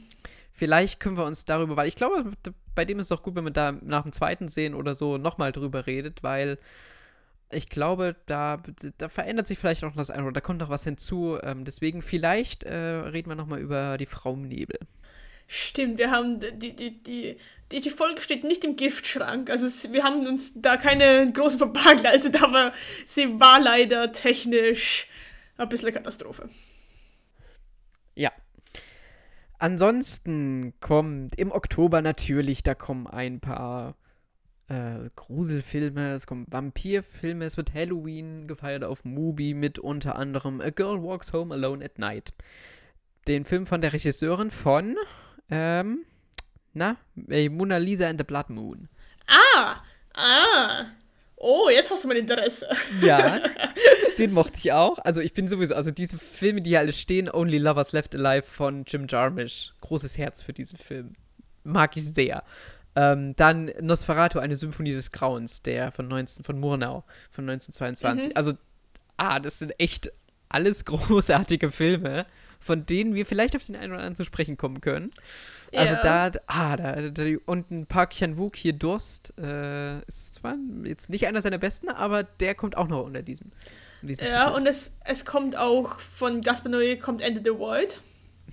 Vielleicht 0.56 1.00
können 1.00 1.18
wir 1.18 1.26
uns 1.26 1.44
darüber, 1.44 1.76
weil 1.76 1.86
ich 1.86 1.96
glaube, 1.96 2.32
bei 2.74 2.86
dem 2.86 2.98
ist 2.98 3.06
es 3.06 3.12
auch 3.12 3.22
gut, 3.22 3.34
wenn 3.34 3.44
wir 3.44 3.50
da 3.50 3.72
nach 3.72 4.04
dem 4.04 4.12
zweiten 4.12 4.48
sehen 4.48 4.74
oder 4.74 4.94
so 4.94 5.18
nochmal 5.18 5.52
drüber 5.52 5.86
redet, 5.86 6.22
weil 6.22 6.56
ich 7.50 7.68
glaube, 7.68 8.16
da, 8.24 8.62
da 8.96 9.10
verändert 9.10 9.46
sich 9.46 9.58
vielleicht 9.58 9.84
auch 9.84 9.88
noch 9.88 9.96
das 9.96 10.08
eine 10.08 10.22
oder 10.22 10.32
da 10.32 10.40
kommt 10.40 10.60
noch 10.60 10.70
was 10.70 10.84
hinzu. 10.84 11.38
Ähm, 11.42 11.66
deswegen 11.66 12.00
vielleicht 12.00 12.64
äh, 12.64 12.74
reden 12.74 13.28
wir 13.28 13.36
nochmal 13.36 13.60
über 13.60 13.98
die 13.98 14.06
Frau 14.06 14.32
im 14.32 14.48
Nebel. 14.48 14.78
Stimmt, 15.46 15.98
wir 15.98 16.10
haben 16.10 16.40
die, 16.40 16.72
die, 16.74 17.02
die, 17.02 17.36
die, 17.70 17.80
die 17.80 17.90
Folge 17.90 18.22
steht 18.22 18.42
nicht 18.42 18.64
im 18.64 18.76
Giftschrank. 18.76 19.50
Also 19.50 19.92
wir 19.92 20.04
haben 20.04 20.26
uns 20.26 20.52
da 20.54 20.78
keine 20.78 21.30
großen 21.30 21.58
Verpack 21.58 21.98
geleistet, 21.98 22.42
aber 22.42 22.72
sie 23.04 23.38
war 23.38 23.60
leider 23.60 24.10
technisch 24.10 25.06
ein 25.58 25.68
bisschen 25.68 25.88
eine 25.88 25.98
Katastrophe. 25.98 26.48
Ja, 28.14 28.32
Ansonsten 29.66 30.74
kommt 30.78 31.34
im 31.34 31.50
Oktober 31.50 32.00
natürlich, 32.00 32.62
da 32.62 32.76
kommen 32.76 33.08
ein 33.08 33.40
paar 33.40 33.96
äh, 34.68 35.10
Gruselfilme, 35.16 36.12
es 36.12 36.28
kommen 36.28 36.46
Vampirfilme, 36.48 37.44
es 37.44 37.56
wird 37.56 37.74
Halloween 37.74 38.46
gefeiert 38.46 38.84
auf 38.84 39.04
Mubi 39.04 39.54
mit 39.54 39.80
unter 39.80 40.14
anderem 40.14 40.60
A 40.60 40.70
Girl 40.70 41.02
Walks 41.02 41.32
Home 41.32 41.52
Alone 41.52 41.84
at 41.84 41.98
Night. 41.98 42.32
Den 43.26 43.44
Film 43.44 43.66
von 43.66 43.80
der 43.80 43.92
Regisseurin 43.92 44.52
von, 44.52 44.94
ähm, 45.50 46.04
na, 46.72 46.96
Mona 47.16 47.78
Lisa 47.78 48.08
and 48.08 48.20
the 48.20 48.24
Blood 48.24 48.50
Moon. 48.50 48.88
Ah, 49.26 49.82
ah. 50.14 50.84
Oh, 51.36 51.68
jetzt 51.70 51.90
hast 51.90 52.02
du 52.02 52.08
mein 52.08 52.16
Interesse. 52.16 52.66
Ja, 53.02 53.40
den 54.18 54.32
mochte 54.32 54.56
ich 54.56 54.72
auch. 54.72 54.98
Also 54.98 55.20
ich 55.20 55.34
bin 55.34 55.48
sowieso, 55.48 55.74
also 55.74 55.90
diese 55.90 56.18
Filme, 56.18 56.62
die 56.62 56.70
hier 56.70 56.80
alle 56.80 56.92
stehen, 56.92 57.30
Only 57.30 57.58
Lovers 57.58 57.92
Left 57.92 58.14
Alive 58.14 58.46
von 58.46 58.84
Jim 58.86 59.06
Jarmusch, 59.08 59.74
großes 59.82 60.16
Herz 60.16 60.42
für 60.42 60.54
diesen 60.54 60.78
Film. 60.78 61.12
Mag 61.62 61.96
ich 61.96 62.04
sehr. 62.04 62.42
Ähm, 62.94 63.34
dann 63.36 63.70
Nosferatu, 63.82 64.38
eine 64.38 64.56
Symphonie 64.56 64.94
des 64.94 65.10
Grauens, 65.10 65.62
der 65.62 65.92
von 65.92 66.08
19, 66.08 66.42
von 66.42 66.58
Murnau, 66.58 67.04
von 67.30 67.44
1922. 67.48 68.30
Mhm. 68.30 68.32
Also, 68.34 68.52
ah, 69.18 69.38
das 69.38 69.58
sind 69.58 69.78
echt 69.78 70.10
alles 70.48 70.84
großartige 70.86 71.70
Filme 71.70 72.24
von 72.66 72.84
denen 72.84 73.14
wir 73.14 73.24
vielleicht 73.24 73.54
auf 73.54 73.64
den 73.64 73.76
einen 73.76 73.92
oder 73.92 74.00
anderen 74.00 74.16
zu 74.16 74.24
sprechen 74.24 74.56
kommen 74.56 74.80
können. 74.80 75.10
Also 75.72 75.94
ja. 75.94 76.30
da, 76.30 76.38
ah, 76.48 76.76
da, 76.76 77.10
da, 77.10 77.24
und 77.46 77.70
ein 77.70 77.86
Park 77.86 78.10
Chan-wook 78.10 78.56
hier 78.56 78.72
Durst 78.72 79.32
äh, 79.38 80.00
ist 80.00 80.34
zwar 80.34 80.56
jetzt 80.84 81.08
nicht 81.08 81.28
einer 81.28 81.40
seiner 81.40 81.58
besten, 81.58 81.88
aber 81.88 82.24
der 82.24 82.56
kommt 82.56 82.76
auch 82.76 82.88
noch 82.88 83.04
unter 83.04 83.22
diesem. 83.22 83.52
diesem 84.02 84.24
ja, 84.26 84.46
Titel. 84.46 84.56
und 84.56 84.66
es, 84.66 84.96
es 85.04 85.24
kommt 85.24 85.56
auch 85.56 86.00
von 86.00 86.40
Gaspar 86.42 86.72
Noé 86.72 86.98
kommt 86.98 87.22
Ende 87.22 87.40
the 87.44 87.56
Void. 87.56 88.00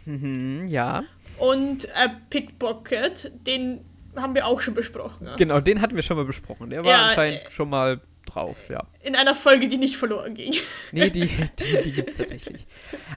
Mhm, 0.06 0.68
ja. 0.68 1.04
Und 1.40 1.86
äh, 1.86 2.10
Pickpocket, 2.30 3.32
den 3.48 3.82
haben 4.16 4.36
wir 4.36 4.46
auch 4.46 4.62
schon 4.62 4.76
besprochen. 4.76 5.26
Ja? 5.26 5.36
Genau, 5.38 5.60
den 5.60 5.82
hatten 5.82 5.96
wir 5.96 6.04
schon 6.04 6.18
mal 6.18 6.26
besprochen. 6.26 6.70
Der 6.70 6.84
war 6.84 6.92
ja, 6.92 7.06
anscheinend 7.06 7.48
äh, 7.48 7.52
schon 7.52 7.70
mal 7.70 8.00
drauf, 8.26 8.70
ja. 8.70 8.88
In 9.02 9.16
einer 9.16 9.36
Folge, 9.36 9.68
die 9.68 9.78
nicht 9.78 9.98
verloren 9.98 10.36
ging. 10.36 10.56
Nee, 10.92 11.10
die, 11.10 11.28
die, 11.60 11.82
die 11.84 11.92
gibt 11.92 12.10
es 12.10 12.18
tatsächlich. 12.18 12.66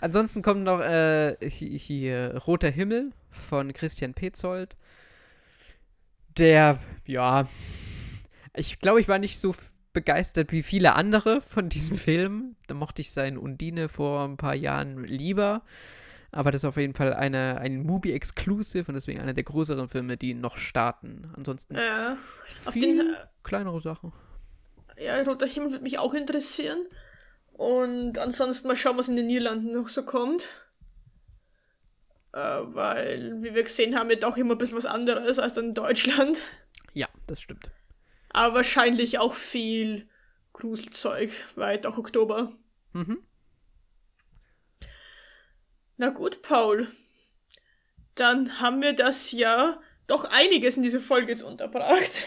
Ansonsten 0.01 0.43
kommt 0.43 0.65
noch 0.65 0.81
äh, 0.81 1.37
hier, 1.41 1.79
hier, 1.79 2.43
Roter 2.47 2.71
Himmel 2.71 3.13
von 3.31 3.73
Christian 3.73 4.15
Petzold. 4.15 4.77
Der, 6.37 6.79
ja, 7.07 7.47
ich 8.55 8.79
glaube, 8.81 9.01
ich 9.01 9.09
war 9.09 9.19
nicht 9.19 9.39
so 9.39 9.55
begeistert 9.93 10.53
wie 10.53 10.63
viele 10.63 10.95
andere 10.95 11.41
von 11.41 11.69
diesem 11.69 11.97
Film. 11.97 12.57
Da 12.67 12.75
mochte 12.75 13.01
ich 13.01 13.13
seinen 13.13 13.39
Undine 13.39 13.89
vor 13.89 14.25
ein 14.25 14.37
paar 14.37 14.55
Jahren 14.55 15.05
lieber. 15.05 15.63
Aber 16.33 16.51
das 16.51 16.61
ist 16.61 16.65
auf 16.67 16.77
jeden 16.77 16.93
Fall 16.93 17.15
eine, 17.15 17.59
ein 17.59 17.83
Movie-Exclusive 17.83 18.89
und 18.89 18.95
deswegen 18.95 19.21
einer 19.21 19.33
der 19.33 19.45
größeren 19.45 19.89
Filme, 19.89 20.19
die 20.19 20.35
noch 20.35 20.59
starten. 20.59 21.33
Ansonsten 21.35 21.77
ja, 21.77 22.19
viel 22.71 22.99
den, 22.99 23.15
kleinere 23.43 23.81
Sachen 23.81 24.13
ja, 24.99 25.21
Roter 25.23 25.47
Himmel 25.47 25.73
würde 25.73 25.85
mich 25.85 25.99
auch 25.99 26.15
interessieren. 26.15 26.87
Und 27.53 28.19
ansonsten 28.19 28.69
mal 28.69 28.77
schauen, 28.77 28.99
was 28.99 29.09
in 29.09 29.17
den 29.17 29.27
Niederlanden 29.27 29.73
noch 29.73 29.89
so 29.89 30.05
kommt. 30.05 30.47
Äh, 32.33 32.39
weil, 32.39 33.43
wie 33.43 33.55
wir 33.55 33.63
gesehen 33.63 33.99
haben, 33.99 34.11
ja 34.11 34.17
doch 34.17 34.37
immer 34.37 34.55
ein 34.55 34.59
bisschen 34.59 34.77
was 34.77 34.87
anderes 34.87 35.39
als 35.39 35.57
in 35.57 35.75
Deutschland. 35.75 36.43
Ja, 36.93 37.09
das 37.27 37.41
stimmt. 37.41 37.71
Aber 38.31 38.57
wahrscheinlich 38.57 39.19
auch 39.19 39.35
viel 39.35 40.09
Gruselzeug, 40.53 41.31
weil 41.55 41.79
doch 41.79 41.97
Oktober. 41.97 42.53
Mhm. 42.93 43.23
Na 45.97 46.11
gut, 46.11 46.43
Paul. 46.43 46.89
Dann 48.15 48.61
haben 48.61 48.83
wir 48.83 48.93
das 48.93 49.33
ja 49.33 49.81
doch 50.07 50.25
einiges 50.25 50.77
in 50.77 50.83
diese 50.83 51.01
Folge 51.01 51.33
jetzt 51.33 51.43
unterbracht. 51.43 52.23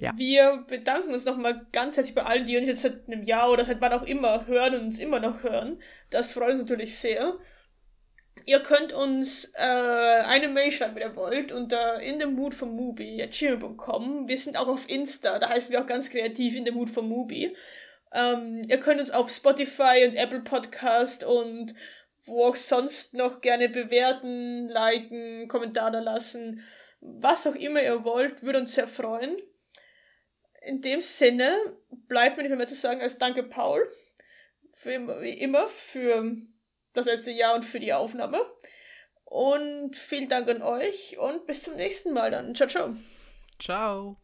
Ja. 0.00 0.12
Wir 0.16 0.64
bedanken 0.66 1.12
uns 1.12 1.26
nochmal 1.26 1.66
ganz 1.72 1.96
herzlich 1.96 2.14
bei 2.14 2.22
allen, 2.22 2.46
die 2.46 2.56
uns 2.56 2.68
jetzt 2.68 2.82
seit 2.82 3.06
einem 3.06 3.22
Jahr 3.22 3.52
oder 3.52 3.64
seit 3.64 3.80
wann 3.80 3.92
auch 3.92 4.02
immer 4.02 4.46
hören 4.46 4.74
und 4.74 4.80
uns 4.86 4.98
immer 4.98 5.20
noch 5.20 5.42
hören. 5.42 5.80
Das 6.08 6.32
freut 6.32 6.52
uns 6.52 6.62
natürlich 6.62 6.98
sehr. 6.98 7.36
Ihr 8.46 8.60
könnt 8.60 8.92
uns 8.92 9.52
äh, 9.54 9.60
eine 9.60 10.48
Mail 10.48 10.70
schreiben, 10.70 10.94
wenn 10.94 11.02
ihr 11.02 11.16
wollt, 11.16 11.52
unter 11.52 12.00
in 12.00 12.18
the 12.18 12.26
mood 12.26 12.58
movie 12.62 13.28
gmail.com. 13.30 14.26
Wir 14.26 14.38
sind 14.38 14.56
auch 14.56 14.68
auf 14.68 14.88
Insta, 14.88 15.38
da 15.38 15.50
heißen 15.50 15.70
wir 15.70 15.82
auch 15.82 15.86
ganz 15.86 16.08
kreativ 16.08 16.56
in 16.56 16.64
the 16.64 16.70
mood 16.70 16.88
for 16.88 17.02
movie. 17.02 17.54
Ähm, 18.12 18.64
ihr 18.66 18.80
könnt 18.80 19.00
uns 19.00 19.10
auf 19.10 19.30
Spotify 19.30 20.06
und 20.06 20.14
Apple 20.14 20.40
Podcast 20.40 21.24
und 21.24 21.74
wo 22.24 22.44
auch 22.46 22.56
sonst 22.56 23.12
noch 23.12 23.42
gerne 23.42 23.68
bewerten, 23.68 24.68
liken, 24.68 25.46
Kommentare 25.48 26.00
lassen, 26.00 26.62
was 27.00 27.46
auch 27.46 27.54
immer 27.54 27.82
ihr 27.82 28.04
wollt, 28.04 28.42
würde 28.42 28.60
uns 28.60 28.74
sehr 28.74 28.88
freuen. 28.88 29.36
In 30.60 30.82
dem 30.82 31.00
Sinne 31.00 31.56
bleibt 32.08 32.36
mir 32.36 32.42
nicht 32.42 32.56
mehr 32.56 32.66
zu 32.66 32.74
sagen 32.74 33.00
als 33.00 33.18
Danke, 33.18 33.42
Paul, 33.42 33.90
für, 34.74 35.20
wie 35.22 35.38
immer 35.38 35.68
für 35.68 36.36
das 36.92 37.06
letzte 37.06 37.30
Jahr 37.30 37.54
und 37.54 37.64
für 37.64 37.80
die 37.80 37.92
Aufnahme. 37.92 38.40
Und 39.24 39.96
vielen 39.96 40.28
Dank 40.28 40.48
an 40.48 40.62
euch 40.62 41.16
und 41.18 41.46
bis 41.46 41.62
zum 41.62 41.76
nächsten 41.76 42.12
Mal 42.12 42.30
dann. 42.30 42.54
Ciao, 42.54 42.68
ciao. 42.68 42.96
Ciao. 43.58 44.19